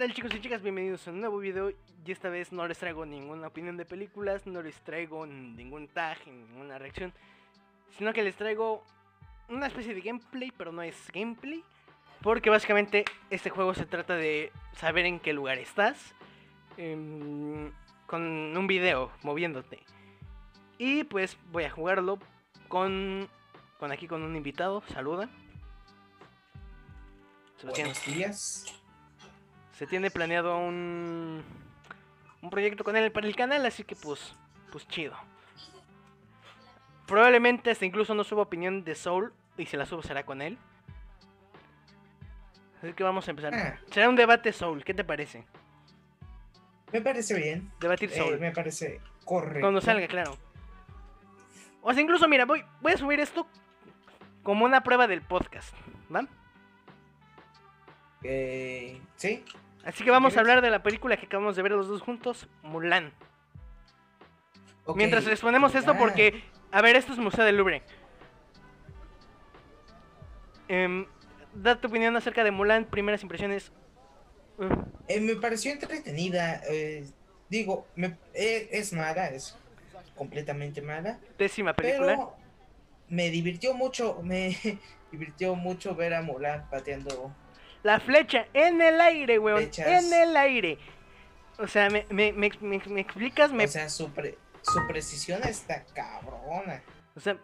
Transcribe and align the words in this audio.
tal 0.00 0.14
chicos 0.14 0.34
y 0.34 0.40
chicas? 0.40 0.62
Bienvenidos 0.62 1.06
a 1.06 1.10
un 1.10 1.20
nuevo 1.20 1.36
video 1.36 1.68
y 1.70 2.10
esta 2.10 2.30
vez 2.30 2.52
no 2.52 2.66
les 2.66 2.78
traigo 2.78 3.04
ninguna 3.04 3.48
opinión 3.48 3.76
de 3.76 3.84
películas, 3.84 4.46
no 4.46 4.62
les 4.62 4.74
traigo 4.76 5.26
ningún 5.26 5.88
tag, 5.88 6.16
ninguna 6.26 6.78
reacción, 6.78 7.12
sino 7.98 8.14
que 8.14 8.22
les 8.22 8.34
traigo 8.34 8.82
una 9.50 9.66
especie 9.66 9.94
de 9.94 10.00
gameplay, 10.00 10.52
pero 10.56 10.72
no 10.72 10.80
es 10.80 10.96
gameplay, 11.12 11.62
porque 12.22 12.48
básicamente 12.48 13.04
este 13.28 13.50
juego 13.50 13.74
se 13.74 13.84
trata 13.84 14.14
de 14.14 14.52
saber 14.72 15.04
en 15.04 15.20
qué 15.20 15.34
lugar 15.34 15.58
estás, 15.58 16.14
em, 16.78 17.70
con 18.06 18.22
un 18.56 18.66
video 18.66 19.12
moviéndote. 19.22 19.80
Y 20.78 21.04
pues 21.04 21.36
voy 21.52 21.64
a 21.64 21.70
jugarlo 21.70 22.18
con, 22.68 23.28
con 23.78 23.92
aquí 23.92 24.08
con 24.08 24.22
un 24.22 24.34
invitado, 24.34 24.82
saluda. 24.94 25.28
Sebastián. 27.58 27.88
Buenos 27.88 28.06
días. 28.06 28.79
Se 29.80 29.86
tiene 29.86 30.10
planeado 30.10 30.58
un, 30.58 31.42
un 32.42 32.50
proyecto 32.50 32.84
con 32.84 32.96
él 32.96 33.10
para 33.12 33.26
el 33.26 33.34
canal, 33.34 33.64
así 33.64 33.82
que 33.82 33.96
pues, 33.96 34.34
pues 34.70 34.86
chido. 34.86 35.14
Probablemente 37.06 37.70
hasta 37.70 37.86
incluso 37.86 38.14
no 38.14 38.22
suba 38.22 38.42
opinión 38.42 38.84
de 38.84 38.94
Soul 38.94 39.32
y 39.56 39.64
si 39.64 39.78
la 39.78 39.86
subo 39.86 40.02
será 40.02 40.22
con 40.26 40.42
él. 40.42 40.58
Así 42.82 42.92
que 42.92 43.02
vamos 43.02 43.26
a 43.26 43.30
empezar. 43.30 43.54
Ah. 43.54 43.78
Será 43.90 44.10
un 44.10 44.16
debate 44.16 44.52
Soul, 44.52 44.84
¿qué 44.84 44.92
te 44.92 45.02
parece? 45.02 45.46
Me 46.92 47.00
parece 47.00 47.34
bien. 47.34 47.72
Debatir 47.80 48.10
Eh, 48.12 48.16
Soul. 48.18 48.38
me 48.38 48.50
parece 48.50 49.00
correcto. 49.24 49.60
Cuando 49.60 49.80
salga, 49.80 50.06
claro. 50.08 50.36
O 51.80 51.90
sea, 51.94 52.02
incluso, 52.02 52.28
mira, 52.28 52.44
voy, 52.44 52.62
voy 52.82 52.92
a 52.92 52.98
subir 52.98 53.18
esto 53.18 53.46
como 54.42 54.66
una 54.66 54.82
prueba 54.82 55.06
del 55.06 55.22
podcast, 55.22 55.74
¿va? 56.14 56.26
Eh, 58.22 59.00
sí. 59.16 59.42
Así 59.84 60.04
que 60.04 60.10
vamos 60.10 60.36
a 60.36 60.40
hablar 60.40 60.60
de 60.62 60.70
la 60.70 60.82
película 60.82 61.16
que 61.16 61.26
acabamos 61.26 61.56
de 61.56 61.62
ver 61.62 61.72
los 61.72 61.88
dos 61.88 62.02
juntos, 62.02 62.48
Mulan. 62.62 63.12
ok. 64.84 64.96
Mientras 64.96 65.24
respondemos 65.24 65.74
esto, 65.74 65.96
porque, 65.96 66.44
a 66.70 66.82
ver, 66.82 66.96
esto 66.96 67.12
es 67.12 67.18
Museo 67.18 67.44
del 67.44 67.56
Louvre. 67.56 67.82
Em, 70.68 71.06
da 71.54 71.80
tu 71.80 71.88
opinión 71.88 72.16
acerca 72.16 72.44
de 72.44 72.50
Mulan, 72.50 72.84
primeras 72.84 73.22
impresiones. 73.22 73.72
Uh, 74.58 74.64
eh, 75.08 75.20
me 75.20 75.34
pareció 75.36 75.72
entretenida. 75.72 76.60
eh, 76.68 77.06
digo, 77.48 77.86
me- 77.96 78.18
eh, 78.34 78.68
es 78.72 78.92
mala, 78.92 79.28
es 79.28 79.56
completamente 80.14 80.82
mala. 80.82 81.18
pésima 81.36 81.72
película. 81.74 82.06
Pero 82.14 82.36
me 83.08 83.30
divirtió 83.30 83.74
mucho. 83.74 84.20
Me 84.22 84.56
divirtió 85.10 85.54
mucho 85.56 85.94
ver 85.96 86.14
a 86.14 86.22
Mulan 86.22 86.68
pateando. 86.70 87.34
La 87.82 87.98
flecha 88.00 88.46
en 88.52 88.80
el 88.82 89.00
aire, 89.00 89.38
weón. 89.38 89.58
Flechas. 89.58 89.86
En 90.04 90.12
el 90.12 90.36
aire. 90.36 90.78
O 91.58 91.66
sea, 91.66 91.88
me, 91.90 92.06
me, 92.10 92.32
me, 92.32 92.50
me- 92.60 93.00
explicas, 93.00 93.50
O 93.52 93.66
sea, 93.68 93.88
su, 93.88 94.10
pre- 94.12 94.38
su 94.62 94.86
precisión 94.86 95.42
está 95.44 95.84
cabrona. 95.94 96.82
O 97.14 97.20
sea, 97.20 97.36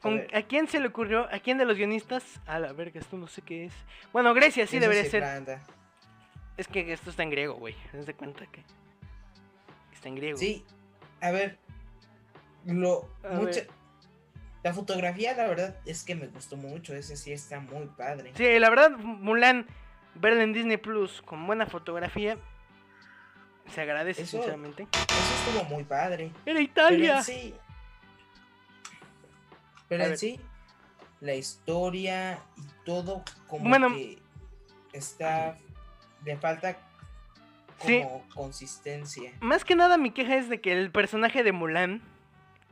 ¿con- 0.00 0.18
ver. 0.18 0.36
¿a 0.36 0.42
quién 0.42 0.68
se 0.68 0.80
le 0.80 0.88
ocurrió? 0.88 1.28
¿A 1.32 1.38
quién 1.38 1.58
de 1.58 1.64
los 1.64 1.76
guionistas? 1.76 2.24
A 2.46 2.58
la 2.58 2.72
verga, 2.72 3.00
esto 3.00 3.16
no 3.16 3.26
sé 3.26 3.42
qué 3.42 3.66
es. 3.66 3.72
Bueno, 4.12 4.32
Grecia 4.34 4.66
sí 4.66 4.76
Eso 4.76 4.82
debería 4.88 5.10
ser. 5.10 5.24
Es 6.56 6.68
que 6.68 6.92
esto 6.92 7.10
está 7.10 7.22
en 7.24 7.30
griego, 7.30 7.54
güey. 7.54 7.74
¿Te 7.90 7.98
de 8.04 8.14
cuenta 8.14 8.46
que 8.46 8.62
está 9.92 10.08
en 10.08 10.14
griego? 10.16 10.38
Sí, 10.38 10.64
a 11.20 11.30
ver. 11.32 11.58
Lo, 12.64 13.08
A 13.24 13.30
mucha- 13.34 13.60
ver. 13.60 13.68
La 14.62 14.72
fotografía, 14.72 15.34
la 15.36 15.46
verdad, 15.46 15.76
es 15.84 16.04
que 16.04 16.14
me 16.14 16.26
gustó 16.28 16.56
mucho. 16.56 16.94
Ese 16.94 17.16
sí 17.16 17.32
está 17.32 17.60
muy 17.60 17.86
padre. 17.86 18.32
Sí, 18.34 18.58
la 18.58 18.70
verdad, 18.70 18.92
Mulan, 18.92 19.66
verla 20.14 20.42
en 20.42 20.52
Disney 20.52 20.76
Plus 20.76 21.22
con 21.22 21.46
buena 21.46 21.66
fotografía, 21.66 22.36
se 23.68 23.80
agradece, 23.80 24.22
Eso- 24.22 24.32
sinceramente. 24.38 24.86
Eso 24.92 25.48
estuvo 25.48 25.64
muy 25.74 25.84
padre. 25.84 26.24
¡Era 26.26 26.34
Pero 26.44 26.60
Italia! 26.60 27.18
en 27.18 27.24
sí. 27.24 27.54
Pero 29.88 30.04
en 30.04 30.18
sí, 30.18 30.40
la 31.20 31.34
historia 31.34 32.38
y 32.56 32.62
todo 32.84 33.22
como 33.46 33.68
Bueno. 33.68 33.90
que 33.90 34.18
está. 34.92 35.58
Le 36.24 36.36
falta 36.38 36.78
Sí. 37.84 38.00
como 38.02 38.26
consistencia. 38.34 39.32
Más 39.40 39.64
que 39.64 39.74
nada, 39.74 39.98
mi 39.98 40.10
queja 40.10 40.36
es 40.36 40.48
de 40.48 40.60
que 40.60 40.72
el 40.72 40.90
personaje 40.90 41.42
de 41.42 41.52
Mulan, 41.52 42.00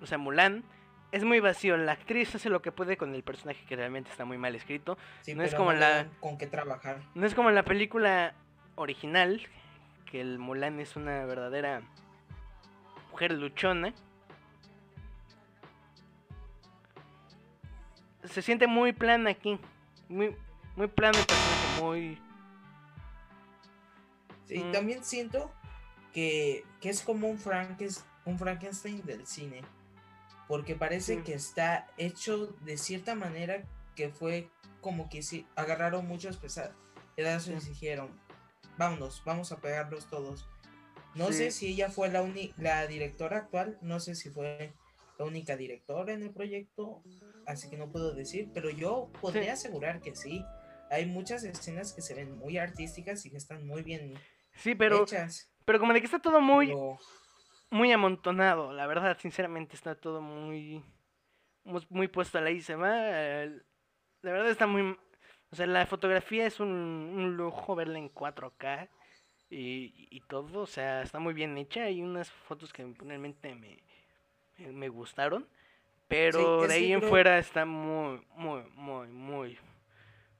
o 0.00 0.06
sea, 0.06 0.16
Mulan, 0.16 0.64
es 1.12 1.24
muy 1.24 1.38
vacío. 1.40 1.76
La 1.76 1.92
actriz 1.92 2.34
hace 2.34 2.48
lo 2.48 2.60
que 2.62 2.72
puede 2.72 2.96
con 2.96 3.14
el 3.14 3.22
personaje 3.22 3.64
que 3.66 3.76
realmente 3.76 4.10
está 4.10 4.24
muy 4.24 4.38
mal 4.38 4.54
escrito. 4.54 4.98
Sí, 5.20 5.34
No 5.34 5.42
es 5.44 5.54
como 5.54 5.72
la- 5.72 6.08
con 6.20 6.36
qué 6.38 6.46
trabajar. 6.46 7.00
No 7.14 7.26
es 7.26 7.34
como 7.34 7.50
la 7.50 7.62
película 7.64 8.34
original, 8.74 9.40
que 10.10 10.20
el 10.20 10.38
Mulan 10.38 10.80
es 10.80 10.96
una 10.96 11.24
verdadera 11.24 11.82
mujer 13.10 13.32
luchona. 13.32 13.92
Se 18.24 18.40
siente 18.42 18.66
muy 18.66 18.92
plana 18.92 19.30
aquí. 19.30 19.58
Muy, 20.08 20.36
muy 20.76 20.86
plano 20.86 21.18
el 21.18 21.26
personaje, 21.26 21.80
muy... 21.82 22.18
Sí, 24.46 24.58
Mm. 24.62 24.72
también 24.72 25.04
siento 25.04 25.50
que, 26.12 26.64
que 26.80 26.90
es 26.90 27.02
como 27.02 27.28
un, 27.28 27.38
Frankes- 27.38 28.04
un 28.24 28.38
Frankenstein 28.38 29.02
del 29.04 29.26
cine. 29.26 29.62
Porque 30.52 30.74
parece 30.74 31.14
Sí. 31.16 31.22
que 31.22 31.32
está 31.32 31.86
hecho 31.96 32.48
de 32.60 32.76
cierta 32.76 33.14
manera 33.14 33.64
que 33.96 34.10
fue 34.10 34.50
como 34.82 35.08
que 35.08 35.22
si 35.22 35.46
agarraron 35.56 36.06
muchos 36.06 36.36
pesa- 36.36 36.74
pedazos 37.16 37.54
y 37.54 37.60
Sí. 37.62 37.68
dijeron, 37.70 38.10
vámonos, 38.76 39.22
vamos 39.24 39.50
a 39.50 39.62
pegarlos 39.62 40.08
todos. 40.08 40.46
No 41.14 41.28
Sí. 41.28 41.32
sé 41.38 41.50
si 41.52 41.68
ella 41.68 41.88
fue 41.88 42.10
la, 42.10 42.20
uni- 42.20 42.52
la 42.58 42.86
directora 42.86 43.38
actual, 43.38 43.78
no 43.80 43.98
sé 43.98 44.14
si 44.14 44.28
fue 44.28 44.74
la 45.18 45.24
única 45.24 45.56
directora 45.56 46.12
en 46.12 46.22
el 46.22 46.32
proyecto, 46.32 47.02
así 47.46 47.70
que 47.70 47.78
no 47.78 47.90
puedo 47.90 48.12
decir, 48.12 48.50
pero 48.52 48.68
yo 48.68 49.10
podría 49.22 49.54
asegurar 49.54 50.02
que 50.02 50.14
sí. 50.14 50.44
Hay 50.90 51.06
muchas 51.06 51.44
escenas 51.44 51.94
que 51.94 52.02
se 52.02 52.12
ven 52.12 52.36
muy 52.36 52.58
artísticas 52.58 53.24
y 53.24 53.30
que 53.30 53.38
están 53.38 53.66
muy 53.66 53.82
bien 53.82 54.12
Sí, 54.56 54.74
pero, 54.74 55.04
hechas. 55.04 55.50
pero 55.64 55.78
como 55.80 55.94
de 55.94 56.00
que 56.00 56.04
está 56.06 56.18
todo 56.18 56.42
muy, 56.42 56.66
pero- 56.66 56.98
muy 57.72 57.90
amontonado. 57.92 58.72
La 58.72 58.86
verdad, 58.86 59.18
sinceramente, 59.20 59.74
está 59.74 59.94
todo 59.94 60.20
muy... 60.20 60.82
Muy, 61.64 61.86
muy 61.90 62.08
puesto 62.08 62.38
a 62.38 62.40
la 62.40 62.50
el- 63.42 63.64
La 64.22 64.32
verdad 64.32 64.50
está 64.50 64.66
muy... 64.66 64.96
O 65.50 65.56
sea, 65.56 65.66
la 65.66 65.84
fotografía 65.86 66.46
es 66.46 66.60
un, 66.60 66.68
un 66.68 67.36
lujo 67.36 67.74
verla 67.74 67.98
en 67.98 68.08
4K 68.12 68.88
y, 69.50 70.08
y 70.10 70.20
todo. 70.22 70.60
O 70.60 70.66
sea, 70.66 71.02
está 71.02 71.18
muy 71.18 71.34
bien 71.34 71.56
hecha. 71.58 71.82
Hay 71.84 72.00
unas 72.02 72.30
fotos 72.30 72.72
que 72.72 72.86
realmente 72.98 73.54
me, 73.54 73.78
me- 74.58 74.72
me 74.72 74.88
gustaron. 74.88 75.46
Pero 76.08 76.62
Sí, 76.62 76.68
de 76.68 76.74
ahí 76.74 76.92
en 76.92 77.02
fuera 77.02 77.38
está 77.38 77.64
muy, 77.64 78.20
muy, 78.36 78.62
muy, 78.74 79.08
muy... 79.08 79.58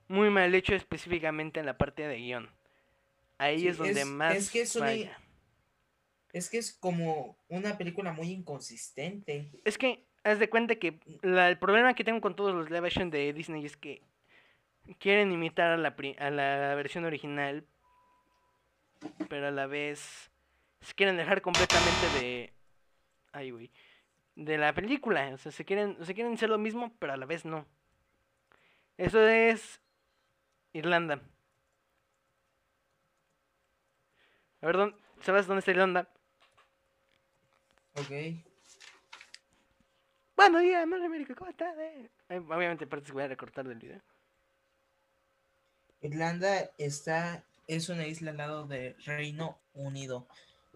Muy 0.09 0.29
mal 0.31 0.55
hecho 0.55 0.75
específicamente 0.75 1.61
en 1.61 1.67
la 1.67 1.79
parte 1.79 2.07
de 2.07 2.17
guion. 2.19 2.51
Ahí 3.39 3.61
Sí, 3.61 3.69
es 3.69 3.79
donde 3.79 4.01
es- 4.03 4.07
más 4.07 4.35
es 4.37 4.51
que 4.51 4.61
es 4.63 4.77
una- 4.77 4.87
falla. 4.87 5.19
Es 6.33 6.49
que 6.49 6.59
es 6.59 6.73
como 6.73 7.37
una 7.49 7.77
película 7.77 8.13
muy 8.13 8.31
inconsistente. 8.31 9.51
Es 9.65 9.77
que, 9.77 10.07
haz 10.25 10.39
de 10.39 10.49
cuenta 10.49 10.77
que 10.77 10.99
la- 11.23 11.49
el 11.49 11.59
problema 11.59 11.95
que 11.95 12.05
tengo 12.05 12.21
con 12.21 12.35
todos 12.37 12.55
los 12.55 12.71
live 12.71 12.87
action 12.87 13.11
de 13.11 13.33
Disney 13.33 13.65
es 13.67 13.77
que 13.77 14.03
quieren 14.99 15.31
imitar 15.33 15.71
a 15.73 15.77
la, 15.77 15.95
a 16.19 16.31
la 16.31 16.75
versión 16.75 17.05
original, 17.05 17.67
pero 19.29 19.49
a 19.49 19.51
la 19.51 19.67
vez 19.67 20.31
se 20.81 20.95
quieren 20.95 21.17
dejar 21.17 21.43
completamente 21.43 22.09
de... 22.11 22.53
Ay, 23.33 23.51
güey. 23.51 23.71
De 24.35 24.57
la 24.59 24.73
película. 24.73 25.31
O 25.35 25.39
sea, 25.39 25.53
se 25.53 25.65
quieren, 25.65 25.97
se 26.05 26.15
quieren 26.15 26.33
hacer 26.35 26.49
lo 26.49 26.59
mismo, 26.59 26.93
pero 26.99 27.13
a 27.13 27.17
la 27.17 27.27
vez 27.27 27.45
no. 27.45 27.67
Eso 28.97 29.27
es 29.27 29.81
Irlanda. 30.73 31.21
A 34.63 34.67
ver, 34.67 34.77
¿dónde- 34.77 34.97
¿sabes 35.21 35.47
dónde 35.47 35.59
está 35.61 35.73
Irlanda? 35.73 36.09
Ok. 37.95 38.11
Bueno, 40.37 40.59
día, 40.61 40.85
Mario 40.87 41.07
América, 41.07 41.35
¿cómo 41.35 41.51
estás? 41.51 41.77
eh? 41.79 42.11
Eh, 42.31 42.39
Obviamente, 42.39 42.87
partes 42.87 43.13
voy 43.13 43.23
a 43.23 43.29
recortar 43.29 43.69
del 43.69 43.79
video. 43.79 44.01
Irlanda 46.01 46.71
está. 46.79 47.45
Es 47.69 47.89
una 47.89 48.07
isla 48.07 48.33
al 48.33 48.39
lado 48.39 48.67
de 48.67 48.97
Reino 49.05 49.59
Unido. 49.75 50.27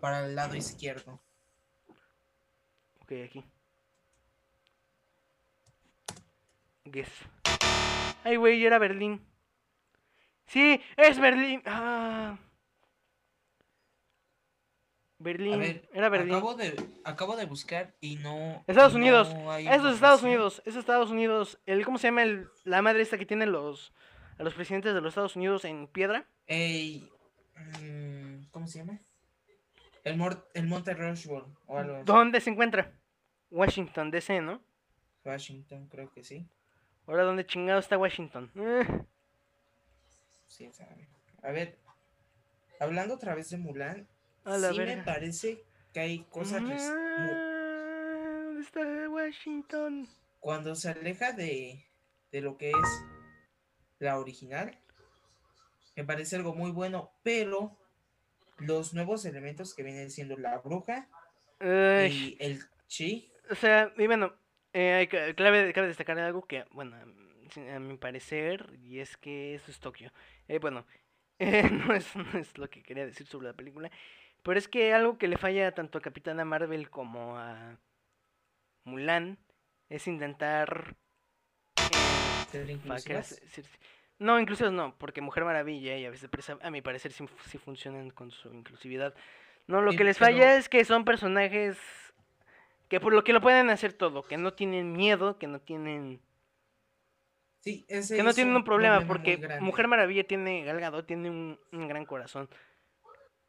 Para 0.00 0.26
el 0.26 0.36
lado 0.36 0.54
izquierdo. 0.54 1.20
Ok, 3.00 3.12
aquí. 3.24 3.44
Guess. 6.84 7.08
Ay, 8.24 8.36
güey, 8.36 8.64
era 8.64 8.78
Berlín. 8.78 9.24
Sí, 10.46 10.80
es 10.96 11.18
Berlín. 11.18 11.62
Ah. 11.66 12.38
Berlín. 15.18 15.54
A 15.54 15.56
ver, 15.56 15.88
era 15.92 16.08
Berlín. 16.08 16.34
Acabo 16.34 16.54
de, 16.54 16.76
acabo 17.04 17.36
de 17.36 17.46
buscar 17.46 17.94
y 18.00 18.16
no. 18.16 18.62
Estados 18.66 18.92
y 18.92 18.96
Unidos. 18.96 19.34
no 19.34 19.56
es 19.56 19.84
Estados. 19.94 20.22
Unidos. 20.22 20.62
Es 20.66 20.76
Estados 20.76 21.10
Unidos. 21.10 21.58
El, 21.66 21.84
¿Cómo 21.84 21.98
se 21.98 22.08
llama 22.08 22.22
el, 22.22 22.48
la 22.64 22.82
madre 22.82 23.02
esta 23.02 23.16
que 23.18 23.26
tienen 23.26 23.52
los, 23.52 23.92
a 24.38 24.42
los 24.42 24.54
presidentes 24.54 24.94
de 24.94 25.00
los 25.00 25.10
Estados 25.10 25.36
Unidos 25.36 25.64
en 25.64 25.86
piedra? 25.88 26.26
Ey, 26.46 27.10
mm, 27.82 28.44
¿cómo 28.50 28.66
se 28.66 28.78
llama? 28.80 28.98
El, 30.04 30.16
mor- 30.16 30.46
el 30.54 30.66
monte 30.66 30.94
Rushmore 30.94 31.46
o 31.66 31.78
algo 31.78 31.94
así. 31.96 32.04
¿Dónde 32.04 32.40
se 32.40 32.50
encuentra? 32.50 32.92
Washington, 33.50 34.10
D.C., 34.10 34.40
¿no? 34.40 34.60
Washington, 35.24 35.88
creo 35.88 36.10
que 36.12 36.22
sí. 36.22 36.46
Ahora, 37.06 37.24
¿dónde 37.24 37.46
chingado 37.46 37.78
está 37.80 37.96
Washington? 37.98 38.50
Eh, 38.54 38.86
Sí, 40.46 40.70
sabe. 40.72 41.08
A 41.42 41.50
ver, 41.50 41.76
hablando 42.80 43.14
otra 43.14 43.34
vez 43.34 43.50
de 43.50 43.56
Mulan, 43.58 44.06
A 44.46 44.56
la 44.56 44.72
sí 44.72 44.78
me 44.78 44.96
parece 44.98 45.64
que 45.92 46.00
hay 46.00 46.18
cosas 46.30 46.62
Ah, 46.62 48.42
¿Dónde 48.44 48.60
está 48.62 49.08
Washington? 49.08 50.08
cuando 50.40 50.74
se 50.76 50.90
aleja 50.90 51.32
de, 51.32 51.84
de 52.30 52.40
lo 52.40 52.56
que 52.56 52.70
es 52.70 53.04
la 53.98 54.18
original, 54.18 54.78
me 55.96 56.04
parece 56.04 56.36
algo 56.36 56.54
muy 56.54 56.70
bueno, 56.70 57.10
pero 57.22 57.76
los 58.58 58.94
nuevos 58.94 59.24
elementos 59.24 59.74
que 59.74 59.82
vienen 59.82 60.10
siendo 60.10 60.36
la 60.36 60.58
bruja 60.58 61.08
Ay, 61.58 62.36
y 62.38 62.44
el 62.44 62.60
chi, 62.86 63.32
O 63.50 63.54
sea, 63.54 63.92
y 63.96 64.06
bueno, 64.06 64.32
eh, 64.72 65.08
clave, 65.36 65.72
cabe 65.72 65.88
destacar 65.88 66.18
algo 66.18 66.46
que, 66.46 66.64
bueno, 66.70 66.96
a 66.96 67.78
mi 67.80 67.96
parecer, 67.96 68.78
y 68.82 69.00
es 69.00 69.16
que 69.16 69.54
eso 69.54 69.70
es 69.70 69.80
Tokio. 69.80 70.12
Eh, 70.48 70.58
bueno, 70.58 70.86
eh, 71.38 71.68
no, 71.70 71.94
es, 71.94 72.14
no 72.14 72.38
es 72.38 72.56
lo 72.58 72.68
que 72.70 72.82
quería 72.82 73.06
decir 73.06 73.26
sobre 73.26 73.48
la 73.48 73.54
película, 73.54 73.90
pero 74.46 74.60
es 74.60 74.68
que 74.68 74.94
algo 74.94 75.18
que 75.18 75.26
le 75.26 75.38
falla 75.38 75.72
tanto 75.72 75.98
a 75.98 76.00
Capitana 76.00 76.44
Marvel 76.44 76.88
como 76.88 77.36
a 77.36 77.78
Mulan 78.84 79.38
es 79.88 80.06
intentar... 80.06 80.94
ser 82.52 82.78
¿para 82.86 83.00
qué 83.00 83.14
inclusivas. 83.14 83.40
No, 84.20 84.38
incluso 84.38 84.70
no, 84.70 84.96
porque 84.98 85.20
Mujer 85.20 85.44
Maravilla 85.44 85.96
y 85.98 86.06
a 86.06 86.10
veces 86.10 86.30
a 86.62 86.70
mi 86.70 86.80
parecer 86.80 87.12
sí, 87.12 87.24
sí 87.46 87.58
funcionan 87.58 88.10
con 88.10 88.30
su 88.30 88.54
inclusividad. 88.54 89.14
No, 89.66 89.82
lo 89.82 89.90
Sí, 89.90 89.98
que 89.98 90.04
les 90.04 90.16
falla 90.16 90.56
es 90.56 90.68
que 90.68 90.84
son 90.84 91.04
personajes 91.04 91.76
que 92.88 93.00
por 93.00 93.12
lo 93.12 93.24
que 93.24 93.32
lo 93.32 93.40
pueden 93.40 93.68
hacer 93.68 93.94
todo, 93.94 94.22
que 94.22 94.36
no 94.36 94.52
tienen 94.52 94.92
miedo, 94.92 95.38
que 95.38 95.48
no 95.48 95.60
tienen 95.60 96.20
Sí, 97.66 97.84
ese 97.88 98.16
que 98.16 98.22
no 98.22 98.32
tienen 98.32 98.54
un 98.54 98.62
problema, 98.62 99.04
porque. 99.08 99.40
Mujer 99.60 99.88
Maravilla 99.88 100.22
tiene 100.22 100.62
Gal 100.62 100.78
Gadot 100.78 101.04
tiene 101.04 101.30
un, 101.30 101.58
un 101.72 101.88
gran 101.88 102.04
corazón. 102.04 102.48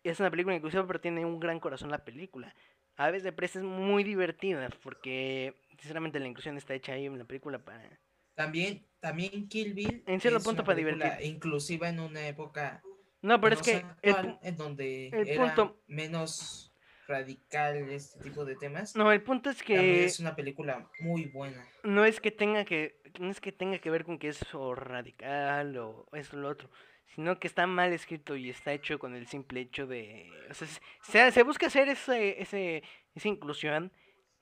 Es 0.04 0.20
una 0.20 0.30
película 0.32 0.56
inclusiva, 0.56 0.86
pero 0.88 1.02
tiene 1.02 1.26
un 1.26 1.40
gran 1.40 1.60
corazón 1.60 1.90
la 1.92 2.06
película. 2.06 2.54
A 2.96 3.08
veces 3.08 3.24
de 3.24 3.32
presa 3.32 3.60
es 3.60 3.66
muy 3.66 4.04
divertida, 4.04 4.70
porque 4.84 5.56
sinceramente 5.80 6.20
la 6.20 6.28
inclusión 6.28 6.58
está 6.58 6.74
hecha 6.74 6.94
ahí 6.94 7.06
en 7.06 7.18
la 7.18 7.26
película 7.26 7.60
para 7.60 8.00
También, 8.36 8.86
también 9.00 9.48
Kill 9.50 9.74
Bill 9.74 10.04
En 10.08 10.20
cierto 10.20 10.40
es 10.40 10.44
punto 10.46 10.62
una 10.62 10.66
para 10.66 10.78
divertir. 10.78 11.12
inclusiva 11.26 11.90
en 11.90 12.00
una 12.00 12.28
época 12.28 12.82
No, 13.22 13.40
pero 13.42 13.56
es 13.56 13.62
que 13.62 13.78
el 14.02 14.14
actual, 14.14 14.40
en 14.42 14.58
donde 14.58 15.08
el 15.10 15.28
era 15.28 15.46
punto- 15.46 15.82
menos 15.88 16.74
radical 17.08 17.76
este 17.90 18.20
tipo 18.22 18.46
de 18.46 18.56
temas. 18.56 18.96
no, 18.96 19.12
el 19.12 19.22
punto 19.22 19.50
es 19.50 19.58
También 19.58 19.86
que 19.86 20.06
es 20.06 20.20
una 20.20 20.36
película 20.36 20.90
muy 21.00 21.26
buena. 21.26 21.66
no 21.84 22.04
es 22.06 22.20
que 22.20 22.32
tenga 22.32 22.66
que 22.66 23.00
no 23.20 23.30
es 23.30 23.40
que 23.40 23.52
tenga 23.52 23.80
que 23.80 23.90
ver 23.90 24.04
con 24.06 24.18
que 24.20 24.30
es 24.30 24.42
o 24.54 24.74
radical 24.76 25.78
o 25.78 26.08
eso 26.14 26.36
o 26.36 26.40
lo 26.40 26.50
otro 26.50 26.70
sino 27.16 27.40
que 27.40 27.48
está 27.48 27.66
mal 27.68 27.94
escrito 27.94 28.36
y 28.36 28.50
está 28.50 28.74
hecho 28.74 29.00
con 29.00 29.16
el 29.16 29.28
simple 29.28 29.62
hecho 29.62 29.88
de 29.88 30.30
o 30.50 30.54
sea, 30.54 31.32
se- 31.32 31.44
busca 31.44 31.68
hacer 31.68 31.90
ese, 31.90 32.42
ese 32.42 32.84
esa 33.16 33.28
inclusión 33.28 33.92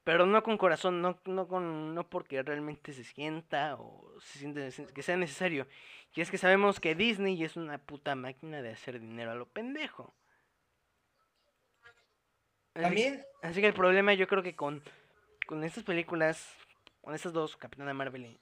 pero 0.04 0.26
no 0.26 0.44
con 0.44 0.58
corazón 0.58 1.02
no 1.02 1.20
no 1.26 1.48
con 1.48 1.96
no 1.96 2.08
porque 2.10 2.44
realmente 2.44 2.94
se 2.94 3.04
sienta 3.04 3.76
o 3.78 4.20
se 4.22 4.40
siente 4.40 4.70
que 4.94 5.02
sea 5.02 5.18
necesario. 5.18 5.68
Y 6.14 6.22
es 6.22 6.30
que 6.32 6.38
sabemos 6.38 6.80
que 6.80 6.94
Disney 6.96 7.44
es 7.44 7.58
una 7.58 7.78
puta 7.80 8.16
máquina 8.16 8.62
de 8.62 8.70
hacer 8.72 9.00
dinero 9.02 9.32
a 9.32 9.36
lo 9.36 9.48
pendejo. 9.48 10.14
Así- 12.76 12.84
También, 12.84 13.26
Así 13.42 13.62
que 13.62 13.68
el 13.68 13.74
problema 13.74 14.14
yo 14.14 14.28
creo 14.28 14.44
que 14.44 14.56
con, 14.56 14.84
con 15.48 15.64
estas 15.64 15.84
películas, 15.84 16.56
con 17.02 17.14
estas 17.16 17.34
dos, 17.34 17.58
Capitana 17.58 17.94
Marvel 17.94 18.26
y 18.26 18.40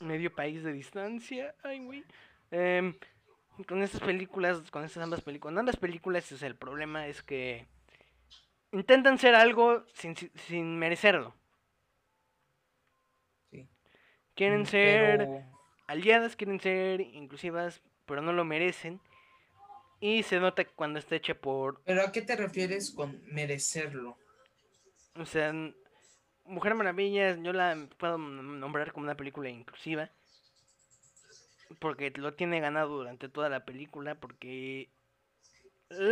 Medio 0.00 0.32
País 0.34 0.62
de 0.62 0.72
Distancia, 0.72 1.54
ay 1.64 1.84
güey, 1.84 2.04
em, 2.50 2.94
con 3.66 3.82
estas 3.82 4.00
películas, 4.00 4.70
con 4.70 4.84
estas 4.84 5.02
ambas 5.02 5.20
películas, 5.20 5.52
con 5.52 5.58
ambas 5.58 5.76
películas, 5.76 6.24
sea, 6.24 6.48
el 6.48 6.56
problema 6.56 7.06
es 7.06 7.22
que 7.22 7.66
intentan 8.72 9.18
ser 9.18 9.34
algo 9.34 9.84
sin, 9.94 10.78
merecerlo. 10.78 11.34
sí, 13.50 13.68
Quieren 14.34 14.62
mm, 14.62 14.66
ser 14.66 15.18
pero 15.18 15.58
aliadas, 15.88 16.36
quieren 16.36 16.60
ser 16.60 17.00
inclusivas, 17.00 17.82
pero 18.06 18.22
no 18.22 18.32
lo 18.32 18.44
merecen. 18.44 19.00
Y 20.00 20.22
se 20.22 20.38
nota 20.38 20.64
cuando 20.64 21.00
está 21.00 21.16
hecha 21.16 21.34
por 21.34 21.82
¿Pero 21.82 22.02
a 22.02 22.12
qué 22.12 22.22
te 22.22 22.36
refieres 22.36 22.92
con 22.92 23.20
merecerlo? 23.24 24.16
O 25.16 25.24
sea, 25.24 25.52
Mujer 26.44 26.74
Maravilla, 26.76 27.36
yo 27.36 27.52
la 27.52 27.88
puedo 27.98 28.16
nombrar 28.16 28.92
como 28.92 29.04
una 29.04 29.16
película 29.16 29.48
inclusiva. 29.48 30.10
Porque 31.78 32.10
lo 32.16 32.34
tiene 32.34 32.60
ganado 32.60 32.96
durante 32.96 33.28
toda 33.28 33.48
la 33.48 33.64
película. 33.64 34.14
Porque 34.14 34.88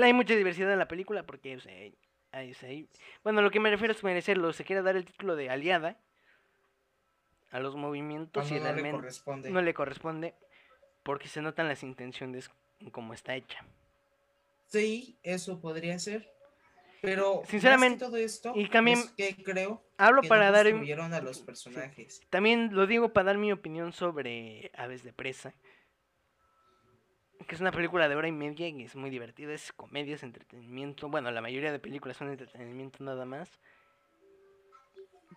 hay 0.03 0.12
mucha 0.12 0.35
diversidad 0.35 0.73
en 0.73 0.79
la 0.79 0.88
película. 0.88 1.25
Porque, 1.25 1.56
o 1.56 1.61
sea, 1.61 1.73
hay- 1.73 1.94
hay- 2.62 2.88
bueno, 3.25 3.43
lo 3.43 3.50
que 3.50 3.61
me 3.61 3.70
refiero 3.70 3.93
es 3.93 4.05
merecerlo. 4.05 4.53
Se 4.53 4.64
quiere 4.64 4.82
dar 4.82 4.97
el 4.97 5.05
título 5.05 5.37
de 5.37 5.50
aliada 5.50 5.97
a 7.50 7.61
los 7.61 7.76
movimientos 7.76 8.49
Cuando 8.49 8.69
y 8.70 8.73
no 8.73 8.82
le 8.82 8.91
corresponde. 8.91 9.50
no 9.50 9.62
le 9.62 9.75
corresponde. 9.75 10.35
Porque 11.03 11.29
se 11.29 11.41
notan 11.41 11.69
las 11.69 11.82
intenciones 11.82 12.50
como 12.93 13.14
está 13.14 13.35
hecha. 13.37 13.64
Sí, 14.67 15.17
eso 15.23 15.61
podría 15.61 15.99
ser. 15.99 16.29
Pero 17.02 17.43
Sinceramente, 17.46 18.04
todo 18.04 18.16
esto 18.16 18.52
y 18.56 18.69
también 18.69 18.98
es 18.98 19.10
que 19.12 19.43
creo 19.43 19.82
Hablo 19.98 20.22
que 20.22 20.28
para 20.28 20.46
no 20.46 20.52
dar... 20.52 20.70
construyeron 20.70 21.12
a 21.12 21.20
los 21.20 21.40
personajes. 21.40 22.20
También 22.31 22.70
lo 22.72 22.87
digo 22.87 23.12
para 23.12 23.26
dar 23.26 23.38
mi 23.38 23.52
opinión 23.52 23.93
sobre 23.93 24.70
Aves 24.76 25.02
de 25.04 25.12
Presa. 25.12 25.54
Que 27.46 27.54
es 27.54 27.60
una 27.60 27.70
película 27.70 28.08
de 28.08 28.16
hora 28.16 28.26
y 28.26 28.32
media 28.32 28.66
y 28.69 28.82
es 28.82 28.96
muy 28.96 29.08
divertida. 29.10 29.52
Es 29.52 29.72
comedia, 29.72 30.14
es 30.16 30.22
entretenimiento. 30.22 31.08
Bueno, 31.08 31.31
la 31.31 31.40
mayoría 31.40 31.70
de 31.70 31.78
películas 31.78 32.16
son 32.16 32.28
entretenimiento 32.31 33.04
nada 33.04 33.24
más. 33.24 33.60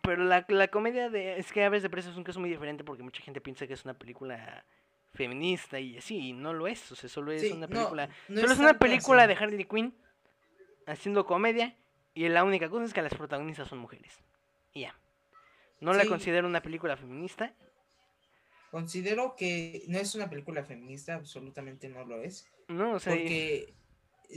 Pero 0.01 0.23
la, 0.23 0.45
la 0.47 0.67
comedia 0.69 1.09
de... 1.09 1.37
Es 1.37 1.51
que 1.51 1.63
Aves 1.63 1.83
de 1.83 1.89
Presa 1.89 2.09
es 2.09 2.15
un 2.17 2.23
caso 2.23 2.39
muy 2.39 2.49
diferente 2.49 2.83
porque 2.83 3.03
mucha 3.03 3.21
gente 3.21 3.41
piensa 3.41 3.67
que 3.67 3.73
es 3.73 3.83
una 3.83 3.93
película 3.93 4.65
feminista 5.13 5.79
y 5.79 5.97
así. 5.97 6.29
Y 6.29 6.33
no 6.33 6.53
lo 6.53 6.67
es. 6.67 6.91
O 6.91 6.95
sea, 6.95 7.09
solo 7.09 7.31
es 7.31 7.41
Sí, 7.41 7.51
una 7.51 7.67
película... 7.67 8.09
no 8.29 8.41
solo 8.41 8.53
es 8.53 8.59
una 8.59 8.79
película 8.79 9.23
así. 9.23 9.33
de 9.33 9.43
Harley 9.43 9.65
Quinn 9.65 9.93
haciendo 10.89 11.25
comedia. 11.25 11.75
Y 12.13 12.27
la 12.27 12.43
única 12.43 12.69
cosa 12.69 12.85
es 12.85 12.93
que 12.93 13.01
las 13.01 13.13
protagonistas 13.13 13.67
son 13.69 13.79
mujeres. 13.79 14.13
Y 14.73 14.81
ya. 14.81 14.95
No 15.79 15.93
la 15.93 16.05
considero 16.05 16.47
una 16.47 16.61
película 16.61 16.97
feminista. 16.97 17.53
Considero 18.71 19.35
que 19.35 19.83
no 19.87 19.97
es 19.97 20.13
una 20.15 20.29
película 20.29 20.63
feminista, 20.63 21.15
absolutamente 21.15 21.89
no 21.89 22.05
lo 22.05 22.21
es. 22.21 22.45
No, 22.67 22.93
o 22.93 22.99
sea, 22.99 23.15
y- 23.15 23.19
Porque 23.19 23.73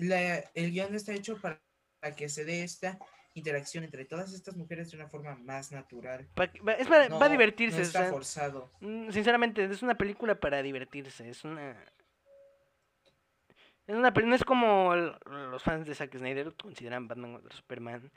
la- 0.04 0.38
el 0.54 0.70
guion 0.70 0.94
está 0.94 1.12
hecho 1.12 1.38
para, 1.40 1.60
para 2.00 2.14
que 2.16 2.28
se 2.30 2.44
dé 2.44 2.62
esta 2.62 2.98
interacción 3.34 3.84
entre 3.84 4.04
todas 4.06 4.32
estas 4.32 4.56
mujeres 4.56 4.90
de 4.90 4.96
una 4.96 5.08
forma 5.08 5.34
más 5.36 5.70
natural. 5.72 6.28
pa- 6.34 6.44
es 6.44 6.86
para, 6.88 7.08
No, 7.08 7.18
va 7.18 7.26
a 7.26 7.30
divertirse. 7.30 7.76
no 7.78 7.82
o 7.82 7.86
está 7.86 8.00
sea, 8.02 8.10
forzado. 8.10 8.70
mm, 8.80 9.10
sinceramente, 9.10 9.64
es 9.64 9.82
una 9.82 9.96
película 9.96 10.34
para 10.38 10.62
divertirse. 10.62 11.28
Es 11.28 11.44
una. 11.44 11.76
Es 13.86 13.96
una 13.96 14.12
no 14.12 14.34
es 14.34 14.44
como 14.44 14.94
los 14.94 15.62
fans 15.62 15.86
de 15.86 15.94
Zack 15.94 16.16
Snyder 16.16 16.54
consideran 16.54 17.08
Batman 17.08 17.32
contra 17.34 17.56
Superman, 17.56 18.10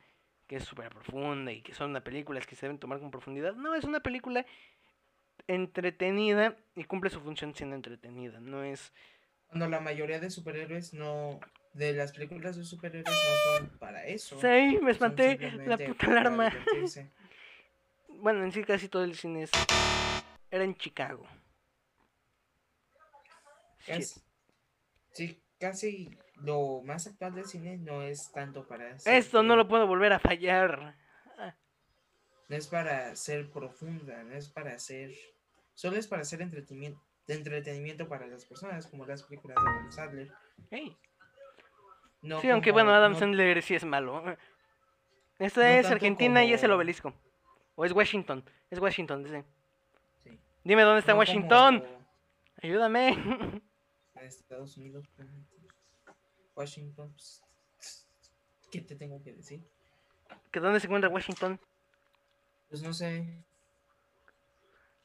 que 0.48 0.57
es 0.57 0.63
súper 0.63 0.89
profunda 0.89 1.51
y 1.51 1.62
que 1.62 1.74
son 1.74 1.89
una 1.89 2.03
películas 2.03 2.45
que 2.45 2.55
se 2.55 2.67
deben 2.67 2.79
tomar 2.79 3.00
con 3.00 3.12
profundidad. 3.12 3.55
No, 3.55 3.74
es 3.74 3.84
una 3.84 4.00
película 4.00 4.45
entretenida 5.48 6.55
y 6.75 6.84
cumple 6.84 7.10
su 7.10 7.19
función 7.19 7.55
siendo 7.55 7.75
entretenida. 7.75 8.39
No 8.39 8.63
es. 8.63 8.93
Cuando 9.48 9.67
la 9.67 9.79
mayoría 9.79 10.19
de 10.19 10.29
superhéroes 10.29 10.93
no. 10.93 11.39
De 11.74 11.91
las 11.93 12.13
películas 12.13 12.55
de 12.55 12.63
superhéroes 12.63 13.05
no 13.05 13.57
son 13.57 13.79
para 13.79 14.05
eso. 14.05 14.39
Sí, 14.39 14.79
me 14.81 14.91
espanté. 14.91 15.38
La 15.65 15.77
puta 15.77 16.07
alarma. 16.07 16.53
Bueno, 18.07 18.43
en 18.43 18.51
sí 18.53 18.63
casi 18.63 18.88
todo 18.88 19.03
el 19.03 19.15
cine 19.15 19.43
es... 19.43 19.51
era 20.50 20.63
en 20.63 20.75
Chicago. 20.75 21.27
Casi- 23.86 24.22
sí, 25.12 25.41
casi 25.59 26.09
lo 26.43 26.81
más 26.83 27.07
actual 27.07 27.33
del 27.35 27.45
cine 27.45 27.77
no 27.77 28.01
es 28.01 28.31
tanto 28.31 28.67
para 28.67 28.97
ser 29.00 29.13
Esto 29.15 29.41
no 29.43 29.55
lo 29.55 29.67
puedo 29.67 29.88
volver 29.88 30.13
a 30.13 30.19
fallar. 30.19 30.95
no 32.47 32.55
es 32.55 32.67
para 32.67 33.15
ser 33.15 33.50
profunda, 33.50 34.24
no 34.24 34.35
es 34.35 34.50
para 34.50 34.77
ser 34.79 35.12
solo 35.74 35.97
es 35.97 36.07
para 36.07 36.21
hacer 36.21 36.41
entretenimiento 36.41 37.01
de 37.27 37.33
entretenimiento 37.33 38.07
para 38.07 38.27
las 38.27 38.45
personas 38.45 38.85
como 38.85 39.05
las 39.05 39.24
películas 39.24 39.57
de 39.63 39.69
Adam 39.69 39.91
Sandler. 39.91 40.31
Hey. 40.69 40.95
No 42.21 42.39
sí, 42.39 42.50
aunque 42.51 42.71
bueno, 42.71 42.91
Adam 42.93 43.13
no- 43.13 43.17
Sandler 43.19 43.62
sí 43.63 43.74
es 43.75 43.83
malo. 43.83 44.24
Esta 45.39 45.62
no 45.62 45.65
es 45.67 45.89
Argentina 45.89 46.43
y 46.45 46.53
es 46.53 46.63
el 46.63 46.71
obelisco. 46.71 47.13
O 47.75 47.83
es 47.83 47.91
Washington. 47.93 48.43
Es 48.69 48.79
Washington, 48.79 49.24
dice. 49.24 49.43
sí, 50.24 50.39
Dime 50.63 50.83
dónde 50.83 51.00
está 51.00 51.15
Washington. 51.15 51.79
como 51.81 52.05
Ayúdame. 52.62 53.62
Estados 54.27 54.77
Unidos. 54.77 55.05
realmente. 55.17 55.55
Washington. 56.55 57.13
pues, 57.75 58.08
¿Qué 58.72 58.82
te 58.82 58.96
tengo 58.96 59.22
que 59.22 59.34
decir? 59.34 59.62
¿Que 60.51 60.60
dónde 60.60 60.79
se 60.79 60.88
encuentra 60.88 61.10
Washington? 61.10 61.60
Pues 62.70 62.82
no 62.82 62.94
sé. 62.94 63.44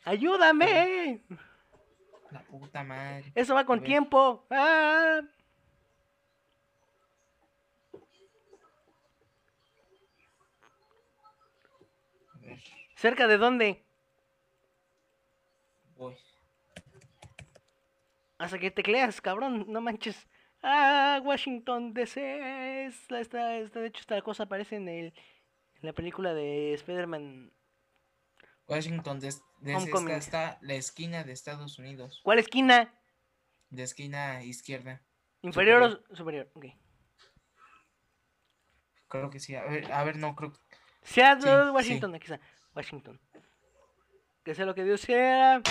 ¡Ayúdame! 0.04 1.22
La 2.30 2.42
puta 2.44 2.84
madre. 2.84 3.32
Eso 3.34 3.54
va 3.54 3.66
con 3.66 3.82
tiempo. 3.82 4.46
¡Ah! 4.50 5.20
¿Cerca 12.96 13.26
de 13.26 13.38
dónde? 13.38 13.84
voy. 15.96 16.16
Hasta 18.40 18.58
que 18.58 18.70
tecleas, 18.70 19.20
cabrón, 19.20 19.66
no 19.68 19.82
manches. 19.82 20.26
Ah, 20.62 21.20
Washington 21.22 21.92
DC. 21.92 22.86
Esta, 22.86 23.20
esta, 23.20 23.48
de 23.48 23.86
hecho, 23.86 24.00
esta 24.00 24.22
cosa 24.22 24.44
aparece 24.44 24.76
en, 24.76 24.88
el, 24.88 25.06
en 25.74 25.82
la 25.82 25.92
película 25.92 26.32
de 26.32 26.72
Spider-Man. 26.72 27.52
Washington, 28.66 29.20
esta 29.22 30.16
está 30.16 30.58
la 30.62 30.72
esquina 30.72 31.22
de 31.22 31.32
Estados 31.32 31.78
Unidos. 31.78 32.20
¿Cuál 32.22 32.38
esquina? 32.38 32.94
De 33.68 33.82
esquina 33.82 34.42
izquierda. 34.42 35.02
¿Inferior 35.42 36.02
o 36.08 36.16
superior? 36.16 36.50
Ok. 36.54 36.64
Creo 39.08 39.28
que 39.28 39.38
sí. 39.38 39.54
A 39.54 39.64
ver, 39.64 39.92
a 39.92 40.02
ver, 40.02 40.16
no, 40.16 40.34
creo 40.34 40.54
que. 40.54 40.58
Seattle, 41.02 41.64
sí. 41.64 41.70
Washington, 41.72 42.14
aquí 42.14 42.32
está. 42.32 42.40
Washington. 42.74 43.20
Que 44.42 44.54
sea 44.54 44.64
lo 44.64 44.74
que 44.74 44.84
Dios 44.84 45.04
quiera. 45.04 45.62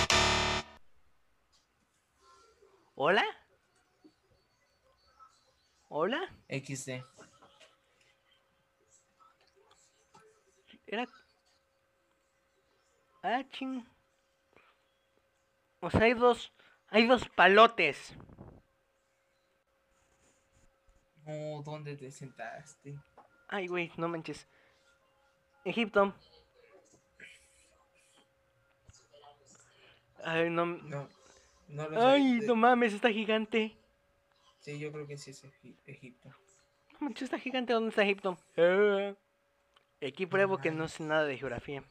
¿Hola? 3.01 3.23
¿Hola? 5.87 6.19
XD. 6.49 7.01
Era. 10.85 11.07
Ah, 13.23 13.41
ching. 13.51 13.87
O 15.79 15.89
sea, 15.89 16.01
hay 16.01 16.13
dos. 16.13 16.51
Hay 16.89 17.07
dos 17.07 17.29
palotes. 17.29 18.13
No, 21.23 21.63
¿dónde 21.63 21.95
te 21.95 22.11
sentaste? 22.11 22.99
Ay, 23.47 23.67
güey, 23.67 23.93
no 23.95 24.09
manches. 24.09 24.45
Egipto. 25.63 26.13
Ay, 30.21 30.49
no. 30.49 30.65
No, 30.65 31.07
no 31.69 31.89
lo 31.89 31.99
sé. 32.01 32.05
Ay, 32.07 32.39
no 32.45 32.55
mames, 32.55 32.93
está 32.93 33.09
gigante. 33.11 33.75
Sí, 34.59 34.77
yo 34.79 34.91
creo 34.91 35.07
que 35.07 35.17
sí 35.17 35.31
es 35.31 35.43
Egi- 35.43 35.75
Egipto. 35.85 36.29
No 36.93 36.99
manches, 37.01 37.23
está 37.23 37.39
gigante. 37.39 37.73
¿Dónde 37.73 37.89
está 37.89 38.03
Egipto? 38.03 38.37
Eh. 38.57 39.15
Aquí 40.05 40.25
pruebo 40.25 40.57
que 40.57 40.71
no 40.71 40.87
sé 40.87 41.03
nada 41.03 41.23
de 41.25 41.37
geografía. 41.37 41.83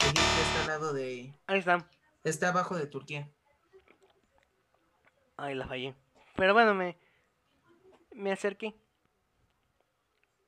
Egipto 0.00 0.20
está 0.20 0.60
al 0.62 0.66
lado 0.66 0.92
de. 0.92 1.32
Ahí 1.46 1.58
está. 1.58 1.88
Está 2.24 2.48
abajo 2.48 2.76
de 2.76 2.86
Turquía. 2.86 3.28
Ay, 5.36 5.54
la 5.54 5.66
fallé. 5.66 5.94
Pero 6.36 6.52
bueno, 6.54 6.74
me. 6.74 6.96
Me 8.12 8.32
acerqué. 8.32 8.74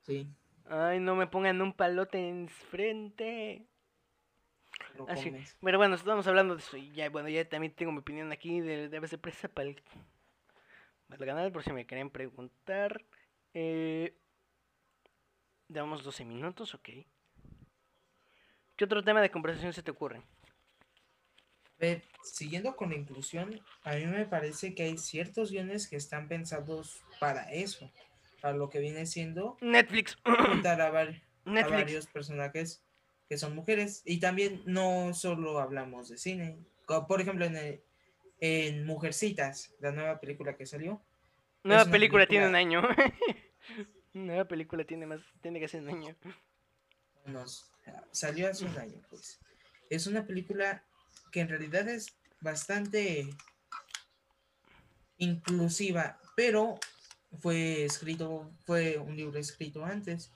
Sí. 0.01 0.27
Ay, 0.69 0.99
no 0.99 1.15
me 1.15 1.27
pongan 1.27 1.61
un 1.61 1.73
palote 1.73 2.27
en 2.27 2.47
frente. 2.49 3.65
Lo 4.97 5.07
Así, 5.09 5.29
comes. 5.29 5.57
pero 5.61 5.77
bueno, 5.77 5.95
estamos 5.95 6.27
hablando 6.27 6.55
de 6.55 6.61
eso. 6.61 6.77
Y 6.77 6.91
ya, 6.91 7.09
bueno, 7.09 7.29
ya 7.29 7.47
también 7.47 7.73
tengo 7.73 7.91
mi 7.91 7.99
opinión 7.99 8.31
aquí 8.31 8.59
de, 8.59 8.89
de 8.89 9.17
Presa 9.17 9.47
para 9.47 9.69
el, 9.69 9.81
para 11.07 11.23
el 11.23 11.25
canal, 11.25 11.51
por 11.51 11.63
si 11.63 11.71
me 11.71 11.85
querían 11.85 12.09
preguntar. 12.09 13.03
Eh, 13.53 14.15
Llevamos 15.69 16.03
12 16.03 16.25
minutos, 16.25 16.73
ok. 16.75 16.89
¿Qué 18.75 18.83
otro 18.85 19.03
tema 19.03 19.21
de 19.21 19.31
conversación 19.31 19.71
se 19.71 19.81
te 19.83 19.91
ocurre? 19.91 20.17
A 20.17 21.79
ver, 21.79 22.03
siguiendo 22.23 22.75
con 22.75 22.89
la 22.89 22.95
inclusión, 22.97 23.59
a 23.83 23.93
mí 23.95 24.05
me 24.05 24.25
parece 24.25 24.75
que 24.75 24.83
hay 24.83 24.97
ciertos 24.97 25.49
guiones 25.49 25.87
que 25.87 25.95
están 25.95 26.27
pensados 26.27 27.01
para 27.21 27.51
eso, 27.53 27.89
para 28.41 28.57
lo 28.57 28.69
que 28.69 28.79
viene 28.79 29.05
siendo 29.05 29.57
Netflix. 29.61 30.17
juntar 30.23 30.81
a, 30.81 30.91
var- 30.91 31.21
a 31.45 31.49
Netflix. 31.49 31.71
varios 31.79 32.07
personajes 32.07 32.83
que 33.31 33.37
son 33.37 33.55
mujeres. 33.55 34.01
Y 34.03 34.19
también 34.19 34.61
no 34.65 35.13
solo 35.13 35.61
hablamos 35.61 36.09
de 36.09 36.17
cine, 36.17 36.57
por 37.07 37.21
ejemplo 37.21 37.45
en, 37.45 37.55
el- 37.55 37.81
en 38.41 38.85
Mujercitas, 38.85 39.73
la 39.79 39.93
nueva 39.93 40.19
película 40.19 40.57
que 40.57 40.65
salió. 40.65 41.01
Nueva 41.63 41.85
película, 41.85 42.27
tiene 42.27 42.49
un 42.49 42.55
año. 42.55 42.81
Nueva 44.13 44.43
película 44.43 44.83
tiene 44.83 45.05
más, 45.05 45.21
tiene 45.41 45.61
que 45.61 45.69
ser 45.69 45.81
un 45.83 45.87
año. 45.91 46.13
nos 47.25 47.71
salió 48.11 48.49
hace 48.49 48.65
un 48.65 48.77
año, 48.77 49.01
pues. 49.09 49.39
Es 49.89 50.07
una 50.07 50.25
película 50.27 50.83
que 51.31 51.39
en 51.39 51.47
realidad 51.47 51.87
es 51.87 52.13
bastante 52.41 53.29
inclusiva, 55.19 56.19
pero 56.35 56.77
fue 57.39 57.85
escrito, 57.85 58.51
fue 58.65 58.97
un 58.97 59.15
libro 59.15 59.39
escrito 59.39 59.85
antes. 59.85 60.33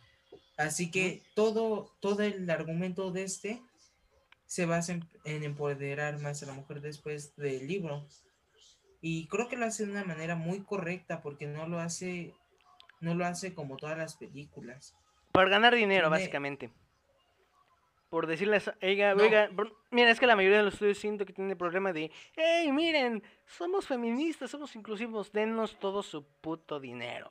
Así 0.57 0.89
que 0.91 1.21
todo, 1.35 1.91
todo 2.00 2.24
el 2.24 2.50
argumento 2.50 3.12
de 3.12 3.24
este 3.24 3.62
se 4.45 4.65
basa 4.65 4.93
en, 4.93 5.09
en 5.25 5.43
empoderar 5.43 6.19
más 6.19 6.41
a 6.43 6.45
la 6.45 6.53
mujer 6.53 6.81
después 6.81 7.35
del 7.35 7.67
libro. 7.67 8.05
Y 9.01 9.27
creo 9.27 9.47
que 9.50 9.57
lo 9.57 9.65
hace 9.65 9.85
de 9.85 9.91
una 9.91 10.03
manera 10.03 10.35
muy 10.35 10.62
correcta 10.63 11.21
porque 11.21 11.45
no 11.47 11.67
lo 11.67 11.79
hace, 11.79 12.33
no 13.01 13.15
lo 13.15 13.25
hace 13.25 13.53
como 13.53 13.75
todas 13.77 13.97
las 13.97 14.15
películas. 14.15 14.95
Por 15.31 15.50
ganar 15.50 15.75
dinero, 15.75 16.07
Tiene- 16.07 16.17
básicamente. 16.17 16.69
Por 18.09 18.27
decirles, 18.27 18.71
oiga, 18.81 19.13
No. 19.13 19.24
oiga, 19.24 19.50
mira, 19.91 20.09
es 20.09 20.19
que 20.19 20.27
la 20.27 20.35
mayoría 20.38 20.59
de 20.59 20.63
los 20.63 20.75
estudios 20.75 20.97
siento 21.00 21.25
que 21.25 21.33
tienen 21.33 21.51
el 21.51 21.57
problema 21.57 21.91
de, 21.91 22.12
hey, 22.38 22.71
miren, 22.71 23.21
somos 23.45 23.88
feministas, 23.88 24.50
somos 24.51 24.74
inclusivos, 24.75 25.31
denos 25.33 25.77
todo 25.79 26.01
su 26.01 26.24
puto 26.24 26.79
dinero. 26.79 27.29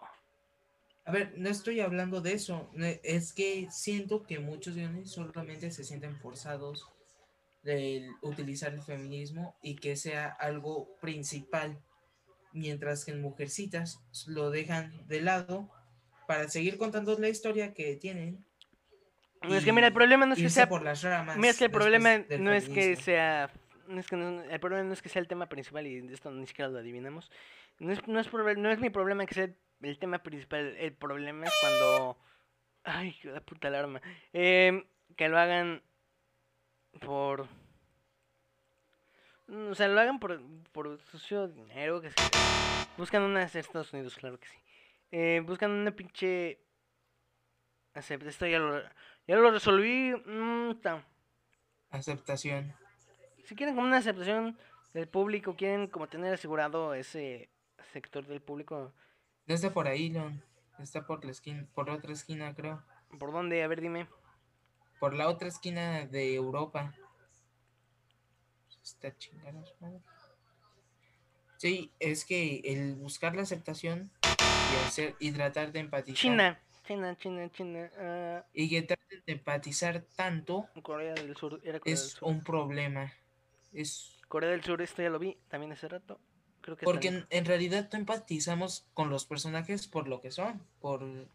A 1.06 1.12
ver, 1.12 1.34
no 1.37 1.49
estoy 1.50 1.80
hablando 1.80 2.20
de 2.20 2.32
eso. 2.32 2.70
Es 3.02 3.32
que 3.32 3.68
siento 3.70 4.23
que 4.26 4.38
muchos 4.38 4.75
guiones 4.75 5.11
solamente 5.11 5.70
se 5.70 5.84
sienten 5.84 6.16
forzados 6.16 6.88
de 7.62 8.08
utilizar 8.23 8.73
el 8.73 8.82
feminismo 8.82 9.56
y 9.62 9.76
que 9.76 9.96
sea 9.96 10.28
algo 10.28 10.96
principal, 11.00 11.78
mientras 12.52 13.04
que 13.04 13.11
en 13.12 13.20
Mujercitas 13.20 14.00
lo 14.26 14.50
dejan 14.50 15.06
de 15.08 15.20
lado 15.20 15.70
para 16.26 16.49
seguir 16.49 16.78
contando 16.78 17.18
la 17.18 17.28
historia 17.28 17.75
que 17.75 17.96
tienen. 17.96 18.44
No, 19.42 19.54
es 19.54 19.64
que 19.64 19.73
mira, 19.73 19.88
el 19.88 19.92
problema 19.92 20.25
no 20.25 20.32
es 20.32 20.40
que 20.40 20.49
sea 20.49 20.68
por 20.68 20.82
las 20.82 21.02
ramas. 21.02 21.37
Mira, 21.37 21.50
es 21.50 21.58
que 21.58 21.64
el 21.66 21.70
problema 21.70 22.18
no 22.38 22.52
es 22.54 22.68
que 22.68 22.96
sea. 22.96 23.50
No 23.88 24.00
es 24.00 24.06
que 24.06 24.16
no- 24.16 24.42
el 24.42 24.61
problema 24.61 24.84
no 24.84 24.94
es 24.94 25.02
que 25.02 25.11
sea 25.11 25.20
el 25.20 25.28
tema 25.28 25.46
principal 25.50 25.87
y 25.87 25.99
esto 26.11 26.30
ni 26.30 26.46
siquiera 26.46 26.70
lo 26.70 26.78
adivinamos. 26.78 27.30
No 27.78 27.92
es, 27.92 28.06
no 28.08 28.18
es, 28.20 28.32
no 28.32 28.70
es 28.70 28.80
mi 28.80 28.88
problema 28.88 29.26
que 29.26 29.34
sea 29.34 29.50
el 29.88 29.98
tema 29.98 30.18
principal. 30.22 30.76
El 30.78 30.92
problema 30.94 31.46
es 31.46 31.52
cuando. 31.60 32.18
Ay, 32.84 33.16
la 33.24 33.40
puta 33.40 33.68
alarma. 33.68 34.00
Em, 34.32 34.84
que 35.16 35.28
lo 35.28 35.38
hagan 35.38 35.82
por. 37.00 37.46
mm, 39.46 39.70
O 39.70 39.74
sea, 39.74 39.88
lo 39.88 40.00
hagan 40.00 40.18
por, 40.18 40.40
por 40.72 41.00
sucio 41.10 41.48
dinero. 41.48 42.00
Que 42.00 42.10
se- 42.10 42.16
buscan 42.96 43.22
una. 43.22 43.42
Estados 43.44 43.92
Unidos, 43.92 44.16
claro 44.16 44.38
que 44.38 44.48
sí. 44.48 44.56
Eh, 45.10 45.42
buscan 45.44 45.70
una 45.70 45.90
pinche. 45.90 46.60
Acepta, 47.94 48.28
esto 48.28 48.46
ya 48.46 48.58
lo, 48.58 48.82
ya 49.26 49.36
lo 49.36 49.50
resolví. 49.50 50.14
mm, 50.26 50.80
ta. 50.80 51.04
Aceptación. 51.90 52.74
Si 53.44 53.54
quieren 53.54 53.76
como 53.76 53.86
una 53.86 53.98
aceptación 53.98 54.58
del 54.94 55.06
público, 55.06 55.54
quieren 55.54 55.86
como 55.86 56.08
tener 56.08 56.34
asegurado 56.34 56.94
ese 56.94 57.50
sector 57.92 58.26
del 58.26 58.40
público. 58.40 58.92
No 59.46 59.54
está 59.54 59.72
por 59.72 59.88
ahí, 59.88 60.08
Leon. 60.10 60.42
Está 60.78 61.06
por 61.06 61.24
la 61.24 61.30
esquina, 61.30 61.66
por 61.74 61.88
la 61.88 61.94
otra 61.94 62.12
esquina, 62.12 62.54
creo. 62.54 62.82
¿Por 63.18 63.32
dónde? 63.32 63.62
A 63.62 63.68
ver, 63.68 63.80
dime. 63.80 64.08
Por 64.98 65.14
la 65.14 65.28
otra 65.28 65.48
esquina 65.48 66.06
de 66.06 66.34
Europa. 66.34 66.94
Está 68.82 69.16
chingada 69.16 69.64
su 69.64 69.74
madre. 69.80 70.00
Sí, 71.56 71.90
es 72.00 72.24
que 72.24 72.60
el 72.64 72.94
buscar 72.96 73.34
la 73.34 73.42
aceptación 73.42 74.10
y 74.22 74.86
hacer 74.86 75.14
y 75.18 75.30
tratar 75.32 75.72
de 75.72 75.80
empatizar 75.80 76.20
China. 76.20 76.60
China, 76.86 77.16
China, 77.16 77.50
China. 77.50 77.90
ah, 77.98 78.44
y 78.52 78.68
que 78.68 78.82
traten 78.82 79.22
de 79.26 79.32
empatizar 79.32 80.02
tanto 80.16 80.68
Corea 80.82 81.14
del 81.14 81.34
Sur. 81.36 81.60
Era 81.64 81.78
Corea 81.80 81.94
del 81.94 81.94
es 81.94 82.10
Sur. 82.10 82.28
un 82.28 82.42
problema. 82.44 83.12
Es 83.72 84.18
Corea 84.28 84.50
del 84.50 84.62
Sur, 84.62 84.82
esto 84.82 85.00
ya 85.00 85.08
lo 85.08 85.18
vi 85.18 85.38
también 85.48 85.72
hace 85.72 85.88
rato. 85.88 86.20
Creo 86.64 86.76
que 86.78 86.85
porque 86.87 87.09
en, 87.09 87.26
en 87.28 87.44
realidad 87.44 87.94
empatizamos 87.94 88.87
con 88.94 89.11
los 89.11 89.26
personajes 89.26 89.87
por 89.87 90.09
lo 90.09 90.23
que 90.23 90.30
son, 90.30 90.62
por 90.80 91.28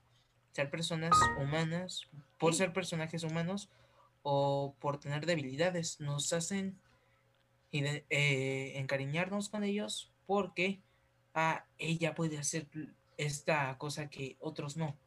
ser 0.54 0.72
personas 0.72 1.14
humanas, 1.40 2.08
por 2.40 2.54
Sí. 2.54 2.58
ser 2.60 2.74
personajes 2.74 3.24
humanos 3.24 3.70
o 4.24 4.74
por 4.80 5.00
tener 5.00 5.28
debilidades. 5.28 6.00
Nos 6.00 6.34
hacen 6.34 6.80
eh, 7.72 8.74
encariñarnos 8.76 9.50
con 9.50 9.64
ellos 9.64 10.12
porque 10.26 10.80
ah, 11.36 11.64
ella 11.78 12.16
puede 12.16 12.40
hacer 12.40 12.66
esta 13.18 13.78
cosa 13.78 14.10
que 14.10 14.36
otros 14.40 14.78
no. 14.78 14.98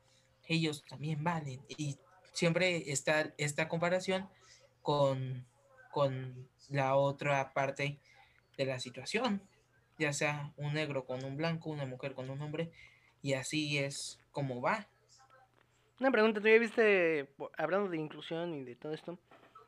Ellos 0.46 0.84
también 0.88 1.24
valen. 1.24 1.60
Y 1.68 1.98
siempre 2.32 2.92
está 2.92 3.34
esta 3.38 3.68
comparación 3.68 4.28
con, 4.82 5.44
con 5.90 6.48
la 6.68 6.94
otra 6.94 7.52
parte 7.52 7.98
de 8.56 8.66
la 8.66 8.78
situación, 8.78 9.42
ya 10.02 10.12
sea 10.12 10.52
un 10.56 10.74
negro 10.74 11.04
con 11.06 11.24
un 11.24 11.36
blanco, 11.36 11.70
una 11.70 11.86
mujer 11.86 12.14
con 12.14 12.28
un 12.28 12.40
hombre, 12.42 12.70
y 13.22 13.34
así 13.34 13.78
es 13.78 14.18
como 14.32 14.60
va. 14.60 14.86
Una 16.00 16.10
pregunta, 16.10 16.40
¿tú 16.40 16.48
ya 16.48 16.58
viste, 16.58 17.28
hablando 17.56 17.88
de 17.88 17.96
inclusión 17.96 18.54
y 18.54 18.64
de 18.64 18.74
todo 18.76 18.92
esto, 18.92 19.18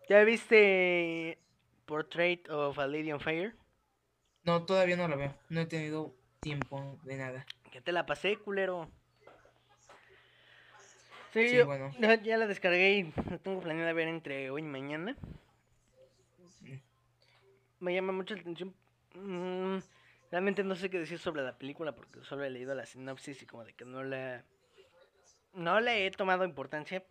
¿ya 0.08 0.24
viste 0.24 1.38
Portrait 1.86 2.48
of 2.50 2.78
a 2.78 2.86
Lady 2.86 3.12
on 3.12 3.20
Fire? 3.20 3.54
No, 4.42 4.64
todavía 4.66 4.96
no 4.96 5.06
la 5.08 5.16
veo, 5.16 5.34
no 5.48 5.60
he 5.60 5.66
tenido 5.66 6.14
tiempo 6.40 6.98
de 7.04 7.16
nada. 7.16 7.46
Que 7.70 7.80
te 7.80 7.92
la 7.92 8.04
pasé, 8.04 8.36
culero. 8.36 8.90
Sí, 11.32 11.48
Sí, 11.48 11.56
yo 11.56 11.66
bueno. 11.66 11.90
ya, 11.98 12.20
ya 12.22 12.36
la 12.36 12.46
descargué 12.46 12.90
y 12.98 13.12
la 13.30 13.38
tengo 13.38 13.60
planeada 13.60 13.92
ver 13.92 14.08
entre 14.08 14.50
hoy 14.50 14.62
y 14.62 14.64
mañana. 14.64 15.16
Mm. 16.60 16.74
Me 17.80 17.94
llama 17.94 18.12
mucho 18.12 18.34
la 18.34 18.40
atención. 18.40 18.74
Mm, 19.14 19.78
realmente 20.34 20.64
no 20.64 20.74
sé 20.74 20.90
qué 20.90 20.98
decir 20.98 21.20
sobre 21.20 21.42
la 21.42 21.56
película 21.56 21.94
porque 21.94 22.24
solo 22.24 22.42
he 22.42 22.50
leído 22.50 22.74
la 22.74 22.86
sinopsis 22.86 23.40
y 23.40 23.46
como 23.46 23.64
de 23.64 23.72
que 23.72 23.84
no 23.84 24.02
la... 24.02 24.44
No 25.52 25.78
le 25.78 26.04
he 26.06 26.10
tomado 26.10 26.44
importancia. 26.44 27.04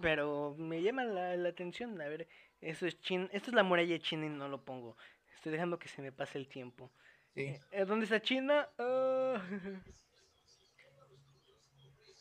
Pero 0.00 0.54
me 0.56 0.80
llama 0.80 1.04
la, 1.04 1.36
la 1.36 1.50
atención. 1.50 2.00
A 2.00 2.08
ver, 2.08 2.26
eso 2.62 2.86
es 2.86 2.98
chin, 3.02 3.28
esto 3.30 3.50
es 3.50 3.54
la 3.54 3.62
muralla 3.62 3.98
china 3.98 4.24
y 4.24 4.30
no 4.30 4.48
lo 4.48 4.64
pongo. 4.64 4.96
Estoy 5.34 5.52
dejando 5.52 5.78
que 5.78 5.88
se 5.88 6.00
me 6.00 6.12
pase 6.12 6.38
el 6.38 6.48
tiempo. 6.48 6.90
Sí. 7.34 7.54
Eh, 7.72 7.84
¿Dónde 7.84 8.04
está 8.04 8.22
China? 8.22 8.70
Ah. 8.78 9.42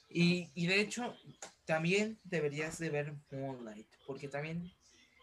Y, 0.10 0.50
y 0.54 0.68
de 0.68 0.82
hecho, 0.82 1.16
también 1.66 2.20
deberías 2.26 2.78
de 2.78 2.90
ver 2.90 3.14
Moonlight, 3.32 3.88
porque 4.06 4.28
también 4.28 4.70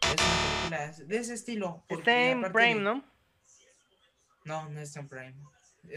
es 0.01 0.09
una 0.71 0.87
película 0.87 1.05
de 1.07 1.17
ese 1.17 1.33
estilo. 1.35 1.83
Está 1.87 2.31
en 2.31 2.41
Prime, 2.51 2.75
de- 2.75 2.81
¿no? 2.81 3.10
No, 4.43 4.69
no 4.69 4.79
está 4.79 4.99
en 4.99 5.07
Prime. 5.09 5.35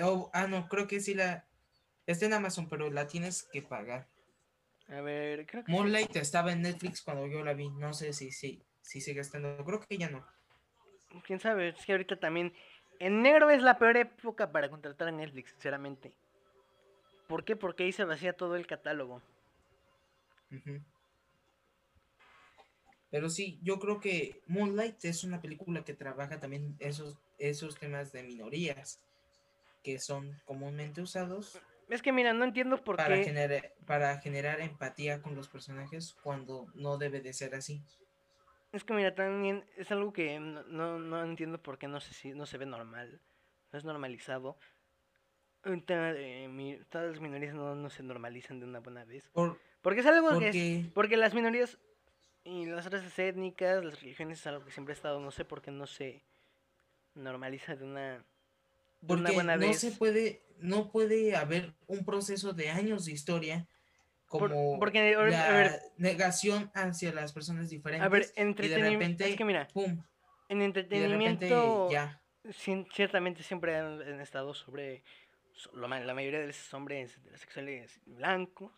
Oh, 0.03 0.31
ah, 0.33 0.47
no, 0.47 0.69
creo 0.69 0.87
que 0.87 1.01
sí 1.01 1.15
la... 1.15 1.47
Está 2.07 2.27
en 2.27 2.35
Amazon, 2.35 2.69
pero 2.69 2.91
la 2.91 3.07
tienes 3.07 3.45
que 3.45 3.63
pagar. 3.63 4.07
A 4.89 5.01
ver, 5.01 5.47
creo 5.47 5.65
que. 5.65 5.73
Moonlight 5.73 6.15
estaba 6.17 6.53
en 6.53 6.63
Netflix 6.63 7.03
cuando 7.03 7.27
yo 7.27 7.43
la 7.43 7.55
vi. 7.55 7.71
No 7.71 7.95
sé 7.95 8.13
si, 8.13 8.31
si, 8.31 8.63
si 8.83 9.01
sigue 9.01 9.21
estando. 9.21 9.65
Creo 9.65 9.81
que 9.81 9.97
ya 9.97 10.11
no. 10.11 10.27
quién 11.27 11.41
sabe, 11.41 11.69
es 11.69 11.85
que 11.85 11.93
ahorita 11.93 12.17
también. 12.17 12.53
Enero 13.01 13.51
es 13.51 13.63
la 13.63 13.79
peor 13.79 13.97
época 13.97 14.53
para 14.53 14.69
contratar 14.69 15.09
a 15.09 15.13
Netflix, 15.13 15.51
sinceramente. 15.51 16.15
¿Por 17.27 17.45
qué? 17.45 17.57
Porque 17.57 17.85
ahí 17.85 17.93
se 17.93 18.05
vacía 18.05 18.35
todo 18.35 18.55
el 18.55 18.67
catálogo. 18.67 19.21
Ujú. 20.53 20.81
Pero 23.15 23.31
sí, 23.31 23.61
yo 23.63 23.79
creo 23.79 24.01
que 24.01 24.43
Moonlight 24.49 25.05
es 25.05 25.23
una 25.23 25.41
película 25.41 25.85
que 25.85 25.95
trabaja 25.95 26.41
también 26.41 26.75
esos, 26.81 27.17
esos 27.39 27.77
temas 27.79 28.11
de 28.11 28.25
minorías 28.25 29.01
que 29.85 30.01
son 30.01 30.37
comúnmente 30.45 31.01
usados 31.01 31.61
Es 31.89 32.03
que 32.03 32.11
mira, 32.11 32.33
no 32.33 32.43
entiendo 32.45 32.83
por 32.83 32.97
para, 32.97 33.15
qué. 33.19 33.23
generar, 33.23 33.73
para 33.87 34.19
generar 34.19 34.61
empatía 34.61 35.23
con 35.23 35.37
los 35.37 35.49
personajes 35.49 36.17
cuando 36.25 36.67
no 36.75 36.99
debe 36.99 37.21
de 37.21 37.33
ser 37.33 37.55
así. 37.55 37.85
Es 38.73 38.83
que 38.83 38.95
mira, 38.95 39.15
también 39.15 39.65
es 39.77 39.93
algo 39.93 40.13
que 40.13 40.41
no, 40.41 40.65
no, 40.65 40.99
no 40.99 41.23
entiendo 41.23 41.63
por 41.63 41.79
qué 41.79 41.87
no 41.87 42.01
se, 42.01 42.15
si- 42.15 42.35
no 42.35 42.47
se 42.47 42.59
ve 42.59 42.67
normal. 42.67 43.21
No 43.71 43.79
es 43.79 43.85
normalizado. 43.85 44.59
Un 45.65 45.87
tema 45.87 46.13
de 46.13 46.49
mi- 46.49 46.81
todas 46.91 47.13
las 47.13 47.21
minorías 47.21 47.55
no, 47.55 47.77
no 47.77 47.91
se 47.91 48.03
normalizan 48.03 48.59
de 48.59 48.67
una 48.67 48.81
buena 48.81 49.05
vez. 49.05 49.31
Por, 49.33 49.61
Porque 49.83 50.01
es 50.01 50.07
algo 50.07 50.37
que 50.41 50.49
es- 50.49 50.57
porque 50.57 50.91
Porque 50.95 51.17
las 51.17 51.33
minorías 51.33 51.79
y 52.45 52.67
las 52.67 52.91
razas 52.91 53.19
étnicas, 53.19 53.85
las 53.85 54.01
religiones 54.01 54.41
es 54.41 54.47
algo 54.47 54.65
que 54.65 54.71
siempre 54.71 54.93
ha 54.93 54.97
estado, 54.97 55.19
no 55.21 55.31
sé 55.31 55.45
por 55.45 55.63
qué 55.63 55.71
no 55.71 55.87
se 55.87 56.23
normaliza 57.15 57.75
de 57.77 57.85
una, 57.85 58.13
de 59.01 59.15
una 59.15 59.23
porque 59.23 59.33
buena 59.33 59.57
no 59.57 59.67
vez. 59.69 59.79
se 59.81 59.93
puede, 59.93 60.43
no 60.59 60.91
puede 60.91 61.37
haber 61.37 61.73
un 61.87 62.05
proceso 62.05 62.53
de 62.53 62.71
años 62.71 63.05
de 63.07 63.13
historia 63.13 63.67
Por- 64.29 64.51
como 64.51 64.79
porque, 64.79 65.15
a 65.15 65.19
ver, 65.21 65.31
la 65.31 65.47
a 65.49 65.53
ver, 65.53 65.81
negación 65.97 66.71
hacia 66.75 67.13
las 67.13 67.33
personas 67.33 67.71
diferentes 67.71 68.05
a 68.05 68.09
ver, 68.09 68.27
entretenimiento. 68.37 69.25
Es 69.25 69.37
que 69.37 69.45
mira, 69.45 69.69
pum, 69.73 70.03
en 70.49 70.63
entretenimiento, 70.63 71.91
ya. 71.91 72.21
cien- 72.45 72.87
ciertamente 72.93 73.43
siempre 73.43 73.77
han, 73.77 74.03
han 74.03 74.21
estado 74.21 74.53
sobre, 74.55 75.03
so- 75.55 75.71
lo 75.75 75.89
la 75.89 76.15
mayoría 76.15 76.41
de 76.41 76.47
veces 76.47 76.73
hombres 76.75 77.17
heterosexuales 77.17 78.01
blancos. 78.07 78.73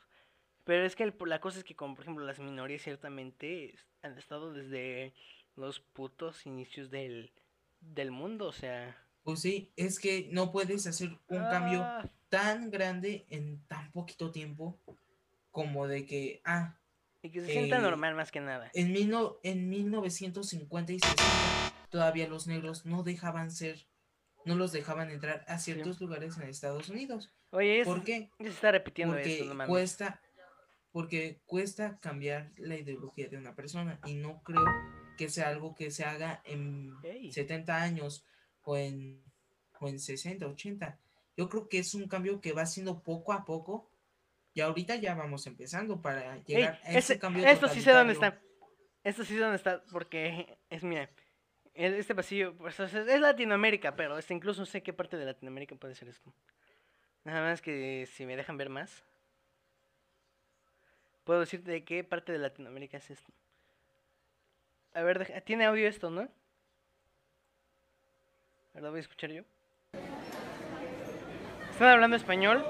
Pero 0.66 0.84
es 0.84 0.96
que 0.96 1.04
el- 1.04 1.14
la 1.26 1.40
cosa 1.40 1.58
es 1.58 1.64
que, 1.64 1.76
como 1.76 1.94
por 1.94 2.02
ejemplo, 2.04 2.26
las 2.26 2.40
minorías 2.40 2.82
ciertamente 2.82 3.72
es- 3.72 3.86
han 4.02 4.18
estado 4.18 4.52
desde 4.52 5.14
los 5.54 5.78
putos 5.80 6.44
inicios 6.44 6.90
del, 6.90 7.32
del 7.80 8.10
mundo, 8.10 8.46
o 8.48 8.52
sea. 8.52 9.00
Pues 9.22 9.40
sí, 9.40 9.72
es 9.76 9.98
que 10.00 10.28
no 10.32 10.50
puedes 10.50 10.86
hacer 10.88 11.10
un 11.28 11.46
cambio 11.48 11.82
ah, 11.82 12.04
tan 12.28 12.70
grande 12.70 13.26
en 13.30 13.64
tan 13.68 13.92
poquito 13.92 14.32
tiempo 14.32 14.80
como 15.52 15.86
de 15.86 16.04
que, 16.04 16.40
ah, 16.44 16.76
Y 17.22 17.30
que 17.30 17.40
se 17.42 17.46
sienta 17.52 17.78
eh, 17.78 17.80
normal 17.80 18.16
más 18.16 18.32
que 18.32 18.40
nada. 18.40 18.68
en, 18.74 18.92
mil 18.92 19.08
no- 19.08 19.38
en 19.44 19.68
1950 19.68 20.92
y 20.92 20.98
60 20.98 21.72
todavía 21.90 22.28
los 22.28 22.48
negros 22.48 22.84
no 22.84 23.04
dejaban 23.04 23.50
ser, 23.52 23.86
no 24.44 24.56
los 24.56 24.72
dejaban 24.72 25.10
entrar 25.10 25.44
a 25.46 25.58
ciertos 25.58 26.00
lugares 26.00 26.36
en 26.38 26.48
Estados 26.48 26.88
Unidos. 26.88 27.32
Oye, 27.50 27.80
es, 27.80 27.86
¿Por 27.86 28.02
qué? 28.02 28.30
ya 28.40 28.46
se 28.46 28.50
está 28.52 28.72
repitiendo 28.72 29.14
Porque 29.14 29.40
esto, 29.42 29.54
no 29.54 29.66
cuesta, 29.66 30.20
porque 30.96 31.42
cuesta 31.44 31.98
cambiar 32.00 32.52
la 32.56 32.74
ideología 32.74 33.28
de 33.28 33.36
una 33.36 33.54
persona 33.54 34.00
y 34.06 34.14
no 34.14 34.42
creo 34.42 34.64
que 35.18 35.28
sea 35.28 35.48
algo 35.48 35.74
que 35.74 35.90
se 35.90 36.04
haga 36.04 36.40
en 36.46 36.94
Ey. 37.02 37.30
70 37.30 37.82
años 37.82 38.24
o 38.62 38.78
en, 38.78 39.22
o 39.78 39.88
en 39.88 40.00
60, 40.00 40.46
80. 40.46 40.98
Yo 41.36 41.50
creo 41.50 41.68
que 41.68 41.80
es 41.80 41.92
un 41.92 42.08
cambio 42.08 42.40
que 42.40 42.54
va 42.54 42.62
haciendo 42.62 43.02
poco 43.02 43.34
a 43.34 43.44
poco 43.44 43.90
y 44.54 44.62
ahorita 44.62 44.96
ya 44.96 45.14
vamos 45.14 45.46
empezando 45.46 46.00
para 46.00 46.42
llegar 46.44 46.80
a 46.82 46.88
ese 46.88 46.98
ese- 46.98 47.18
cambio 47.18 47.44
esto 47.44 47.68
sí 47.68 47.82
sé 47.82 47.90
dónde 47.92 48.14
está. 48.14 48.40
Esto 49.04 49.22
sí 49.22 49.34
sé 49.34 49.40
dónde 49.40 49.56
está, 49.56 49.84
porque 49.92 50.56
es, 50.70 50.82
mira, 50.82 51.10
el- 51.74 51.92
este 51.96 52.14
pasillo, 52.14 52.56
pues, 52.56 52.80
es, 52.80 52.94
es 52.94 53.20
Latinoamérica, 53.20 53.96
pero 53.96 54.16
este 54.16 54.32
incluso 54.32 54.64
sé 54.64 54.82
qué 54.82 54.94
parte 54.94 55.18
de 55.18 55.26
Latinoamérica 55.26 55.76
puede 55.76 55.94
ser 55.94 56.08
esto. 56.08 56.32
Nada 57.22 57.42
más 57.42 57.60
que 57.60 58.08
si 58.10 58.24
me 58.24 58.34
dejan 58.34 58.56
ver 58.56 58.70
más, 58.70 59.04
puedo 61.26 61.40
decirte 61.40 61.72
de 61.72 61.84
qué 61.84 62.04
parte 62.04 62.30
de 62.30 62.38
Latinoamérica 62.38 62.96
es 62.98 63.10
esto. 63.10 63.32
A 64.94 65.02
ver, 65.02 65.18
deja- 65.18 65.40
tiene 65.40 65.66
audio 65.66 65.88
esto, 65.88 66.08
¿no? 66.08 66.28
¿Verdad? 68.72 68.90
Voy 68.90 68.98
a 68.98 69.00
escuchar 69.00 69.30
yo. 69.32 69.42
¿Están 71.72 71.88
hablando 71.88 72.16
español? 72.16 72.64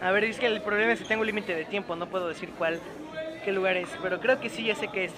A 0.00 0.12
ver, 0.12 0.24
es 0.24 0.38
que 0.38 0.46
el 0.46 0.60
problema 0.62 0.92
es 0.92 1.00
que 1.00 1.04
tengo 1.06 1.24
límite 1.24 1.54
de 1.54 1.64
tiempo, 1.64 1.96
no 1.96 2.08
puedo 2.08 2.28
decir 2.28 2.50
cuál, 2.56 2.80
qué 3.44 3.52
lugar 3.52 3.76
es, 3.76 3.88
pero 4.00 4.20
creo 4.20 4.40
que 4.40 4.48
sí, 4.48 4.64
ya 4.64 4.74
sé 4.76 4.88
qué 4.88 5.06
es. 5.06 5.12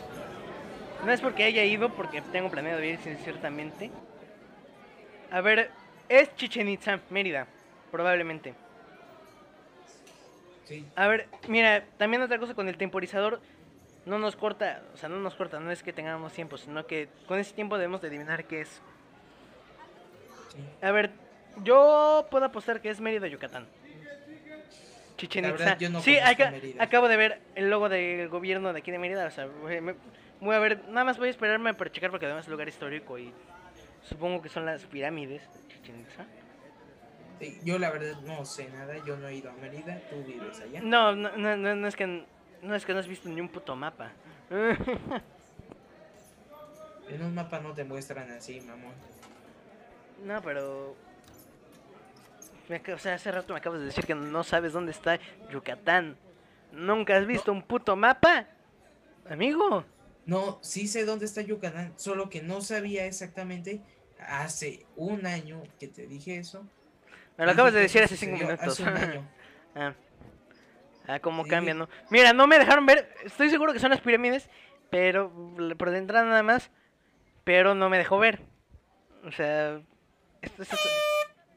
No 1.04 1.12
es 1.12 1.20
porque 1.20 1.44
haya 1.44 1.62
ido, 1.64 1.90
porque 1.90 2.22
tengo 2.32 2.50
planeado 2.50 2.82
ir 2.82 2.98
sin- 3.00 3.18
ciertamente. 3.18 3.90
A 5.30 5.40
ver, 5.42 5.70
es 6.08 6.34
Chichen 6.36 6.68
Itza, 6.68 7.00
Mérida, 7.10 7.46
probablemente. 7.90 8.54
Sí, 10.64 10.84
A 10.96 11.08
ver, 11.08 11.28
mira, 11.48 11.84
también 11.98 12.22
otra 12.22 12.38
cosa 12.38 12.54
con 12.54 12.68
el 12.68 12.76
temporizador, 12.78 13.40
no 14.06 14.18
nos 14.18 14.34
corta, 14.36 14.82
o 14.94 14.96
sea, 14.96 15.08
no 15.08 15.18
nos 15.18 15.34
corta, 15.34 15.60
no 15.60 15.70
es 15.70 15.82
que 15.82 15.92
tengamos 15.92 16.32
tiempo, 16.32 16.56
sino 16.56 16.86
que 16.86 17.08
con 17.26 17.38
ese 17.38 17.52
tiempo 17.54 17.76
debemos 17.76 18.00
de 18.00 18.08
adivinar 18.08 18.44
qué 18.44 18.62
es. 18.62 18.80
sí. 20.52 20.58
A 20.82 20.90
ver, 20.90 21.10
yo 21.62 22.26
puedo 22.30 22.46
apostar 22.46 22.80
que 22.80 22.90
es 22.90 23.00
Mérida, 23.00 23.26
Yucatán. 23.26 23.66
Chichen 25.16 25.44
Itza. 25.44 25.76
no 25.90 26.00
sí, 26.00 26.18
Mérida. 26.50 26.82
acabo 26.82 27.08
de 27.08 27.16
ver 27.16 27.40
el 27.54 27.70
logo 27.70 27.88
del 27.88 28.28
gobierno 28.28 28.72
de 28.72 28.78
aquí 28.80 28.90
de 28.90 28.98
Mérida. 28.98 29.26
O 29.26 29.30
sea, 29.30 29.46
me- 29.46 29.94
voy 30.40 30.54
a 30.56 30.58
ver, 30.58 30.82
nada 30.88 31.04
más 31.04 31.18
voy 31.18 31.28
a 31.28 31.30
esperarme 31.30 31.72
para 31.74 31.92
checar 31.92 32.10
porque 32.10 32.26
además 32.26 32.46
es 32.46 32.50
lugar 32.50 32.68
histórico 32.68 33.18
y 33.18 33.32
supongo 34.04 34.40
que 34.42 34.48
son 34.48 34.64
las 34.66 34.84
pirámides 34.84 35.42
de 35.52 35.68
Chichen 35.68 36.00
Itza. 36.00 36.24
Sí, 37.40 37.58
Yo 37.64 37.78
la 37.78 37.90
verdad 37.90 38.20
no 38.22 38.44
sé 38.44 38.68
nada, 38.70 38.96
yo 39.04 39.16
no 39.16 39.26
he 39.28 39.34
ido 39.36 39.50
a 39.50 39.54
Mérida, 39.54 40.00
tú 40.08 40.22
vives 40.24 40.60
allá. 40.60 40.80
No, 40.82 41.14
no, 41.16 41.36
no, 41.36 41.56
no, 41.56 41.74
no 41.74 41.88
es 41.88 41.96
que 41.96 42.24
no 42.62 42.74
es 42.74 42.86
que 42.86 42.92
no 42.94 43.00
has 43.00 43.08
visto 43.08 43.28
ni 43.28 43.40
un 43.40 43.48
puto 43.48 43.74
mapa. 43.76 44.12
En 47.08 47.22
un 47.22 47.34
mapa 47.34 47.60
no 47.60 47.74
te 47.74 47.84
muestran 47.84 48.30
así, 48.30 48.60
mamón. 48.62 48.94
no, 50.24 50.40
pero 50.40 50.96
o 52.94 52.98
sea, 52.98 53.14
hace 53.14 53.30
rato 53.30 53.52
me 53.52 53.58
acabas 53.58 53.80
de 53.80 53.86
decir 53.86 54.06
que 54.06 54.14
no 54.14 54.42
sabes 54.42 54.72
dónde 54.72 54.92
está 54.92 55.18
Yucatán. 55.50 56.16
¿Nunca 56.72 57.16
has 57.16 57.26
visto 57.26 57.52
un 57.52 57.62
puto 57.62 57.94
mapa? 57.94 58.46
Amigo. 59.28 59.84
No, 60.24 60.58
sí 60.62 60.88
sé 60.88 61.04
dónde 61.04 61.26
está 61.26 61.42
Yucatán, 61.42 61.92
solo 61.96 62.30
que 62.30 62.42
no 62.42 62.62
sabía 62.62 63.04
exactamente 63.04 63.82
hace 64.28 64.84
un 64.96 65.26
año 65.26 65.62
que 65.78 65.88
te 65.88 66.06
dije 66.06 66.36
eso. 66.38 66.64
Me 67.36 67.44
lo 67.46 67.52
acabas 67.52 67.72
de 67.74 67.80
decir 67.80 68.02
hace 68.02 68.16
cinco 68.16 68.36
minutos. 68.36 68.60
Hace 68.80 68.82
un 68.82 68.88
año. 68.96 69.28
ah. 69.74 69.94
ah, 71.08 71.18
cómo 71.20 71.44
Sí. 71.44 71.50
cambian, 71.50 71.78
¿no? 71.78 71.88
Mira, 72.10 72.32
no 72.32 72.46
me 72.46 72.58
dejaron 72.58 72.86
ver. 72.86 73.12
Estoy 73.24 73.50
seguro 73.50 73.72
que 73.72 73.78
son 73.80 73.90
las 73.90 74.00
pirámides, 74.00 74.48
pero 74.90 75.32
por 75.76 75.90
de 75.90 75.98
entrada 75.98 76.26
nada 76.26 76.42
más. 76.42 76.70
Pero 77.44 77.74
no 77.74 77.90
me 77.90 77.98
dejó 77.98 78.18
ver. 78.18 78.40
O 79.24 79.32
sea, 79.32 79.80
esto, 80.42 80.62
esto- 80.62 80.76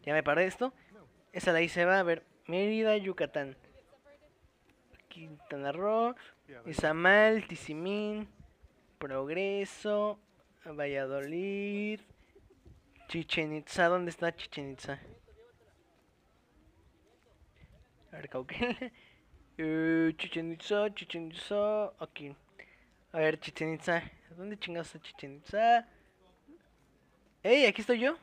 ya 0.06 0.14
me 0.14 0.24
paré 0.24 0.46
esto. 0.46 0.74
Esa 1.34 1.54
de 1.54 1.60
ahí 1.60 1.70
se 1.70 1.86
va 1.86 2.00
a 2.00 2.04
ver. 2.04 2.24
Mérida, 2.48 2.98
Yucatán. 2.98 3.56
Quintana 5.10 5.72
Roo, 5.72 6.16
Izamal, 6.66 7.46
Tizimín, 7.48 8.28
Progreso, 9.00 10.20
Valladolid, 10.66 12.00
Chichen 13.08 13.56
Itza. 13.56 13.88
¿Dónde 13.88 14.12
está 14.12 14.36
Chichen 14.36 14.72
Itza? 14.72 15.00
A 18.12 18.16
ver, 18.18 18.30
Cauquel. 18.30 18.92
Eh, 19.60 20.14
Chichen 20.18 20.52
Itza, 20.52 20.94
Chichen 20.94 21.32
Itza. 21.32 21.92
Aquí. 22.00 22.36
A 23.12 23.18
ver, 23.18 23.40
Chichen 23.40 23.74
Itza. 23.74 24.04
¿Dónde 24.36 24.60
chingados 24.60 24.94
está 24.94 25.00
Chichen 25.00 25.38
Itza? 25.38 25.88
¡Ey! 27.42 27.66
Aquí 27.66 27.82
estoy 27.82 28.00
yo. 28.00 28.18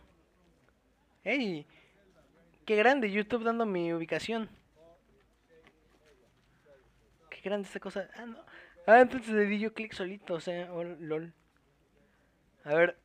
¡Ey! 1.25 1.67
¡Qué 2.65 2.77
grande! 2.77 3.11
YouTube 3.11 3.43
dando 3.43 3.67
mi 3.67 3.93
ubicación. 3.93 4.49
¡Qué 7.31 7.41
grande 7.41 7.67
esta 7.67 7.81
cosa! 7.81 8.09
Ah, 8.17 8.27
no. 8.27 8.39
Ah, 8.87 9.01
entonces 9.01 9.31
le 9.31 9.47
di 9.47 9.59
yo 9.59 9.75
clic 9.75 9.93
solito, 9.93 10.35
o 10.35 10.41
sea, 10.41 10.69
lol. 10.69 11.33
A 12.65 12.75
ver. 12.75 13.04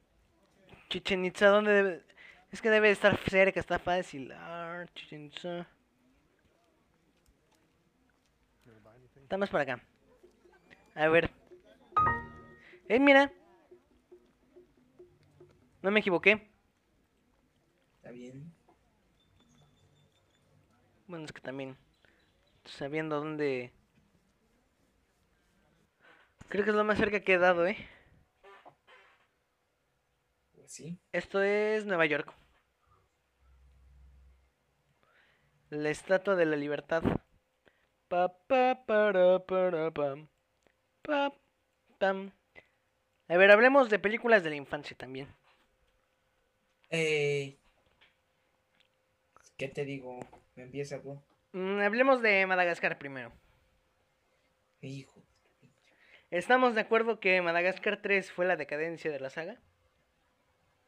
Chichen 0.89 1.23
Itza, 1.23 1.47
¿dónde 1.47 1.71
debe...? 1.71 2.03
Es 2.51 2.61
que 2.61 2.69
debe 2.71 2.89
estar 2.89 3.15
cerca, 3.29 3.59
está 3.59 3.77
fácil. 3.77 4.31
Ah, 4.33 4.85
Chichen 4.95 5.25
Itza. 5.25 5.67
Está 9.21 9.37
más 9.37 9.51
para 9.51 9.63
acá. 9.63 9.83
A 10.95 11.07
ver. 11.07 11.29
Eh, 12.87 12.99
mira. 12.99 13.31
No 15.83 15.91
me 15.91 15.99
equivoqué. 15.99 16.49
Está 17.97 18.09
bien. 18.09 18.51
Bueno, 21.05 21.25
es 21.25 21.31
que 21.31 21.41
también. 21.41 21.77
Sabiendo 22.65 23.19
dónde. 23.19 23.71
Creo 26.47 26.63
que 26.63 26.71
es 26.71 26.75
lo 26.75 26.83
más 26.83 26.97
cerca 26.97 27.19
que 27.19 27.35
he 27.35 27.37
dado, 27.37 27.67
¿eh? 27.67 27.77
Sí. 30.69 30.99
Esto 31.11 31.41
es 31.41 31.87
Nueva 31.87 32.05
York. 32.05 32.31
La 35.71 35.89
estatua 35.89 36.35
de 36.35 36.45
la 36.45 36.55
libertad. 36.55 37.01
Pa, 38.07 38.31
pa, 38.45 38.85
para, 38.85 39.39
para, 39.39 39.89
pam. 39.89 40.27
Pa, 41.01 41.33
pam. 41.97 42.31
A 43.27 43.37
ver, 43.37 43.49
hablemos 43.49 43.89
de 43.89 43.97
películas 43.97 44.43
de 44.43 44.51
la 44.51 44.57
infancia 44.57 44.95
también. 44.95 45.27
Eh, 46.91 47.57
¿Qué 49.57 49.69
te 49.69 49.85
digo? 49.85 50.19
Me 50.55 50.63
empieza 50.63 51.01
tú. 51.01 51.19
Mm, 51.51 51.79
hablemos 51.79 52.21
de 52.21 52.45
Madagascar 52.45 52.99
primero. 52.99 53.31
Hijo. 54.81 55.19
¿Estamos 56.29 56.75
de 56.75 56.81
acuerdo 56.81 57.19
que 57.19 57.41
Madagascar 57.41 58.03
3 58.03 58.31
fue 58.31 58.45
la 58.45 58.55
decadencia 58.55 59.11
de 59.11 59.19
la 59.19 59.31
saga? 59.31 59.59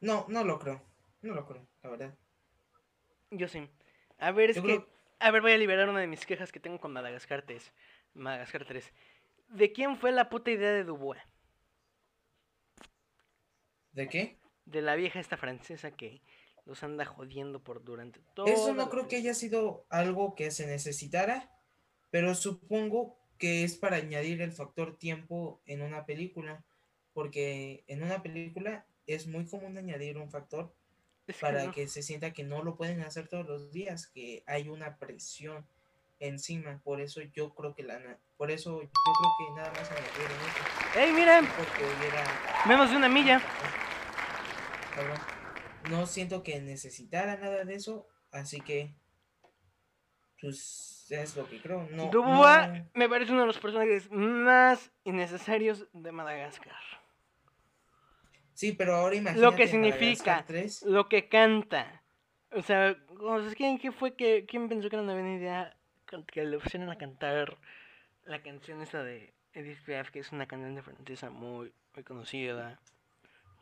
No, 0.02 0.26
no 0.28 0.44
lo 0.44 0.58
creo. 0.58 0.82
No 1.22 1.32
lo 1.34 1.46
creo, 1.46 1.66
la 1.82 1.90
verdad. 1.90 2.14
Yo 3.30 3.48
sí. 3.48 3.66
A 4.18 4.30
ver, 4.32 4.50
es 4.50 4.56
Yo 4.56 4.62
que. 4.62 4.68
creo- 4.76 4.88
A 5.20 5.30
ver, 5.30 5.40
voy 5.40 5.52
a 5.52 5.56
liberar 5.58 5.88
una 5.88 6.00
de 6.00 6.06
mis 6.08 6.26
quejas 6.26 6.52
que 6.52 6.60
tengo 6.60 6.78
con 6.80 6.92
Madagascar 6.92 7.42
3. 7.46 7.72
Madagascar 8.14 8.64
3. 8.66 8.92
¿De 9.48 9.72
quién 9.72 9.96
fue 9.96 10.12
la 10.12 10.28
puta 10.28 10.50
idea 10.50 10.72
de 10.72 10.84
Dubois? 10.84 11.22
¿De 13.92 14.08
qué? 14.08 14.38
De 14.64 14.82
la 14.82 14.94
vieja 14.96 15.20
esta 15.20 15.36
francesa 15.36 15.90
que 15.92 16.22
los 16.64 16.82
anda 16.82 17.04
jodiendo 17.04 17.62
por 17.62 17.84
durante 17.84 18.20
todo. 18.34 18.46
Eso 18.46 18.74
no 18.74 18.88
creo 18.88 19.08
que 19.08 19.16
haya 19.16 19.34
sido 19.34 19.86
algo 19.90 20.34
que 20.34 20.50
se 20.50 20.66
necesitara, 20.66 21.50
pero 22.10 22.34
supongo 22.34 23.18
que 23.38 23.64
es 23.64 23.76
para 23.76 23.96
añadir 23.96 24.40
el 24.40 24.52
factor 24.52 24.96
tiempo 24.96 25.60
en 25.66 25.82
una 25.82 26.06
película, 26.06 26.64
porque 27.12 27.84
en 27.88 28.02
una 28.02 28.22
película 28.22 28.86
es 29.06 29.26
muy 29.26 29.46
común 29.46 29.76
añadir 29.76 30.18
un 30.18 30.30
factor 30.30 30.72
para 31.40 31.70
que 31.70 31.86
se 31.88 32.02
sienta 32.02 32.32
que 32.32 32.44
no 32.44 32.62
lo 32.62 32.76
pueden 32.76 33.00
hacer 33.02 33.28
todos 33.28 33.46
los 33.46 33.72
días, 33.72 34.06
que 34.08 34.42
hay 34.46 34.68
una 34.68 34.96
presión 34.98 35.66
encima, 36.18 36.80
por 36.84 37.00
eso 37.00 37.20
yo 37.20 37.54
creo 37.54 37.74
que 37.74 37.82
la 37.82 37.98
por 38.36 38.50
eso 38.50 38.80
yo 38.82 38.88
creo 38.88 39.32
que 39.38 39.54
nada 39.54 39.70
más 39.72 39.90
añadieron 39.90 40.36
eso, 40.48 40.98
¡Ey, 40.98 41.46
porque 41.56 41.84
hubiera 41.84 42.24
Menos 42.66 42.90
de 42.90 42.96
una 42.96 43.08
milla. 43.08 43.40
Perdón. 44.94 45.18
No 45.90 46.06
siento 46.06 46.42
que 46.42 46.60
necesitara 46.60 47.36
nada 47.36 47.64
de 47.64 47.74
eso, 47.74 48.06
así 48.30 48.60
que 48.60 48.94
pues 50.40 51.06
es 51.10 51.36
lo 51.36 51.48
que 51.48 51.60
creo. 51.60 51.88
No, 51.90 52.08
Dubois 52.10 52.68
no- 52.68 52.90
me 52.94 53.08
parece 53.08 53.32
uno 53.32 53.42
de 53.42 53.46
los 53.46 53.58
personajes 53.58 54.10
más 54.10 54.90
innecesarios 55.04 55.86
de 55.92 56.12
Madagascar. 56.12 56.76
Sí, 58.62 58.70
pero 58.70 58.94
ahora 58.94 59.16
imagínate 59.16 59.56
que 59.56 59.62
en 59.64 59.68
significa. 59.68 60.36
Madagascar 60.36 60.44
3, 60.46 60.82
Lo 60.82 61.08
que 61.08 61.28
canta. 61.28 62.04
O 62.52 62.62
sea, 62.62 62.96
¿quién, 63.56 63.80
fue 63.92 64.14
que. 64.14 64.46
¿Quién 64.46 64.68
pensó 64.68 64.88
que 64.88 64.94
era 64.94 65.02
una 65.02 65.14
buena 65.14 65.34
idea 65.34 65.76
que 66.28 66.44
le 66.44 66.60
pusieran 66.60 66.88
a 66.88 66.96
cantar 66.96 67.58
la 68.24 68.40
canción 68.40 68.80
esta 68.80 69.02
de 69.02 69.34
Edith 69.52 69.84
Piaf, 69.84 70.12
que 70.12 70.20
es 70.20 70.30
una 70.30 70.46
cantante 70.46 70.80
francesa 70.80 71.28
muy, 71.28 71.72
muy 71.92 72.04
conocida 72.04 72.78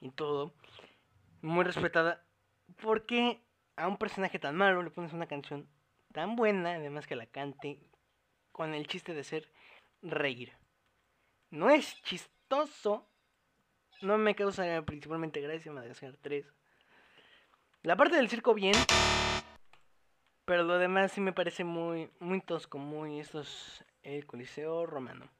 y 0.02 0.10
todo, 0.10 0.52
muy 1.40 1.64
respetada? 1.64 2.22
¿Por 2.82 3.06
qué 3.06 3.40
a 3.76 3.88
un 3.88 3.96
personaje 3.96 4.38
tan 4.38 4.54
malo 4.54 4.82
le 4.82 4.90
pones 4.90 5.14
una 5.14 5.26
canción 5.26 5.66
tan 6.12 6.36
buena, 6.36 6.74
además 6.74 7.06
que 7.06 7.16
la 7.16 7.24
cante, 7.24 7.78
con 8.52 8.74
el 8.74 8.86
chiste 8.86 9.14
de 9.14 9.24
ser 9.24 9.50
reír? 10.02 10.52
No 11.48 11.70
es 11.70 12.02
chistoso. 12.02 13.06
No 14.02 14.18
me 14.18 14.34
causa 14.34 14.82
principalmente 14.82 15.40
gracia 15.40 15.72
Madagascar 15.72 16.16
3. 16.20 16.46
La 17.82 17.96
parte 17.96 18.16
del 18.16 18.28
circo 18.28 18.54
bien. 18.54 18.74
Pero 20.44 20.64
lo 20.64 20.78
demás 20.78 21.12
sí 21.12 21.20
me 21.20 21.32
parece 21.32 21.64
muy, 21.64 22.10
muy 22.18 22.40
tosco, 22.40 22.78
muy 22.78 23.20
estos 23.20 23.84
el 24.02 24.26
Coliseo 24.26 24.86
Romano. 24.86 25.30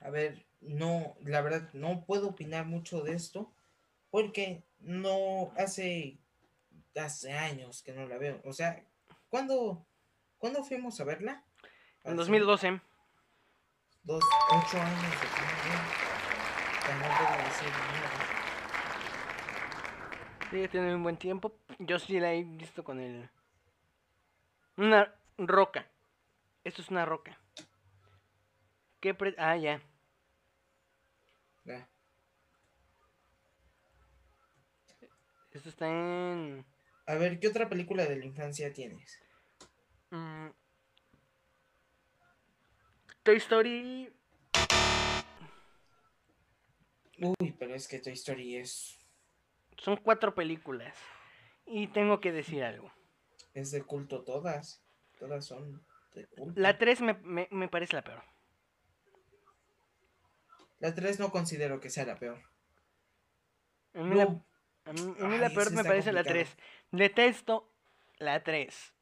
a 0.00 0.10
ver, 0.10 0.46
no, 0.60 1.14
la 1.22 1.40
verdad 1.42 1.68
no 1.72 2.04
puedo 2.04 2.28
opinar 2.28 2.66
mucho 2.66 3.02
de 3.02 3.12
esto 3.12 3.52
porque 4.10 4.64
no 4.80 5.52
hace 5.56 6.18
hace 6.96 7.32
años 7.32 7.82
que 7.82 7.92
no 7.92 8.06
la 8.06 8.18
veo. 8.18 8.40
O 8.44 8.52
sea, 8.52 8.84
¿cuándo, 9.28 9.86
¿cuándo 10.38 10.64
fuimos 10.64 11.00
a 11.00 11.04
verla? 11.04 11.44
En 12.04 12.12
Hace 12.12 12.16
2012. 12.16 12.80
Dos, 14.02 14.24
ocho 14.50 14.80
años 14.80 15.02
de 15.02 15.08
que 15.08 15.26
no 15.26 15.60
veo. 15.70 15.80
O 15.80 16.08
sea, 16.08 16.18
no 16.18 16.70
puedo 16.70 16.79
Sí, 20.50 20.66
tiene 20.68 20.94
un 20.94 21.02
buen 21.02 21.16
tiempo. 21.16 21.52
Yo 21.78 21.98
sí 21.98 22.18
la 22.18 22.32
he 22.32 22.42
visto 22.42 22.82
con 22.82 22.98
el. 23.00 23.28
Una 24.76 25.14
roca. 25.38 25.86
Esto 26.64 26.82
es 26.82 26.88
una 26.88 27.04
roca. 27.04 27.38
¿Qué 29.00 29.14
pre- 29.14 29.34
Ah, 29.38 29.56
ya. 29.56 29.80
Ya. 31.64 31.88
Esto 35.52 35.68
está 35.68 35.86
en. 35.88 36.64
A 37.06 37.14
ver, 37.14 37.38
¿qué 37.40 37.48
otra 37.48 37.68
película 37.68 38.04
de 38.06 38.16
la 38.16 38.24
infancia 38.24 38.72
tienes? 38.72 39.20
mm, 40.10 40.48
Toy 43.22 43.36
Story. 43.36 44.12
Uy, 47.20 47.52
pero 47.58 47.74
es 47.74 47.86
que 47.86 47.98
Toy 47.98 48.14
Story 48.14 48.56
es, 48.56 48.98
Son 49.78 49.96
cuatro 49.96 50.34
películas. 50.34 50.94
Y 51.66 51.86
tengo 51.88 52.20
que 52.20 52.32
decir 52.32 52.64
algo. 52.64 52.90
es 53.54 53.70
de 53.70 53.82
culto 53.82 54.22
todas. 54.22 54.82
Todas 55.18 55.44
son 55.44 55.82
de 56.14 56.26
culto. 56.26 56.58
La 56.60 56.78
3 56.78 57.00
me, 57.02 57.14
me, 57.14 57.46
me 57.50 57.68
parece 57.68 57.94
la 57.96 58.02
peor. 58.02 58.22
La 60.78 60.94
3 60.94 61.18
no 61.20 61.30
considero 61.30 61.78
que 61.80 61.90
sea 61.90 62.06
la 62.06 62.16
peor. 62.18 62.38
A 63.94 64.02
mí, 64.02 64.16
la, 64.16 64.24
No, 64.24 64.44
a 64.86 64.92
mí- 64.92 65.14
a 65.20 65.24
mí 65.28 65.38
la 65.38 65.46
Ay, 65.48 65.54
peor 65.54 65.72
me 65.72 65.84
parece 65.84 66.12
la 66.12 66.24
complicado. 66.24 66.46
3. 66.50 66.56
Detesto 66.92 67.70
la 68.18 68.42
3. 68.42 68.94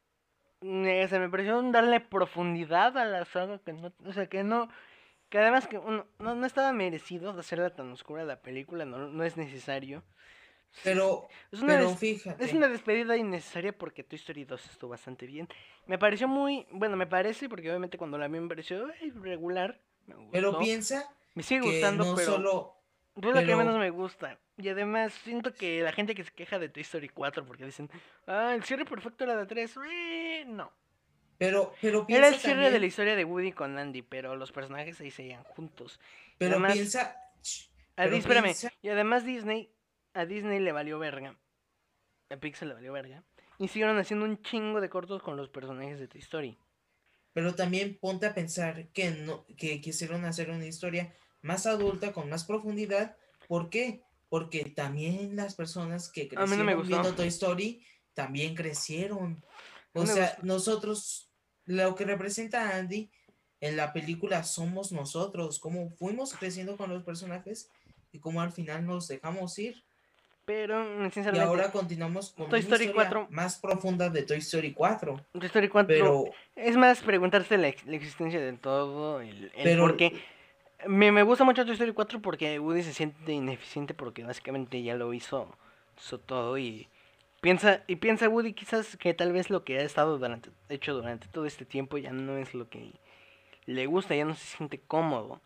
me, 0.61 1.07
se 1.07 1.19
me 1.19 1.29
pareció 1.29 1.61
darle 1.71 2.01
profundidad 2.01 2.97
a 2.97 3.05
la 3.05 3.23
saga 3.25 3.59
que 3.59 3.71
no, 3.71 3.93
o 4.05 4.11
sea, 4.13 4.27
que 4.27 4.43
no, 4.43 4.69
que 5.29 5.37
además 5.37 5.67
que 5.67 5.77
uno, 5.77 6.05
no, 6.19 6.35
no 6.35 6.45
estaba 6.45 6.71
merecido 6.73 7.33
de 7.33 7.39
hacerla 7.39 7.69
tan 7.73 7.91
oscura 7.91 8.23
la 8.25 8.41
película, 8.41 8.85
no, 8.85 8.97
no 9.09 9.23
es 9.23 9.37
necesario. 9.37 10.03
Pero, 10.83 11.27
Es 11.51 11.61
una, 11.61 11.77
pero 11.77 11.95
fíjate. 11.95 12.43
es 12.45 12.53
una 12.53 12.67
despedida 12.67 13.17
innecesaria 13.17 13.75
porque 13.75 14.03
Toy 14.03 14.17
Story 14.17 14.45
2 14.45 14.65
estuvo 14.69 14.91
bastante 14.91 15.25
bien. 15.25 15.47
Me 15.87 15.97
pareció 15.97 16.27
muy, 16.27 16.67
bueno, 16.71 16.95
me 16.95 17.07
parece 17.07 17.49
porque 17.49 17.69
obviamente 17.69 17.97
cuando 17.97 18.17
la 18.19 18.27
vi 18.27 18.39
me 18.39 18.47
pareció 18.47 18.87
ay, 19.01 19.09
regular. 19.11 19.79
Me 20.05 20.15
Pero 20.31 20.49
gustó. 20.49 20.63
piensa 20.63 21.09
me 21.33 21.41
sigue 21.43 21.61
que 21.61 21.71
gustando, 21.71 22.05
no 22.05 22.15
pero 22.15 22.31
solo. 22.33 22.75
es 23.15 23.23
lo 23.25 23.33
que 23.33 23.45
pero- 23.45 23.57
menos 23.57 23.77
me 23.79 23.89
gusta. 23.89 24.37
Y 24.57 24.69
además 24.69 25.13
siento 25.23 25.53
que 25.53 25.81
la 25.81 25.91
gente 25.93 26.13
que 26.13 26.23
se 26.23 26.31
queja 26.31 26.59
de 26.59 26.69
Toy 26.69 26.81
Story 26.81 27.09
4 27.09 27.45
porque 27.45 27.65
dicen, 27.65 27.89
ah, 28.27 28.53
el 28.53 28.63
cierre 28.63 28.85
perfecto 28.85 29.23
era 29.23 29.35
de 29.37 29.45
3, 29.47 29.75
eh, 29.89 30.43
no. 30.47 30.71
Pero, 31.39 31.73
pero 31.81 31.99
Era 31.99 32.05
piensa 32.05 32.27
el 32.27 32.39
cierre 32.39 32.69
de 32.69 32.79
la 32.79 32.85
historia 32.85 33.15
de 33.15 33.23
Woody 33.25 33.53
con 33.53 33.77
Andy, 33.79 34.01
pero 34.03 34.35
los 34.35 34.51
personajes 34.51 34.99
ahí 35.01 35.09
seguían 35.09 35.43
juntos. 35.45 35.99
Pero 36.37 36.51
además- 36.51 36.73
piensa. 36.73 37.15
Pero 37.95 38.15
espérame, 38.15 38.43
piensa- 38.43 38.71
y 38.81 38.89
además 38.89 39.25
Disney, 39.25 39.73
a 40.13 40.25
Disney 40.25 40.59
le 40.59 40.71
valió 40.73 40.99
verga. 40.99 41.35
A 42.29 42.35
Pixar 42.37 42.67
le 42.67 42.73
valió 42.75 42.93
verga. 42.93 43.23
Y 43.57 43.69
siguieron 43.69 43.97
haciendo 43.97 44.25
un 44.25 44.41
chingo 44.41 44.79
de 44.81 44.89
cortos 44.89 45.23
con 45.23 45.35
los 45.37 45.49
personajes 45.49 45.99
de 45.99 46.07
Toy 46.07 46.21
Story. 46.21 46.57
Pero 47.33 47.55
también 47.55 47.97
ponte 47.99 48.25
a 48.25 48.33
pensar 48.33 48.87
que 48.89 49.11
no, 49.11 49.45
que 49.57 49.81
quisieron 49.81 50.25
hacer 50.25 50.49
una 50.49 50.65
historia 50.65 51.13
más 51.41 51.65
adulta, 51.65 52.11
con 52.11 52.29
más 52.29 52.43
profundidad. 52.43 53.15
¿Por 53.47 53.69
qué? 53.69 54.03
Porque 54.27 54.65
también 54.65 55.35
las 55.37 55.55
personas 55.55 56.09
que 56.09 56.23
no 56.25 56.29
crecieron 56.45 56.87
viendo 56.87 57.15
Toy 57.15 57.27
Story 57.29 57.85
también 58.13 58.55
crecieron. 58.55 59.43
O 59.93 60.05
sea, 60.05 60.37
nosotros, 60.43 61.28
lo 61.69 61.93
que 61.93 62.03
representa 62.03 62.67
a 62.67 62.77
Andy 62.77 63.11
en 63.61 63.77
la 63.77 63.93
película 63.93 64.43
somos 64.43 64.91
nosotros, 64.91 65.59
cómo 65.59 65.91
fuimos 65.91 66.33
creciendo 66.33 66.75
con 66.75 66.89
los 66.89 67.03
personajes 67.03 67.69
y 68.11 68.19
cómo 68.19 68.41
al 68.41 68.51
final 68.51 68.87
nos 68.87 69.07
dejamos 69.07 69.57
ir. 69.59 69.83
Pero, 70.45 70.83
mm, 70.83 71.05
Y 71.05 71.11
sinceramente, 71.11 71.47
ahora 71.47 71.71
continuamos 71.71 72.31
con 72.31 72.49
Toy 72.49 72.61
una 72.61 72.75
Story 72.75 72.85
historia 72.85 73.09
4. 73.09 73.27
más 73.29 73.59
profunda 73.59 74.09
de 74.09 74.23
Toy 74.23 74.39
Story 74.39 74.73
4. 74.73 75.23
Toy 75.33 75.45
Story 75.45 75.69
4 75.69 75.87
Pero, 75.87 76.25
es 76.55 76.75
más 76.75 77.01
preguntarse 77.01 77.55
la, 77.55 77.71
la 77.85 77.95
existencia 77.95 78.39
del 78.39 78.57
todo, 78.57 79.21
el, 79.21 79.51
el 79.55 79.63
pero 79.63 79.83
por 79.83 79.95
qué. 79.95 80.19
Me, 80.87 81.11
me 81.11 81.21
gusta 81.21 81.43
mucho 81.43 81.65
Toy 81.65 81.73
Story 81.73 81.93
4 81.93 82.19
porque 82.19 82.57
Woody 82.59 82.81
se 82.81 82.93
siente 82.93 83.31
ineficiente 83.31 83.93
porque 83.93 84.23
básicamente 84.23 84.81
ya 84.81 84.95
lo 84.95 85.13
hizo, 85.13 85.55
hizo 85.99 86.19
todo 86.19 86.57
y 86.57 86.87
piensa 87.41 87.83
y 87.87 87.97
piensa 87.97 88.27
Woody 88.29 88.53
quizás 88.53 88.97
que 88.97 89.13
tal 89.13 89.31
vez 89.31 89.49
lo 89.49 89.63
que 89.63 89.79
ha 89.79 89.83
estado 89.83 90.17
durante, 90.17 90.49
hecho 90.69 90.93
durante 90.93 91.27
todo 91.27 91.45
este 91.45 91.65
tiempo 91.65 91.97
ya 91.97 92.11
no 92.11 92.37
es 92.37 92.53
lo 92.53 92.69
que 92.69 92.91
le 93.65 93.85
gusta, 93.85 94.15
ya 94.15 94.25
no 94.25 94.35
se 94.35 94.45
siente 94.57 94.79
cómodo. 94.79 95.41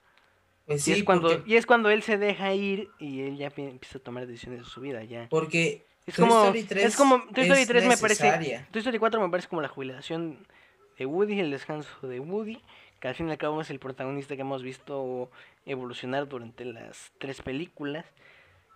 pues 0.66 0.88
y, 0.88 0.94
sí, 0.94 1.00
es 1.00 1.04
cuando, 1.04 1.30
porque, 1.30 1.52
y 1.52 1.56
es 1.56 1.66
cuando 1.66 1.90
él 1.90 2.04
se 2.04 2.18
deja 2.18 2.54
ir 2.54 2.90
y 3.00 3.22
él 3.22 3.38
ya 3.38 3.50
pi- 3.50 3.64
empieza 3.64 3.98
a 3.98 4.02
tomar 4.02 4.26
decisiones 4.28 4.60
de 4.60 4.66
su 4.66 4.82
vida 4.82 5.04
ya. 5.04 5.28
porque 5.30 5.86
Es 6.06 6.16
Toy 6.16 6.28
como, 6.28 6.44
Story 6.46 6.64
3 6.64 6.86
es 6.86 6.96
como 6.96 7.24
Toy 7.34 7.44
Story 7.44 7.62
es 7.62 7.68
3 7.68 7.86
me 7.88 7.98
parece. 7.98 8.66
Toy 8.72 8.80
Story 8.80 8.98
4 9.00 9.22
me 9.22 9.30
parece 9.30 9.48
como 9.50 9.62
la 9.62 9.68
jubilación 9.68 10.38
de 10.98 11.06
Woody, 11.06 11.40
el 11.40 11.52
descanso 11.52 12.08
de 12.08 12.20
Woody, 12.20 12.62
que 13.00 13.08
al 13.08 13.16
fin 13.16 13.28
y 13.28 13.32
al 13.32 13.38
cabo 13.38 13.60
es 13.62 13.70
el 13.70 13.80
protagonista 13.80 14.36
que 14.36 14.42
hemos 14.42 14.64
visto 14.64 15.30
evolucionar 15.66 16.28
durante 16.28 16.66
las 16.66 17.12
tres 17.20 17.42
películas. 17.42 18.06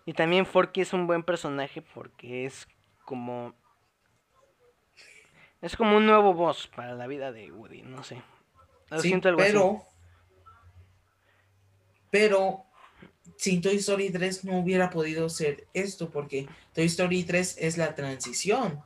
Y 0.06 0.14
también 0.14 0.46
Forky 0.46 0.82
es 0.82 0.94
un 0.94 1.06
buen 1.08 1.22
personaje 1.24 1.82
porque 1.82 2.46
es 2.46 2.68
como... 3.08 3.56
Es 5.62 5.76
como 5.78 5.96
un 5.98 6.06
nuevo 6.06 6.34
boss 6.34 6.68
para 6.68 6.94
la 6.94 7.08
vida 7.08 7.32
de 7.32 7.52
Woody, 7.52 7.82
no 7.82 8.04
sé. 8.04 8.22
Lo 8.90 9.02
Sí, 9.02 9.08
siento 9.08 9.30
algo 9.30 9.42
así. 9.42 9.52
pero, 9.54 9.82
pero 12.12 12.66
sin 13.38 13.62
Toy 13.62 13.78
Story 13.78 14.12
3 14.12 14.44
no 14.46 14.60
hubiera 14.60 14.90
podido 14.90 15.30
ser 15.30 15.68
esto, 15.74 16.10
porque 16.10 16.48
Toy 16.74 16.86
Story 16.86 17.24
3 17.24 17.58
es 17.60 17.78
la 17.78 17.96
transición 17.96 18.84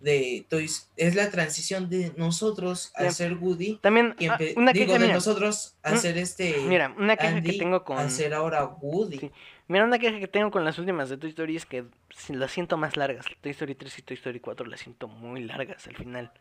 de 0.00 0.46
Toy, 0.48 0.70
es 0.96 1.14
la 1.14 1.30
transición 1.30 1.90
de 1.90 2.12
nosotros 2.16 2.92
a 2.94 3.10
ser 3.10 3.34
Woody 3.34 3.78
También, 3.82 4.14
ah, 4.28 4.38
una 4.56 4.72
digo 4.72 4.86
queja, 4.86 4.98
de 4.98 5.06
mira, 5.06 5.14
nosotros 5.14 5.76
a 5.82 5.92
Mm, 5.92 5.96
ser 5.96 6.18
este 6.18 6.56
mira, 6.66 6.94
una 6.96 7.16
queja 7.16 7.36
Andy 7.36 7.52
que 7.52 7.58
tengo 7.58 7.84
con... 7.84 7.98
a 7.98 8.08
ser 8.08 8.34
ahora 8.34 8.64
Woody. 8.64 9.18
Sí. 9.18 9.32
Mira, 9.66 9.84
una 9.84 9.98
queja 9.98 10.18
que 10.18 10.28
tengo 10.28 10.50
con 10.50 10.64
las 10.64 10.78
últimas 10.78 11.10
de 11.10 11.18
Toy 11.18 11.30
Story 11.30 11.56
es 11.56 11.66
que 11.66 11.84
las 12.28 12.50
siento 12.52 12.76
más 12.76 12.96
largas. 12.96 13.26
Toy 13.40 13.50
Story 13.50 13.74
3 13.74 13.98
y 13.98 14.02
Toy 14.02 14.14
Story 14.16 14.40
4 14.40 14.66
las 14.66 14.80
siento 14.80 15.08
muy 15.08 15.44
largas 15.44 15.86
al 15.86 15.96
final. 15.96 16.32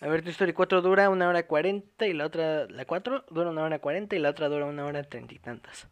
A 0.00 0.06
ver, 0.06 0.22
Toy 0.22 0.30
Story 0.30 0.52
4 0.52 0.80
dura 0.80 1.10
una 1.10 1.28
hora 1.28 1.46
40 1.46 2.06
y 2.06 2.12
la 2.12 2.24
otra, 2.24 2.66
la 2.68 2.84
4 2.84 3.24
dura 3.30 3.50
una 3.50 3.64
hora 3.64 3.80
40 3.80 4.16
y 4.16 4.18
la 4.18 4.30
otra 4.30 4.48
dura 4.48 4.64
una 4.64 4.86
hora 4.86 5.02
treinta 5.02 5.34
y 5.34 5.38
tantas. 5.38 5.88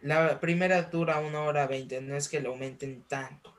La 0.00 0.40
primera 0.40 0.82
dura 0.82 1.20
una 1.20 1.42
hora 1.42 1.66
veinte, 1.66 2.00
no 2.00 2.16
es 2.16 2.28
que 2.28 2.40
lo 2.40 2.50
aumenten 2.50 3.02
tanto. 3.02 3.54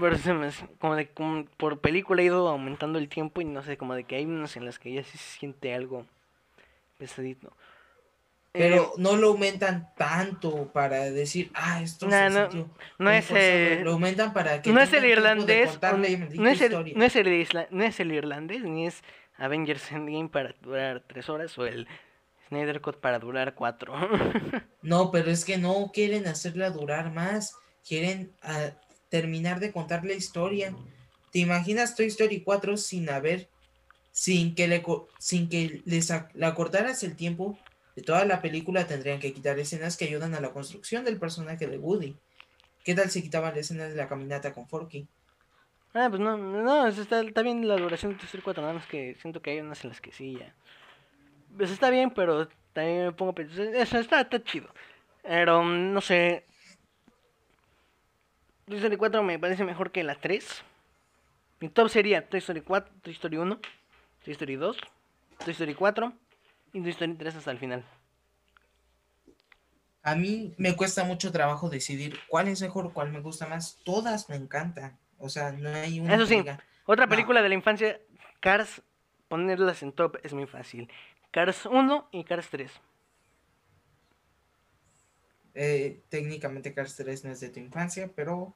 Pero 0.00 0.16
se 0.16 0.32
me 0.32 0.50
como 0.78 0.96
de 0.96 1.08
como 1.10 1.44
por 1.56 1.80
película 1.80 2.22
ha 2.22 2.24
ido 2.24 2.48
aumentando 2.48 2.98
el 2.98 3.08
tiempo 3.08 3.40
y 3.40 3.44
no 3.44 3.62
sé, 3.62 3.76
como 3.76 3.94
de 3.94 4.04
que 4.04 4.16
hay 4.16 4.24
unas 4.24 4.56
en 4.56 4.64
las 4.64 4.78
que 4.78 4.92
ya 4.92 5.04
sí 5.04 5.18
se 5.18 5.38
siente 5.38 5.74
algo 5.74 6.06
pesadito. 6.98 7.52
Pero 8.52 8.76
Eh, 8.76 8.88
no 8.98 9.16
lo 9.16 9.28
aumentan 9.28 9.92
tanto 9.96 10.68
para 10.72 11.10
decir, 11.10 11.50
ah, 11.54 11.82
esto 11.82 12.06
Nah, 12.08 12.28
se 12.28 12.34
no, 12.34 12.50
sintió 12.50 12.70
no 12.98 13.10
es 13.10 13.24
forzado". 13.26 13.48
eh, 13.50 13.80
Lo 13.84 13.92
aumentan 13.92 14.32
para 14.32 14.62
que 14.62 14.72
no 14.72 14.80
es 14.80 14.92
el 14.92 15.04
irlandés, 15.04 15.76
o- 15.76 15.80
la 15.82 15.98
no 15.98 16.48
es 16.48 16.60
el, 16.60 16.96
no 16.96 17.04
es 17.04 17.16
el 17.16 17.26
isla- 17.28 17.66
no 17.70 17.84
es 17.84 18.00
el 18.00 18.12
irlandés, 18.12 18.62
ni 18.62 18.86
es 18.86 19.02
Avengers 19.36 19.90
Endgame 19.92 20.28
para 20.28 20.54
durar 20.62 21.02
tres 21.06 21.28
horas 21.28 21.58
o 21.58 21.66
el 21.66 21.86
Snyder 22.48 22.80
Cut 22.80 23.00
para 23.00 23.18
durar 23.18 23.54
cuatro. 23.54 23.92
No, 24.82 25.10
pero 25.10 25.30
es 25.30 25.44
que 25.46 25.56
no 25.58 25.90
quieren 25.92 26.26
hacerla 26.26 26.68
durar 26.70 27.10
más. 27.12 27.56
Quieren 27.88 28.32
ah, 28.42 28.70
terminar 29.16 29.60
de 29.60 29.72
contar 29.72 30.04
la 30.04 30.14
historia. 30.14 30.68
¿Te 31.30 31.40
imaginas 31.40 31.94
Toy 31.96 32.06
Story 32.08 32.42
4 32.44 32.76
sin 32.76 33.08
haber, 33.10 33.40
sin 34.12 34.54
que 34.56 34.68
le, 34.68 34.82
co- 34.82 35.14
sin 35.18 35.48
que 35.50 35.82
les 35.86 36.10
ac- 36.10 36.32
le 36.34 36.46
acortaras 36.46 37.02
el 37.04 37.16
tiempo 37.16 37.46
de 37.96 38.02
toda 38.02 38.24
la 38.26 38.42
película? 38.42 38.86
Tendrían 38.88 39.20
que 39.20 39.34
quitar 39.34 39.58
escenas 39.60 39.96
que 39.98 40.06
ayudan 40.06 40.34
a 40.34 40.40
la 40.42 40.52
construcción 40.52 41.04
del 41.04 41.18
personaje 41.20 41.66
de 41.68 41.78
Woody. 41.78 42.20
¿Qué 42.84 42.94
tal 42.94 43.10
si 43.10 43.22
quitaban 43.22 43.54
la 43.54 43.60
escena 43.60 43.88
de 43.88 43.96
la 43.96 44.08
caminata 44.08 44.54
con 44.54 44.68
Forky? 44.68 45.08
ah, 45.94 46.08
pues 46.10 46.20
no, 46.20 46.36
no, 46.36 46.86
eso 46.86 47.02
está, 47.02 47.20
está 47.20 47.42
bien 47.42 47.66
la 47.68 47.76
duración 47.76 48.12
de 48.12 48.18
Toy 48.18 48.26
Story 48.26 48.42
4, 48.42 48.62
nada 48.62 48.74
más 48.74 48.86
que 48.86 49.14
siento 49.16 49.40
que 49.42 49.50
hay 49.52 49.60
unas 49.60 49.82
en 49.84 49.90
las 49.90 50.00
que 50.00 50.12
sí 50.12 50.36
ya. 50.38 50.54
Pues 51.56 51.70
está 51.70 51.90
bien, 51.90 52.10
pero 52.10 52.48
también 52.72 53.06
me 53.06 53.12
pongo 53.12 53.32
a 53.32 53.34
pensar, 53.34 53.66
eso 53.74 53.98
está, 53.98 54.20
está 54.22 54.42
chido. 54.42 54.68
Pero 55.22 55.62
no 55.64 56.00
sé. 56.00 56.46
Toy 58.66 58.76
Story 58.78 58.96
4 58.96 59.22
me 59.22 59.38
parece 59.38 59.64
mejor 59.64 59.90
que 59.92 60.02
la 60.02 60.14
3. 60.14 60.64
Mi 61.60 61.68
top 61.68 61.88
sería 61.88 62.26
Toy 62.28 62.38
Story 62.38 62.60
4, 62.62 62.92
Toy 63.02 63.12
Story 63.12 63.36
1, 63.36 63.58
Toy 64.24 64.32
Story 64.32 64.56
2, 64.56 64.76
Toy 65.44 65.52
Story 65.52 65.74
4 65.74 66.12
y 66.72 66.80
Toy 66.80 66.90
Story 66.90 67.14
3 67.14 67.36
hasta 67.36 67.50
el 67.50 67.58
final. 67.58 67.84
A 70.02 70.14
mí 70.14 70.54
me 70.58 70.76
cuesta 70.76 71.04
mucho 71.04 71.32
trabajo 71.32 71.70
decidir 71.70 72.18
cuál 72.28 72.48
es 72.48 72.60
mejor, 72.60 72.92
cuál 72.92 73.10
me 73.10 73.20
gusta 73.20 73.46
más. 73.46 73.78
Todas 73.84 74.28
me 74.28 74.36
encantan. 74.36 74.98
O 75.18 75.28
sea, 75.30 75.52
no 75.52 75.70
hay 75.70 76.00
una 76.00 76.14
Eso 76.14 76.26
sí. 76.26 76.36
diga, 76.36 76.60
Otra 76.86 77.06
No. 77.06 77.10
película 77.10 77.40
de 77.42 77.48
la 77.48 77.54
infancia, 77.54 77.98
Cars, 78.40 78.82
ponerlas 79.28 79.82
en 79.82 79.92
top 79.92 80.18
es 80.22 80.34
muy 80.34 80.46
fácil. 80.46 80.90
Cars 81.30 81.64
1 81.64 82.08
y 82.12 82.24
Cars 82.24 82.48
3. 82.50 82.70
Eh, 85.54 86.02
técnicamente 86.08 86.74
Cars 86.74 86.96
3 86.96 87.24
no 87.24 87.30
es 87.32 87.40
de 87.40 87.48
tu 87.50 87.60
infancia, 87.60 88.10
pero 88.14 88.54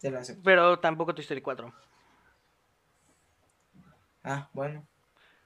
te 0.00 0.10
lo 0.10 0.18
acepto. 0.18 0.42
Pero 0.44 0.78
tampoco 0.80 1.14
Toy 1.14 1.22
Story 1.22 1.40
4. 1.40 1.72
Ah, 4.22 4.48
bueno. 4.52 4.86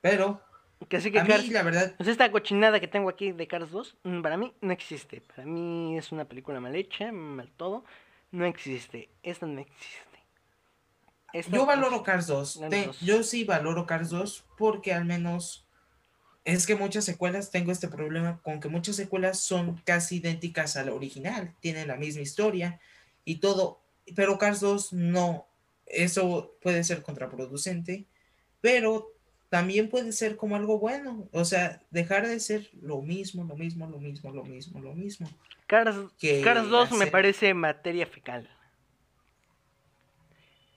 Pero 0.00 0.40
Que 0.88 0.96
así 0.98 1.10
que 1.10 1.18
a 1.20 1.26
Cars... 1.26 1.42
mí 1.42 1.50
la 1.50 1.62
verdad, 1.62 1.94
sea, 1.98 2.12
esta 2.12 2.30
cochinada 2.30 2.78
que 2.80 2.86
tengo 2.88 3.08
aquí 3.08 3.32
de 3.32 3.48
Cars 3.48 3.70
2, 3.70 3.96
mm, 4.04 4.22
para 4.22 4.36
mí 4.36 4.54
no 4.60 4.72
existe. 4.72 5.20
Para 5.20 5.44
mí 5.44 5.96
es 5.98 6.12
una 6.12 6.24
película 6.26 6.60
mal 6.60 6.74
hecha, 6.76 7.10
mal 7.12 7.50
todo. 7.56 7.84
No 8.30 8.44
existe. 8.44 9.08
Esta 9.22 9.46
no 9.46 9.60
existe. 9.60 10.18
Esta 11.32 11.56
yo 11.56 11.66
valoro. 11.66 12.02
Cars 12.02 12.26
2. 12.26 12.58
Cars 12.58 12.70
Te- 12.70 12.86
2. 12.86 13.00
yo 13.00 13.22
sí 13.22 13.44
valoro 13.44 13.86
Cars 13.86 14.10
2 14.10 14.44
porque 14.56 14.92
al 14.94 15.04
menos 15.04 15.66
es 16.54 16.66
que 16.66 16.76
muchas 16.76 17.04
secuelas, 17.04 17.50
tengo 17.50 17.72
este 17.72 17.88
problema 17.88 18.40
con 18.42 18.58
que 18.58 18.70
muchas 18.70 18.96
secuelas 18.96 19.38
son 19.38 19.76
casi 19.84 20.16
idénticas 20.16 20.76
a 20.76 20.84
la 20.84 20.94
original, 20.94 21.54
tienen 21.60 21.88
la 21.88 21.96
misma 21.96 22.22
historia 22.22 22.80
y 23.26 23.36
todo, 23.36 23.82
pero 24.16 24.38
Cars 24.38 24.60
2 24.60 24.94
no. 24.94 25.46
Eso 25.84 26.56
puede 26.62 26.84
ser 26.84 27.02
contraproducente, 27.02 28.06
pero 28.62 29.12
también 29.50 29.90
puede 29.90 30.12
ser 30.12 30.38
como 30.38 30.56
algo 30.56 30.78
bueno. 30.78 31.28
O 31.32 31.44
sea, 31.44 31.82
dejar 31.90 32.26
de 32.26 32.40
ser 32.40 32.70
lo 32.80 33.02
mismo, 33.02 33.44
lo 33.44 33.54
mismo, 33.54 33.86
lo 33.86 33.98
mismo, 33.98 34.32
lo 34.32 34.44
mismo, 34.44 34.80
lo 34.80 34.94
mismo. 34.94 35.30
Cars, 35.66 35.96
Cars 36.42 36.68
2 36.70 36.92
me 36.92 37.08
parece 37.08 37.52
materia 37.52 38.06
fecal. 38.06 38.48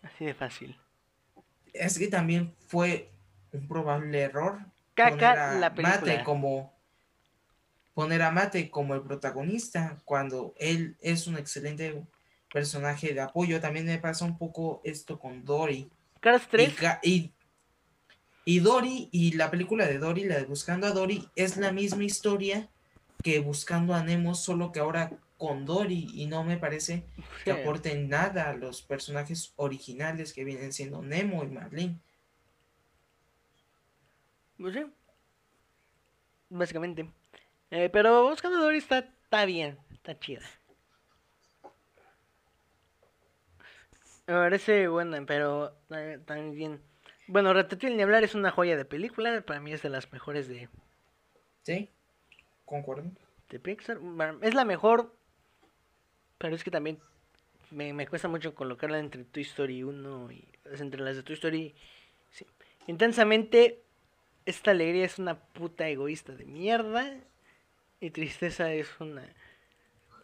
Así 0.01 0.25
de 0.25 0.33
fácil. 0.33 0.77
Es 1.71 1.97
que 1.97 2.07
también 2.07 2.53
fue 2.67 3.09
un 3.53 3.69
probable 3.69 4.19
error. 4.19 4.59
Caca 4.93 5.11
poner 5.11 5.37
a 5.39 5.53
la 5.59 5.73
película. 5.73 5.99
Mate 6.01 6.23
como 6.23 6.73
poner 7.93 8.21
a 8.21 8.31
Mate 8.31 8.69
como 8.69 8.95
el 8.95 9.01
protagonista 9.01 9.97
cuando 10.05 10.53
él 10.57 10.97
es 11.01 11.27
un 11.27 11.37
excelente 11.37 12.03
personaje 12.53 13.13
de 13.13 13.21
apoyo. 13.21 13.59
También 13.61 13.85
me 13.85 13.97
pasa 13.97 14.25
un 14.25 14.37
poco 14.37 14.81
esto 14.83 15.19
con 15.19 15.43
Dory. 15.45 15.89
Cars 16.19 16.43
Y, 16.45 16.47
3, 16.51 16.73
ca- 16.75 16.99
y, 17.03 17.33
y 18.45 18.59
Dory 18.59 19.09
y 19.11 19.33
la 19.33 19.51
película 19.51 19.85
de 19.87 19.97
Dory, 19.97 20.25
la 20.25 20.37
de 20.37 20.45
Buscando 20.45 20.87
a 20.87 20.91
Dory, 20.91 21.27
es 21.35 21.57
la 21.57 21.71
misma 21.71 22.03
historia 22.03 22.69
que 23.23 23.39
Buscando 23.39 23.93
a 23.93 24.03
Nemo, 24.03 24.33
solo 24.35 24.71
que 24.71 24.79
ahora 24.79 25.11
con 25.37 25.65
Dory 25.65 26.07
y 26.13 26.27
no 26.27 26.43
me 26.43 26.57
parece 26.57 27.03
que 27.43 27.51
aporten 27.51 28.09
nada 28.09 28.49
a 28.49 28.53
los 28.53 28.83
personajes 28.83 29.53
originales 29.55 30.33
que 30.33 30.43
vienen 30.43 30.71
siendo 30.71 31.01
Nemo 31.01 31.43
y 31.43 31.47
Marlene. 31.47 31.99
Pues 34.61 34.73
sí. 34.75 34.85
Básicamente. 36.49 37.09
Eh, 37.69 37.89
pero 37.91 38.29
Buscando 38.29 38.59
Dory 38.59 38.77
está, 38.77 38.99
está 38.99 39.45
bien, 39.45 39.77
está 39.91 40.19
chida. 40.19 40.41
Me 44.27 44.33
parece 44.33 44.87
buena, 44.87 45.25
pero 45.25 45.75
eh, 45.89 46.19
también... 46.25 46.81
Bueno, 47.27 47.53
Ratatouille 47.53 47.95
ni 47.95 48.03
hablar 48.03 48.23
es 48.23 48.35
una 48.35 48.51
joya 48.51 48.75
de 48.75 48.85
película, 48.85 49.41
para 49.41 49.59
mí 49.59 49.71
es 49.71 49.81
de 49.81 49.89
las 49.89 50.11
mejores 50.11 50.47
de, 50.47 50.67
¿Sí? 51.63 51.89
Concuerdo. 52.65 53.09
de 53.49 53.59
Pixar. 53.59 53.99
Es 54.41 54.53
la 54.53 54.65
mejor, 54.65 55.15
pero 56.37 56.55
es 56.55 56.63
que 56.63 56.71
también 56.71 56.99
me, 57.69 57.93
me 57.93 58.07
cuesta 58.07 58.27
mucho 58.27 58.55
colocarla 58.55 58.99
entre 58.99 59.23
Toy 59.23 59.43
Story 59.43 59.83
1 59.83 60.31
y 60.31 60.47
es 60.71 60.81
entre 60.81 61.01
las 61.01 61.15
de 61.15 61.23
Toy 61.23 61.35
Story. 61.35 61.75
sí. 62.31 62.45
Intensamente, 62.87 63.83
esta 64.45 64.71
alegría 64.71 65.05
es 65.05 65.19
una 65.19 65.35
puta 65.39 65.87
egoísta 65.87 66.33
de 66.33 66.45
mierda 66.45 67.15
y 67.99 68.09
tristeza 68.11 68.71
es 68.73 68.87
una... 68.99 69.23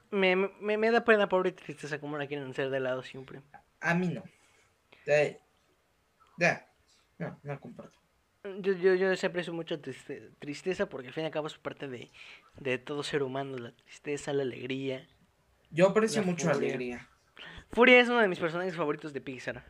Me, 0.10 0.36
me, 0.36 0.78
me 0.78 0.92
da 0.92 1.04
pena 1.04 1.28
pobre 1.28 1.52
tristeza 1.52 2.00
como 2.00 2.18
la 2.18 2.28
quieren 2.28 2.50
hacer 2.50 2.70
de 2.70 2.80
lado 2.80 3.04
siempre. 3.04 3.42
A 3.82 3.94
mí 3.94 4.08
no. 4.08 4.24
Eh, 5.06 5.40
ya. 6.38 6.66
No, 7.18 7.40
no 7.44 7.60
comparto. 7.60 7.98
Yo, 8.60 8.72
yo, 8.74 8.96
yo 8.96 9.12
aprecio 9.28 9.52
mucho 9.52 9.80
triste- 9.82 10.32
tristeza 10.40 10.88
porque 10.88 11.08
al 11.08 11.14
fin 11.14 11.24
y 11.24 11.26
al 11.26 11.32
cabo 11.34 11.48
es 11.48 11.58
parte 11.58 11.88
de, 11.90 12.10
de 12.60 12.78
todo 12.78 13.04
ser 13.04 13.22
humano, 13.24 13.58
la 13.58 13.72
tristeza, 13.74 14.32
la 14.32 14.44
alegría. 14.44 15.06
Yo 15.70 15.90
aprecio 15.90 16.22
La 16.22 16.28
mucho 16.28 16.50
furia. 16.50 16.58
Alegría. 16.70 17.10
Furia 17.72 18.00
es 18.00 18.08
uno 18.08 18.20
de 18.22 18.30
mis 18.30 18.40
personajes 18.40 18.76
favoritos 18.76 19.12
de 19.12 19.20
Pixar. 19.20 19.66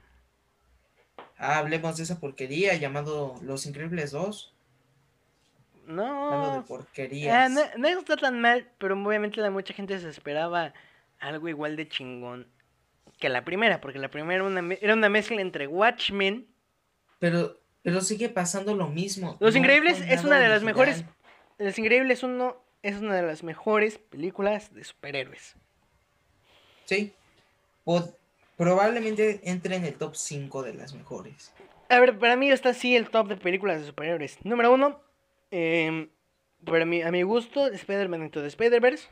Ah, 1.37 1.57
hablemos 1.59 1.97
de 1.97 2.03
esa 2.03 2.19
porquería 2.19 2.73
llamado 2.75 3.35
Los 3.41 3.65
Increíbles 3.65 4.11
2. 4.11 4.53
Hablando 5.87 6.51
de 6.51 6.57
No, 6.57 6.65
porquerías. 6.65 7.33
ah, 7.35 7.49
no, 7.49 7.61
no 7.77 7.87
está 7.99 8.17
tan 8.17 8.41
mal, 8.41 8.67
pero 8.77 8.95
obviamente 9.01 9.39
la 9.39 9.49
mucha 9.51 9.73
gente 9.73 9.97
se 9.99 10.09
esperaba 10.09 10.73
algo 11.19 11.47
igual 11.47 11.75
de 11.75 11.87
chingón 11.87 12.47
que 13.19 13.29
la 13.29 13.43
primera, 13.45 13.79
porque 13.81 13.97
la 13.99 14.09
primera 14.09 14.35
era 14.35 14.43
una, 14.43 14.61
me- 14.61 14.77
era 14.81 14.93
una 14.93 15.09
mezcla 15.09 15.41
entre 15.41 15.65
Watchmen. 15.67 16.45
Pero, 17.19 17.57
pero 17.83 18.01
sigue 18.01 18.29
pasando 18.29 18.75
lo 18.75 18.87
mismo. 18.87 19.37
Los 19.39 19.53
No 19.53 19.59
Increíbles 19.59 20.01
es 20.01 20.23
una 20.23 20.39
de 20.39 20.49
las 20.49 20.61
mejores. 20.61 21.03
Los 21.57 21.79
Increíbles 21.79 22.21
uno 22.21 22.57
es 22.83 22.97
una 22.97 23.15
de 23.15 23.23
las 23.23 23.41
mejores 23.43 23.97
películas 23.97 24.73
de 24.73 24.83
superhéroes. 24.83 25.55
Sí. 26.85 27.13
Po- 27.83 28.13
probablemente 28.57 29.39
entre 29.43 29.75
en 29.75 29.85
el 29.85 29.95
top 29.95 30.15
5 30.15 30.63
de 30.63 30.73
las 30.73 30.93
mejores. 30.93 31.53
A 31.89 31.99
ver, 31.99 32.17
para 32.19 32.35
mí 32.35 32.51
está 32.51 32.69
así 32.69 32.95
el 32.95 33.09
top 33.09 33.29
de 33.29 33.37
películas 33.37 33.79
de 33.79 33.87
superhéroes. 33.87 34.43
Número 34.43 34.73
uno, 34.73 34.99
em, 35.51 36.09
para 36.65 36.85
mí, 36.85 37.01
a 37.01 37.11
mi 37.11 37.21
gusto, 37.21 37.67
Spider-Man 37.67 38.23
Into 38.23 38.41
the 38.41 38.47
Spider-Verse. 38.47 39.07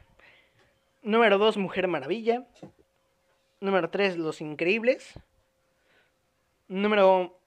Número 1.04 1.38
dos, 1.38 1.56
Mujer 1.56 1.88
Maravilla. 1.88 2.48
Número 3.62 3.90
tres, 3.90 4.18
Los 4.18 4.42
Increíbles. 4.42 5.14
Número, 6.68 7.40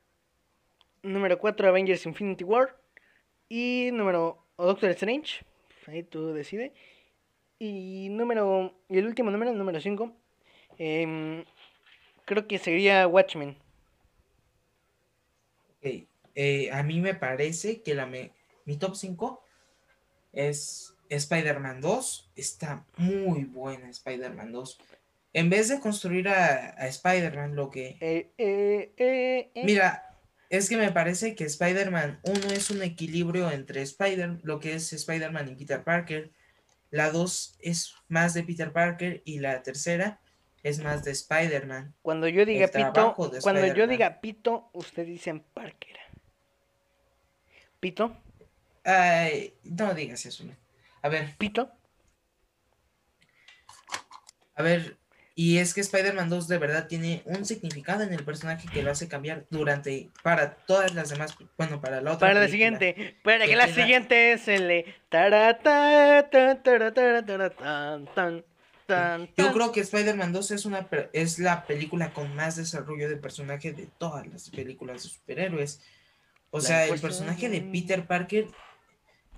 número 1.03 1.39
cuatro, 1.39 1.69
Avengers 1.69 2.07
Infinity 2.07 2.45
War. 2.45 2.77
Y 3.49 3.91
número, 3.93 4.47
Doctor 4.57 4.91
Strange. 4.91 5.45
Ahí 5.89 6.05
tú 6.05 6.33
decides. 6.33 6.73
Y 7.59 8.09
número, 8.11 8.73
y 8.89 8.99
el 8.99 9.07
último 9.07 9.31
número, 9.31 9.53
número 9.53 9.81
cinco, 9.81 10.13
em, 10.79 11.45
creo 12.29 12.47
que 12.47 12.59
sería 12.59 13.09
Watchmen. 13.09 13.57
Ok, 15.79 16.07
eh, 16.35 16.71
a 16.71 16.83
mí 16.83 17.01
me 17.01 17.15
parece 17.15 17.83
que 17.83 17.95
la 17.95 18.07
me- 18.07 18.33
mi 18.67 18.77
top 18.77 18.95
5 18.95 19.43
es 20.33 20.95
Spider-Man 21.09 21.81
2. 21.81 22.31
Está 22.37 22.85
muy 22.97 23.45
buena 23.45 23.89
Spider-Man 23.89 24.53
2. 24.53 24.79
En 25.33 25.51
vez 25.51 25.69
de 25.69 25.81
construir 25.81 26.29
a, 26.29 26.75
a 26.79 26.87
Spider-Man, 26.89 27.55
lo 27.57 27.71
que... 27.71 27.97
Eh, 28.01 28.31
eh, 28.39 28.93
eh, 28.97 29.51
eh. 29.55 29.63
Mira, 29.65 30.17
es 30.51 30.69
que 30.69 30.77
me 30.77 30.93
parece 30.93 31.35
que 31.35 31.45
Spider-Man 31.45 32.21
1 32.25 32.49
es 32.51 32.71
un 32.71 32.83
equilibrio 32.83 33.51
entre 33.51 33.83
Spider, 33.83 34.39
lo 34.43 34.61
que 34.61 34.75
es 34.75 34.93
Spider-Man 34.93 35.49
y 35.49 35.55
Peter 35.55 35.83
Parker. 35.85 36.31
La 36.91 37.11
2 37.11 37.59
es 37.61 37.95
más 38.09 38.35
de 38.35 38.43
Peter 38.43 38.73
Parker 38.73 39.23
y 39.25 39.41
la 39.41 39.63
tercera 39.63 40.21
es 40.63 40.83
más 40.83 41.05
de 41.05 41.13
Spider-Man. 41.13 41.95
Cuando 42.03 42.29
yo 42.29 42.45
diga 42.45 42.69
pito, 42.69 43.15
cuando 43.43 43.67
yo 43.67 43.87
diga 43.87 44.21
pito, 44.21 44.71
usted 44.73 45.07
dicen 45.07 45.41
Parker. 45.55 45.99
Pito, 47.81 48.17
Ay, 48.85 49.55
no 49.65 49.93
digas 49.93 50.25
eso. 50.25 50.45
A 51.03 51.09
ver, 51.11 51.37
pito. 51.37 51.71
a 54.55 54.63
ver, 54.63 54.97
y 55.35 55.59
es 55.59 55.75
que 55.75 55.83
Spider-Man 55.83 56.31
2 56.31 56.49
de 56.49 56.59
verdad 56.59 56.89
tiene 56.89 57.23
un 57.27 57.45
significado 57.45 58.03
en 58.03 58.13
el 58.13 58.25
personaje 58.25 58.67
que 58.67 58.83
lo 58.83 58.91
hace 58.91 59.07
cambiar 59.07 59.45
durante, 59.51 60.09
para 60.23 60.57
todas 60.57 60.95
las 60.95 61.11
demás, 61.11 61.37
bueno, 61.57 61.81
para 61.81 62.01
la 62.01 62.15
otra 62.15 62.29
Para 62.29 62.41
la 62.41 62.49
siguiente, 62.49 63.17
para 63.23 63.45
que 63.45 63.51
que 63.51 63.57
la 63.57 63.69
siguiente 63.69 64.33
es 64.33 64.49
el 64.49 64.67
de 64.67 64.95
tan, 68.89 69.29
tan, 69.35 69.47
Yo 69.47 69.53
creo 69.53 69.71
que 69.73 69.81
Spider-Man 69.81 70.33
2 70.33 70.51
es, 70.51 70.65
una, 70.65 70.89
es 71.13 71.39
la 71.39 71.65
película 71.67 72.13
con 72.13 72.35
más 72.35 72.57
desarrollo 72.57 73.09
de 73.09 73.17
personaje 73.17 73.73
de 73.73 73.87
todas 73.99 74.27
las 74.27 74.51
películas 74.51 75.03
de 75.05 75.09
superhéroes. 75.11 75.81
O 76.51 76.59
La 76.59 76.65
sea, 76.65 76.87
el 76.87 77.01
personaje 77.01 77.49
de 77.49 77.61
Peter 77.61 78.07
Parker 78.07 78.49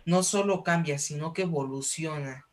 no 0.04 0.22
solo 0.22 0.62
cambia, 0.62 0.98
sino 0.98 1.32
que 1.32 1.42
evoluciona. 1.42 2.46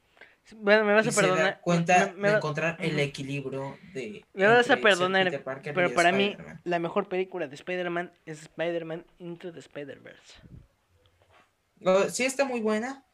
Bueno, 0.56 0.86
me 0.86 0.94
vas 0.94 1.06
y 1.06 1.10
a 1.10 1.12
se 1.12 1.22
perdonar. 1.22 1.46
da 1.46 1.60
cuenta 1.62 2.06
me- 2.08 2.22
me 2.22 2.30
de 2.32 2.36
encontrar 2.38 2.78
el 2.80 3.00
equilibrio 3.00 3.78
de. 3.94 4.26
Me 4.34 4.48
vas 4.48 4.70
a 4.70 4.78
perdonar, 4.78 5.26
Peter 5.26 5.44
Parker 5.44 5.74
pero 5.74 5.94
para 5.94 6.12
mí 6.12 6.36
la 6.64 6.80
mejor 6.80 7.08
película 7.10 7.48
de 7.48 7.56
Spider-Man 7.56 8.12
es 8.26 8.42
Spider-Man 8.44 9.06
Into 9.20 9.52
the 9.54 9.60
Spider-Verse. 9.60 10.34
Oh, 11.86 12.10
sí 12.10 12.26
está 12.26 12.46
muy 12.46 12.60
buena, 12.62 13.06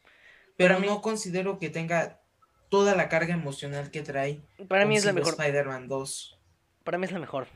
pero 0.56 0.78
no 0.80 1.02
considero 1.02 1.58
que 1.58 1.70
tenga 1.70 2.20
toda 2.74 2.96
la 2.96 3.08
carga 3.08 3.34
emocional 3.34 3.92
que 3.92 4.02
trae. 4.02 4.40
Para 4.68 4.84
mí 4.84 4.96
es 4.96 5.04
la 5.04 5.12
mejor. 5.12 5.34
Spider-Man 5.34 5.86
2. 5.86 6.38
Para 6.82 6.98
mí 6.98 7.04
es 7.06 7.12
la 7.12 7.20
mejor. 7.20 7.46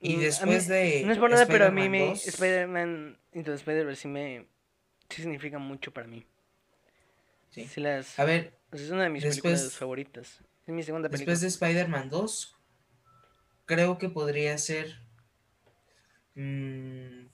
Y 0.00 0.14
Mm, 0.14 0.18
mí- 0.18 0.24
después 0.24 0.66
de 0.66 1.02
No 1.06 1.12
es 1.12 1.18
por 1.18 1.30
nada, 1.30 1.46
pero 1.46 1.66
a 1.66 1.70
mí 1.70 1.82
Spider-Man 1.82 1.90
me, 2.08 2.10
2, 2.14 2.26
Spider-Man 2.26 3.18
Into 3.32 3.50
the 3.52 3.56
Spider-Verse 3.56 4.02
sí 4.02 4.08
me 4.08 4.46
sí 5.08 5.22
significa 5.22 5.58
mucho 5.58 5.92
para 5.92 6.08
mí. 6.08 6.26
sí. 7.50 7.64
Sí 7.68 7.80
las, 7.80 8.18
A 8.18 8.24
ver, 8.24 8.58
sea, 8.72 8.84
es 8.84 8.90
una 8.90 9.04
de 9.04 9.10
mis 9.10 9.22
después- 9.22 9.42
películas 9.60 9.78
favoritas. 9.78 10.40
Es 10.66 10.74
mi 10.74 10.82
segunda 10.82 11.08
película. 11.08 11.32
Después 11.32 11.40
de 11.42 11.66
Spider-Man 11.66 12.10
2, 12.10 12.56
creo 13.66 13.98
que 13.98 14.08
podría 14.08 14.58
ser. 14.58 14.98
mm, 16.34 17.26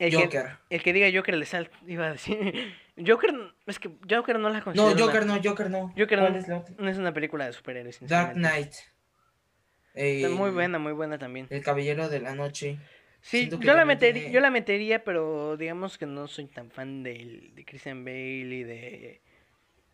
el, 0.00 0.10
que, 0.10 0.16
Joker. 0.16 0.58
el 0.70 0.82
que 0.82 0.92
diga 0.92 1.08
Joker 1.16 1.36
le 1.36 1.46
sal 1.46 1.70
iba 1.86 2.06
a 2.08 2.12
decir. 2.12 2.74
Joker, 2.96 3.34
es 3.66 3.78
que 3.78 3.90
Joker 4.08 4.38
no 4.38 4.48
la 4.50 4.60
considero. 4.62 4.88
No, 4.90 4.94
una- 4.94 5.04
Joker 5.04 5.26
no, 5.26 5.34
Joker 5.42 5.70
no. 5.70 5.88
Joker 5.96 6.18
¿Cuál 6.20 6.32
no. 6.32 6.38
es 6.88 6.96
no 6.96 7.00
una 7.02 7.12
película 7.14 7.46
de 7.46 7.52
superhéroes. 7.52 7.98
Dark. 8.06 8.34
Knight. 8.34 8.72
Está 9.94 10.28
muy 10.28 10.48
Eh, 10.50 10.52
buena, 10.52 10.78
muy 10.78 10.92
buena 10.92 11.18
también. 11.18 11.46
El 11.50 11.62
Caballero 11.62 12.08
de 12.08 12.20
la 12.20 12.34
Noche. 12.34 12.78
Sí, 13.20 13.48
yo 13.48 13.74
la, 13.74 13.84
metería, 13.84 14.20
tiene- 14.22 14.32
yo 14.34 14.40
la 14.40 14.50
metería, 14.50 15.02
pero 15.02 15.56
digamos 15.56 15.96
que 15.96 16.04
no 16.06 16.26
soy 16.28 16.46
tan 16.46 16.70
fan 16.70 17.02
de, 17.02 17.50
de 17.54 17.64
Christian 17.64 18.04
Bale 18.04 18.54
y 18.54 18.62
de. 18.64 19.20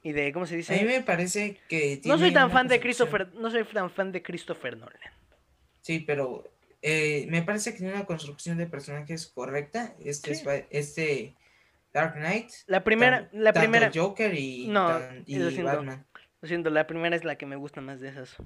Y 0.03 0.13
de, 0.13 0.33
¿cómo 0.33 0.47
se 0.47 0.57
dice? 0.57 0.75
A 0.75 0.79
mí 0.79 0.85
me 0.85 1.03
parece 1.03 1.59
que. 1.69 2.01
No 2.05 2.15
soy 2.15 2.29
tiene 2.29 2.35
tan 2.35 2.51
fan 2.51 2.67
de 2.69 2.81
Christopher, 2.81 3.33
no 3.35 3.51
soy 3.51 3.65
tan 3.65 3.91
fan 3.91 4.11
de 4.13 4.23
Christopher 4.23 4.77
Nolan. 4.79 4.99
Sí, 5.83 6.01
pero 6.01 6.51
eh, 6.83 7.27
me 7.29 7.43
parece 7.43 7.73
que 7.73 7.79
tiene 7.79 7.93
una 7.95 8.05
construcción 8.07 8.57
de 8.59 8.67
personajes 8.67 9.27
correcta. 9.27 9.95
Este, 10.03 10.35
Sí. 10.35 10.45
Este 10.71 11.35
Dark 11.93 12.15
Knight. 12.15 12.51
La 12.67 12.85
primera, 12.85 13.29
tan- 13.31 13.43
la 13.43 13.53
primera, 13.53 13.91
Joker 13.95 14.33
y, 14.35 14.69
No, 14.69 14.89
tan- 14.89 15.25
y 15.27 15.37
lo 15.39 15.51
siento. 15.51 15.73
Batman. 15.73 16.07
lo 16.41 16.49
siento, 16.49 16.71
la 16.71 16.87
primera 16.87 17.17
es 17.17 17.25
la 17.25 17.37
que 17.37 17.47
me 17.47 17.57
gusta 17.57 17.81
más 17.81 18.01
de 18.01 18.09
esas. 18.11 18.37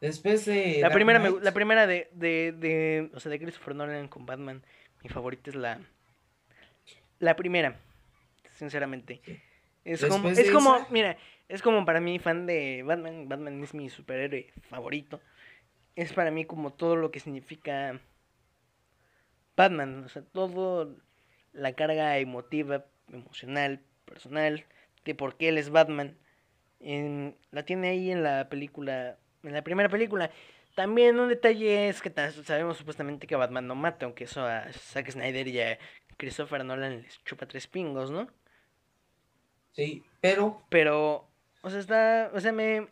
Después 0.00 0.44
de. 0.44 0.76
La 0.76 0.88
Dark 0.88 0.94
primera, 0.94 1.18
me- 1.18 1.40
la 1.40 1.52
primera 1.52 1.86
de, 1.86 2.08
de, 2.12 2.52
de, 2.52 3.10
o 3.14 3.20
sea, 3.20 3.30
de 3.30 3.38
Christopher 3.40 3.74
Nolan 3.74 4.08
con 4.08 4.26
Batman, 4.26 4.62
mi 5.02 5.08
favorita 5.08 5.50
es 5.50 5.56
la, 5.56 5.80
la 7.18 7.36
primera, 7.36 7.76
sinceramente. 8.52 9.20
Sí. 9.24 9.40
Es 9.84 10.04
como, 10.06 10.28
es 10.30 10.50
como, 10.50 10.86
mira, 10.90 11.16
es 11.48 11.60
como 11.62 11.84
para 11.84 12.00
mí 12.00 12.18
fan 12.18 12.46
de 12.46 12.82
Batman, 12.84 13.28
Batman 13.28 13.62
es 13.62 13.74
mi 13.74 13.88
superhéroe 13.90 14.52
favorito. 14.70 15.20
Es 15.96 16.12
para 16.12 16.30
mí 16.30 16.44
como 16.44 16.72
todo 16.72 16.96
lo 16.96 17.10
que 17.10 17.20
significa 17.20 18.00
Batman, 19.56 20.04
o 20.04 20.08
sea, 20.08 20.22
todo 20.22 20.96
la 21.54 21.74
carga 21.74 22.18
emotiva, 22.18 22.86
emocional, 23.12 23.80
personal, 24.06 24.66
de 25.06 25.14
por 25.16 25.36
qué 25.38 25.50
él 25.50 25.58
es 25.58 25.70
Batman. 25.70 26.18
en- 26.80 27.36
la 27.52 27.64
tiene 27.64 27.88
ahí 27.90 28.10
en 28.12 28.22
la 28.22 28.48
película, 28.50 29.18
en 29.42 29.52
la 29.54 29.62
primera 29.64 29.88
película. 29.88 30.30
También 30.76 31.18
un 31.20 31.28
detalle 31.30 31.88
es 31.88 32.02
que 32.02 32.12
sabemos 32.44 32.76
supuestamente 32.78 33.26
que 33.26 33.36
Batman 33.36 33.66
no 33.66 33.74
mata, 33.76 34.06
aunque 34.06 34.24
eso 34.24 34.44
a 34.46 34.72
Zack 34.72 35.10
Snyder 35.12 35.48
y 35.48 35.60
a 35.60 35.78
Christopher 36.18 36.64
Nolan 36.64 37.02
les 37.02 37.24
chupa 37.24 37.46
tres 37.48 37.66
pingos, 37.68 38.10
¿no? 38.10 38.28
Sí, 39.72 40.02
pero. 40.20 40.62
Pero, 40.68 41.28
o 41.62 41.70
sea, 41.70 41.80
está, 41.80 42.30
o 42.34 42.40
sea, 42.40 42.52
me, 42.52 42.82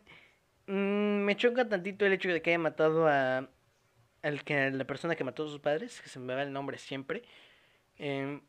mm, 0.67 1.25
me 1.25 1.35
choca 1.37 1.69
tantito 1.69 2.05
el 2.05 2.13
hecho 2.13 2.29
de 2.29 2.41
que 2.41 2.51
haya 2.51 2.59
matado 2.59 3.07
a, 3.07 3.49
al 4.23 4.43
que, 4.45 4.55
a 4.55 4.71
la 4.71 4.85
persona 4.85 5.15
que 5.15 5.23
mató 5.25 5.45
a 5.45 5.49
sus 5.49 5.59
padres, 5.61 6.01
que 6.01 6.09
se 6.09 6.19
me 6.19 6.35
va 6.35 6.43
el 6.43 6.53
nombre 6.53 6.77
siempre. 6.79 7.23
Em, 7.97 8.41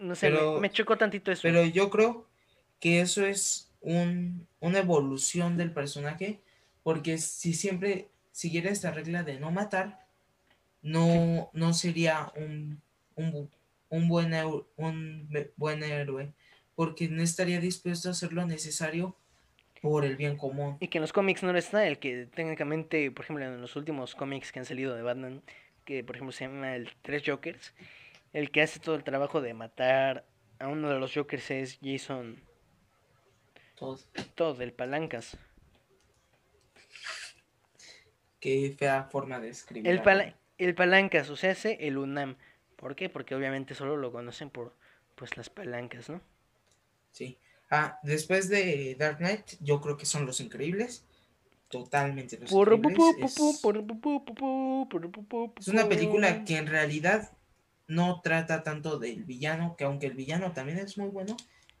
no 0.00 0.14
sé, 0.14 0.30
me- 0.30 0.36
Pero- 0.36 0.60
me, 0.60 0.70
chocó 0.70 0.96
tantito 0.96 1.30
eso. 1.30 1.42
Pero 1.42 1.64
yo 1.64 1.90
creo 1.90 2.26
que 2.80 3.00
eso 3.00 3.24
es 3.24 3.70
un, 3.80 4.46
una 4.60 4.78
evolución 4.78 5.56
del 5.56 5.72
personaje. 5.72 6.40
Porque 6.82 7.18
si 7.18 7.52
siempre 7.52 8.08
siguiera 8.32 8.70
esta 8.70 8.90
regla 8.90 9.22
de 9.22 9.38
no 9.38 9.50
matar, 9.50 10.06
no, 10.82 11.50
no 11.52 11.74
sería 11.74 12.32
un, 12.36 12.80
un, 13.16 13.50
un 13.90 14.08
buen, 14.08 14.32
un 14.76 15.28
buen 15.56 15.82
héroe. 15.82 16.32
Porque 16.74 17.08
no 17.08 17.22
estaría 17.22 17.60
dispuesto 17.60 18.08
a 18.08 18.12
hacer 18.12 18.32
lo 18.32 18.46
necesario 18.46 19.14
por 19.82 20.04
el 20.04 20.16
bien 20.16 20.36
común. 20.36 20.76
Y 20.80 20.88
que 20.88 20.98
en 20.98 21.02
los 21.02 21.12
cómics 21.12 21.42
no 21.42 21.52
lo 21.52 21.58
está, 21.58 21.86
el 21.86 21.98
que 21.98 22.26
técnicamente, 22.26 23.10
por 23.10 23.24
ejemplo, 23.24 23.44
en 23.44 23.60
los 23.60 23.76
últimos 23.76 24.14
cómics 24.14 24.52
que 24.52 24.58
han 24.60 24.64
salido 24.64 24.94
de 24.94 25.02
Batman, 25.02 25.42
que 25.84 26.02
por 26.04 26.16
ejemplo 26.16 26.32
se 26.32 26.44
llama 26.46 26.76
el 26.76 26.88
Tres 27.02 27.22
Jokers, 27.26 27.74
el 28.32 28.50
que 28.50 28.62
hace 28.62 28.80
todo 28.80 28.94
el 28.94 29.04
trabajo 29.04 29.40
de 29.40 29.54
matar 29.54 30.26
a 30.58 30.68
uno 30.68 30.90
de 30.90 30.98
los 30.98 31.12
Jokers 31.14 31.50
es 31.50 31.78
Jason 31.82 32.42
Todo. 33.76 33.98
Todd, 34.34 34.60
el 34.60 34.72
Palancas. 34.72 35.36
Qué 38.38 38.74
fea 38.78 39.04
forma 39.04 39.38
de 39.40 39.50
escribir. 39.50 39.90
El, 39.90 40.02
pala- 40.02 40.34
el 40.58 40.74
Palancas, 40.74 41.28
o 41.30 41.36
sea, 41.36 41.50
ese, 41.50 41.76
el 41.86 41.98
UNAM. 41.98 42.36
¿Por 42.76 42.96
qué? 42.96 43.08
Porque 43.10 43.34
obviamente 43.34 43.74
solo 43.74 43.96
lo 43.96 44.12
conocen 44.12 44.48
por 44.50 44.74
pues 45.14 45.36
las 45.36 45.50
palancas, 45.50 46.08
¿no? 46.08 46.22
Sí. 47.12 47.38
Ah, 47.70 47.98
después 48.02 48.48
de 48.48 48.96
Dark 48.98 49.18
Knight, 49.18 49.52
yo 49.60 49.80
creo 49.82 49.96
que 49.98 50.06
son 50.06 50.24
los 50.24 50.40
increíbles. 50.40 51.04
Totalmente 51.68 52.38
los 52.38 52.50
increíbles. 52.50 52.92
Es- 53.18 53.60
una 55.68 55.88
película 55.88 56.44
que 56.44 56.56
en 56.56 56.66
realidad 56.66 57.30
no 57.90 58.20
trata 58.22 58.62
tanto 58.62 59.00
del 59.00 59.24
villano, 59.24 59.74
que 59.76 59.82
aunque 59.84 60.06
el 60.06 60.14
villano 60.14 60.52
también 60.52 60.78
es 60.78 60.96
muy 60.96 61.08
bueno, 61.08 61.36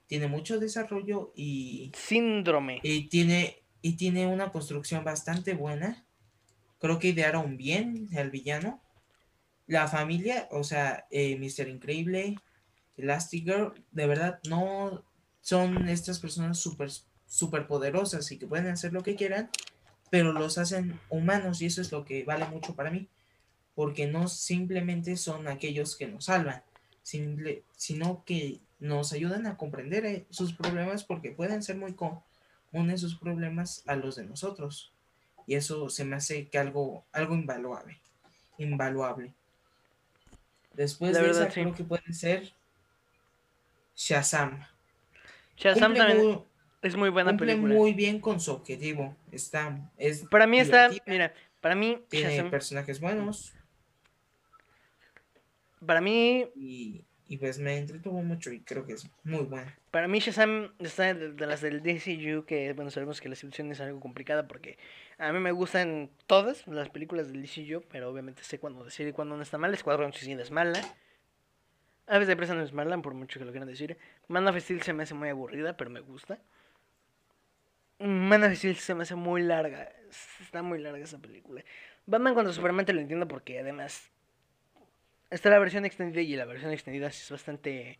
tiene 0.08 0.26
mucho 0.26 0.58
desarrollo 0.58 1.32
y, 1.36 1.92
Síndrome. 1.94 2.80
y 2.82 3.08
tiene, 3.08 3.62
y 3.80 3.92
tiene 3.92 4.26
una 4.26 4.50
construcción 4.50 5.04
bastante 5.04 5.54
buena. 5.54 6.04
Creo 6.80 6.98
que 6.98 7.08
idearon 7.08 7.56
bien 7.56 8.08
al 8.18 8.30
villano. 8.30 8.82
La 9.68 9.86
familia, 9.86 10.48
o 10.50 10.64
sea, 10.64 11.06
eh, 11.12 11.38
Mr. 11.38 11.68
Increíble, 11.68 12.34
Elastigirl, 12.96 13.84
de 13.92 14.06
verdad 14.08 14.40
no 14.48 15.04
son 15.40 15.88
estas 15.88 16.18
personas 16.18 16.58
súper 16.58 16.90
super 17.26 17.68
poderosas 17.68 18.32
y 18.32 18.38
que 18.38 18.48
pueden 18.48 18.66
hacer 18.66 18.92
lo 18.92 19.04
que 19.04 19.14
quieran, 19.14 19.48
pero 20.10 20.32
los 20.32 20.58
hacen 20.58 20.98
humanos 21.08 21.62
y 21.62 21.66
eso 21.66 21.80
es 21.80 21.92
lo 21.92 22.04
que 22.04 22.24
vale 22.24 22.46
mucho 22.48 22.74
para 22.74 22.90
mí 22.90 23.08
porque 23.74 24.06
no 24.06 24.28
simplemente 24.28 25.16
son 25.16 25.48
aquellos 25.48 25.96
que 25.96 26.06
nos 26.06 26.26
salvan, 26.26 26.62
simple- 27.02 27.62
sino 27.76 28.24
que 28.24 28.60
nos 28.78 29.12
ayudan 29.12 29.46
a 29.46 29.56
comprender 29.56 30.04
eh, 30.06 30.26
sus 30.30 30.52
problemas 30.54 31.04
porque 31.04 31.30
pueden 31.30 31.62
ser 31.62 31.76
muy 31.76 31.94
comunes 31.94 33.00
sus 33.00 33.16
problemas 33.16 33.82
a 33.86 33.96
los 33.96 34.16
de 34.16 34.24
nosotros. 34.24 34.92
Y 35.46 35.54
eso 35.54 35.88
se 35.88 36.04
me 36.04 36.16
hace 36.16 36.48
que 36.48 36.58
algo, 36.58 37.04
algo 37.12 37.34
invaluable. 37.34 37.98
Invaluable. 38.58 39.34
Después 40.74 41.12
La 41.12 41.20
de 41.20 41.26
verdad, 41.26 41.42
esa 41.42 41.50
sí. 41.52 41.60
creo 41.62 41.74
que 41.74 41.84
puede 41.84 42.12
ser 42.12 42.52
Shazam. 43.96 44.64
Shazam 45.56 45.92
Cumple 45.92 45.98
también 45.98 46.26
muy, 46.26 46.44
es 46.82 46.96
muy 46.96 47.08
buena 47.10 47.30
cumple 47.32 47.48
película. 47.48 47.74
muy 47.74 47.92
bien 47.92 48.20
con 48.20 48.40
su 48.40 48.52
objetivo. 48.52 49.16
Está, 49.32 49.90
es 49.98 50.24
Para 50.30 50.46
mí 50.46 50.60
está, 50.60 50.90
mira, 51.06 51.34
para 51.60 51.74
mí 51.74 52.02
tiene 52.08 52.36
Shazam, 52.36 52.50
personajes 52.50 53.00
buenos. 53.00 53.52
Para 55.84 56.00
mí, 56.00 56.46
y, 56.54 57.04
y 57.28 57.36
pues 57.36 57.58
me 57.58 57.78
entretuvo 57.78 58.22
mucho 58.22 58.52
y 58.52 58.60
creo 58.60 58.84
que 58.86 58.94
es 58.94 59.08
muy 59.24 59.44
buena. 59.44 59.76
para 59.90 60.08
mí 60.08 60.18
Shazam 60.18 60.72
está 60.78 61.14
de, 61.14 61.32
de 61.32 61.46
las 61.46 61.60
del 61.60 61.82
DCU 61.82 62.44
que 62.44 62.72
bueno 62.72 62.90
sabemos 62.90 63.20
que 63.20 63.28
la 63.28 63.34
situación 63.36 63.70
es 63.72 63.80
algo 63.80 64.00
complicada 64.00 64.48
porque 64.48 64.78
a 65.18 65.32
mí 65.32 65.38
me 65.38 65.52
gustan 65.52 66.10
todas 66.26 66.66
las 66.66 66.88
películas 66.88 67.30
del 67.30 67.42
DCU, 67.42 67.82
pero 67.90 68.10
obviamente 68.10 68.42
sé 68.42 68.58
cuándo 68.58 68.84
decir 68.84 69.06
y 69.06 69.12
cuándo 69.12 69.36
no 69.36 69.42
está 69.42 69.58
mal. 69.58 69.72
Escuadrón 69.74 70.12
Suicida 70.12 70.42
es 70.42 70.50
mala. 70.50 70.80
Aves 72.06 72.26
de 72.26 72.36
presa 72.36 72.54
no 72.54 72.62
es 72.62 72.72
mala, 72.72 72.96
por 72.98 73.14
mucho 73.14 73.38
que 73.38 73.44
lo 73.44 73.52
quieran 73.52 73.68
decir. 73.68 73.98
Man 74.28 74.48
of 74.48 74.58
Steel 74.58 74.82
se 74.82 74.92
me 74.92 75.02
hace 75.02 75.14
muy 75.14 75.28
aburrida, 75.28 75.76
pero 75.76 75.90
me 75.90 76.00
gusta. 76.00 76.40
Man 77.98 78.42
of 78.42 78.54
Steel 78.54 78.76
se 78.76 78.94
me 78.94 79.02
hace 79.02 79.14
muy 79.14 79.42
larga. 79.42 79.92
Está 80.40 80.62
muy 80.62 80.78
larga 80.78 81.04
esa 81.04 81.18
película. 81.18 81.62
Batman 82.06 82.34
contra 82.34 82.52
Superman 82.52 82.86
te 82.86 82.94
lo 82.94 83.00
entiendo 83.00 83.28
porque 83.28 83.60
además 83.60 84.10
está 85.30 85.50
la 85.50 85.58
versión 85.58 85.84
extendida 85.84 86.22
y 86.22 86.36
la 86.36 86.44
versión 86.44 86.72
extendida 86.72 87.08
es 87.08 87.30
bastante 87.30 87.98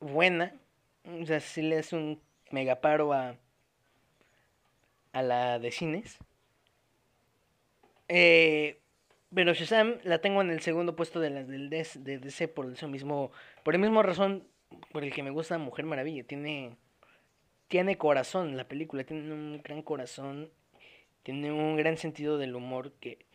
buena. 0.00 0.54
O 1.04 1.24
sea, 1.24 1.40
sí 1.40 1.62
le 1.62 1.78
es 1.78 1.92
un 1.92 2.20
megaparo 2.50 3.12
a, 3.12 3.36
a 5.12 5.22
la 5.22 5.58
de 5.58 5.70
cines. 5.70 6.18
Eh, 8.08 8.80
pero 9.34 9.52
Shazam 9.52 9.98
la 10.04 10.20
tengo 10.20 10.40
en 10.40 10.50
el 10.50 10.60
segundo 10.60 10.96
puesto 10.96 11.20
de 11.20 11.30
las 11.30 11.48
del 11.48 11.68
DC, 11.68 12.00
de 12.00 12.18
DC 12.18 12.48
por 12.48 12.70
eso 12.70 12.88
mismo, 12.88 13.32
por 13.64 13.74
el 13.74 13.80
mismo 13.80 14.02
razón 14.02 14.46
por 14.92 15.04
el 15.04 15.12
que 15.12 15.22
me 15.22 15.30
gusta 15.30 15.58
Mujer 15.58 15.84
Maravilla. 15.84 16.24
Tiene, 16.24 16.76
tiene 17.68 17.98
corazón 17.98 18.56
la 18.56 18.68
película, 18.68 19.04
tiene 19.04 19.32
un 19.32 19.60
gran 19.62 19.82
corazón, 19.82 20.50
tiene 21.22 21.52
un 21.52 21.76
gran 21.76 21.96
sentido 21.96 22.38
del 22.38 22.54
humor 22.54 22.92
que, 23.00 23.25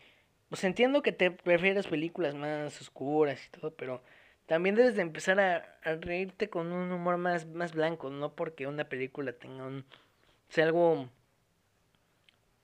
pues 0.51 0.65
entiendo 0.65 1.01
que 1.01 1.13
te 1.13 1.31
prefieres 1.31 1.87
películas 1.87 2.35
más 2.35 2.81
oscuras 2.81 3.39
y 3.47 3.51
todo, 3.51 3.73
pero 3.73 4.03
también 4.47 4.75
debes 4.75 4.97
de 4.97 5.01
empezar 5.01 5.39
a, 5.39 5.79
reírte 6.01 6.49
con 6.49 6.73
un 6.73 6.91
humor 6.91 7.15
más, 7.15 7.45
más 7.45 7.71
blanco, 7.71 8.09
no 8.09 8.35
porque 8.35 8.67
una 8.67 8.89
película 8.89 9.31
tenga 9.31 9.63
un, 9.65 9.85
sea 10.49 10.65
algo 10.65 11.09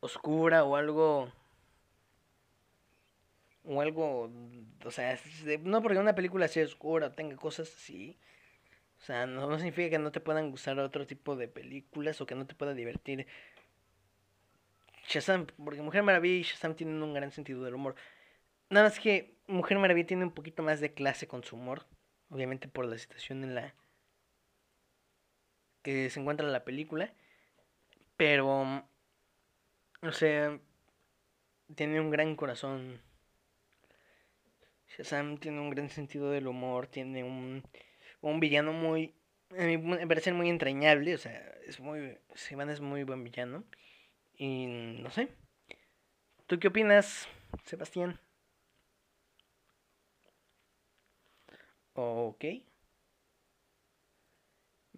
oscura 0.01 0.65
o 0.65 0.75
algo 0.75 1.31
o 3.63 3.81
algo, 3.81 4.29
o 4.83 4.91
sea, 4.91 5.17
no 5.61 5.81
porque 5.81 5.99
una 5.99 6.13
película 6.13 6.49
sea 6.49 6.65
oscura 6.65 7.15
tenga 7.15 7.37
cosas 7.37 7.73
así, 7.73 8.17
o 9.01 9.05
sea, 9.05 9.25
no 9.27 9.55
significa 9.55 9.91
que 9.91 9.99
no 9.99 10.11
te 10.11 10.19
puedan 10.19 10.51
gustar 10.51 10.77
otro 10.79 11.07
tipo 11.07 11.37
de 11.37 11.47
películas 11.47 12.19
o 12.19 12.25
que 12.25 12.35
no 12.35 12.45
te 12.47 12.55
pueda 12.55 12.73
divertir. 12.73 13.27
Shazam, 15.07 15.47
porque 15.63 15.81
Mujer 15.81 16.03
Maravilla 16.03 16.35
y 16.35 16.43
Shazam 16.43 16.75
tienen 16.75 17.01
un 17.01 17.13
gran 17.13 17.31
sentido 17.31 17.63
del 17.63 17.75
humor. 17.75 17.95
Nada 18.69 18.87
más 18.87 18.99
que 18.99 19.37
Mujer 19.47 19.79
Maravilla 19.79 20.07
tiene 20.07 20.25
un 20.25 20.33
poquito 20.33 20.63
más 20.63 20.81
de 20.81 20.93
clase 20.93 21.27
con 21.27 21.43
su 21.43 21.55
humor, 21.55 21.85
obviamente 22.29 22.67
por 22.67 22.85
la 22.85 22.97
situación 22.97 23.43
en 23.43 23.55
la 23.55 23.73
que 25.81 26.09
se 26.09 26.19
encuentra 26.19 26.45
la 26.47 26.65
película, 26.65 27.13
pero, 28.17 28.85
o 30.01 30.11
sea, 30.11 30.59
tiene 31.75 32.01
un 32.01 32.09
gran 32.09 32.35
corazón. 32.35 33.01
Shazam 34.89 35.37
tiene 35.37 35.61
un 35.61 35.69
gran 35.69 35.89
sentido 35.89 36.31
del 36.31 36.47
humor, 36.47 36.87
tiene 36.87 37.23
un, 37.23 37.63
un 38.19 38.39
villano 38.41 38.73
muy, 38.73 39.15
a 39.57 39.63
mí 39.63 39.77
me 39.77 40.07
parece 40.07 40.33
muy 40.33 40.49
entrañable, 40.49 41.15
o 41.15 41.17
sea, 41.17 41.39
es 41.65 41.79
muy, 41.79 42.17
Sivan 42.35 42.69
es 42.69 42.81
muy 42.81 43.03
buen 43.03 43.23
villano. 43.23 43.63
Y 44.37 44.67
no 44.67 45.09
sé. 45.11 45.29
¿Tú 46.45 46.59
qué 46.59 46.67
opinas, 46.67 47.27
Sebastián? 47.65 48.19
Ok. 51.93 52.45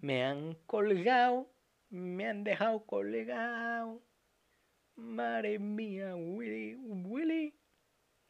Me 0.02 0.24
han 0.26 0.56
colgado, 0.66 1.50
me 1.90 2.28
han 2.28 2.44
dejado 2.44 2.86
colgado. 2.86 4.02
Madre 4.96 5.58
mía, 5.60 6.16
Willy, 6.16 6.76
Willy, 6.76 7.56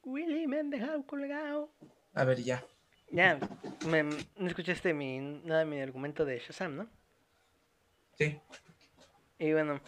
Willy, 0.04 0.48
me 0.48 0.60
han 0.60 0.70
dejado 0.70 1.04
colgado. 1.06 1.72
A 2.14 2.24
ver, 2.24 2.44
ya. 2.44 2.64
Ya, 3.12 3.40
me, 3.88 4.04
no 4.04 4.48
escuchaste 4.48 4.94
mi, 4.94 5.20
nada 5.20 5.62
de 5.62 5.66
mi 5.66 5.82
argumento 5.82 6.26
de 6.26 6.38
Shazam, 6.38 6.76
¿no? 6.76 6.90
Sí. 8.20 8.40
Y 9.40 9.52
bueno, 9.54 9.82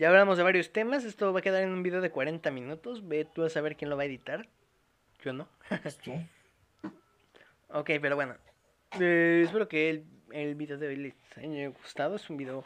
ya 0.00 0.08
hablamos 0.08 0.38
de 0.38 0.44
varios 0.44 0.72
temas. 0.72 1.04
Esto 1.04 1.30
va 1.34 1.40
a 1.40 1.42
quedar 1.42 1.62
en 1.62 1.70
un 1.70 1.82
video 1.82 2.00
de 2.00 2.10
40 2.10 2.50
minutos. 2.50 3.06
Ve 3.06 3.26
tú 3.26 3.44
a 3.44 3.50
saber 3.50 3.76
quién 3.76 3.90
lo 3.90 3.98
va 3.98 4.04
a 4.04 4.06
editar. 4.06 4.48
Yo 5.22 5.34
no. 5.34 5.46
Pues 5.82 5.98
tú. 5.98 6.12
Ok, 7.72 7.88
pero 8.02 8.16
bueno. 8.16 8.34
eh, 8.98 9.42
espero 9.44 9.68
que 9.68 9.90
el, 9.90 10.04
el 10.32 10.56
video 10.56 10.76
de 10.76 10.88
hoy 10.88 10.96
les 10.96 11.14
haya 11.36 11.68
gustado. 11.68 12.16
Es 12.16 12.28
un 12.28 12.36
video 12.36 12.64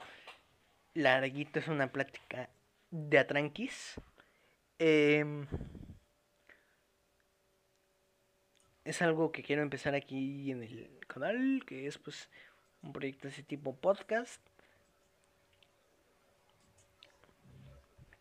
larguito, 0.95 1.59
es 1.59 1.68
una 1.68 1.93
plática 1.93 2.49
de 2.91 3.18
atranquis. 3.18 4.01
Em, 4.78 5.47
es 8.85 9.03
algo 9.03 9.30
que 9.30 9.43
quiero 9.43 9.61
empezar 9.61 9.95
aquí 9.95 10.51
en 10.51 10.62
el 10.62 10.99
canal, 11.07 11.64
que 11.66 11.87
es 11.87 11.99
pues 11.99 12.30
un 12.80 12.95
proyecto 12.95 13.28
de 13.28 13.35
ese 13.35 13.43
tipo 13.43 13.76
podcast. 13.76 14.41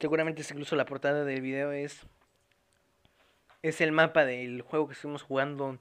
Seguramente 0.04 0.42
es 0.42 0.52
incluso 0.52 0.76
la 0.76 0.84
portada 0.84 1.24
del 1.24 1.40
video 1.40 1.72
es 1.72 2.06
es 3.62 3.80
el 3.80 3.94
mapa 3.94 4.26
del 4.26 4.62
juego 4.62 4.88
que 4.88 4.96
estuvimos 4.96 5.24
jugando 5.24 5.80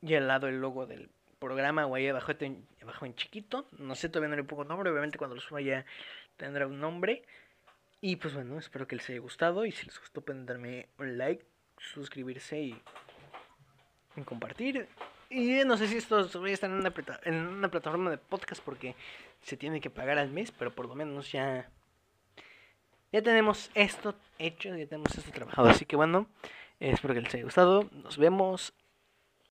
y 0.00 0.14
al 0.14 0.26
lado 0.26 0.48
el 0.48 0.62
logo 0.62 0.86
del 0.86 1.10
programa 1.38 1.84
o 1.84 1.94
ahí 1.94 2.08
abajo 2.08 2.32
en, 2.40 2.66
abajo 2.80 3.04
en 3.04 3.14
chiquito. 3.16 3.68
No 3.72 3.94
sé, 3.96 4.08
todavía 4.08 4.30
no 4.30 4.36
le 4.36 4.44
pongo 4.44 4.64
nombre, 4.64 4.90
obviamente 4.90 5.18
cuando 5.18 5.34
lo 5.34 5.42
suba 5.42 5.60
ya 5.60 5.84
tendrá 6.38 6.66
un 6.66 6.80
nombre. 6.80 7.22
Y 8.00 8.16
pues 8.16 8.32
bueno, 8.32 8.58
espero 8.58 8.86
que 8.86 8.96
les 8.96 9.10
haya 9.10 9.20
gustado 9.20 9.66
y 9.66 9.72
si 9.72 9.84
les 9.84 10.00
gustó 10.00 10.22
pueden 10.22 10.46
darme 10.46 10.88
un 10.96 11.18
like, 11.18 11.44
suscribirse 11.76 12.62
y, 12.62 12.82
compartir. 14.24 14.88
Y 15.28 15.64
no 15.66 15.76
sé 15.76 15.86
si 15.86 15.98
esto 15.98 16.26
voy 16.40 16.52
a 16.52 16.54
estar 16.54 16.70
en 16.70 16.76
una, 16.76 16.94
en 17.24 17.34
una 17.46 17.70
plataforma 17.70 18.10
de 18.10 18.16
podcast 18.16 18.62
porque 18.64 18.96
se 19.42 19.58
tiene 19.58 19.82
que 19.82 19.90
pagar 19.90 20.16
al 20.16 20.30
mes, 20.30 20.50
pero 20.50 20.74
por 20.74 20.86
lo 20.86 20.94
menos 20.94 21.30
ya 21.30 21.68
ya 23.12 23.22
tenemos 23.22 23.70
esto 23.74 24.14
hecho, 24.38 24.76
ya 24.76 24.86
tenemos 24.86 25.16
esto 25.16 25.30
trabajado. 25.30 25.68
Así 25.68 25.84
que 25.84 25.96
bueno, 25.96 26.26
espero 26.78 27.14
que 27.14 27.20
les 27.20 27.34
haya 27.34 27.44
gustado. 27.44 27.88
Nos 27.92 28.18
vemos 28.18 28.72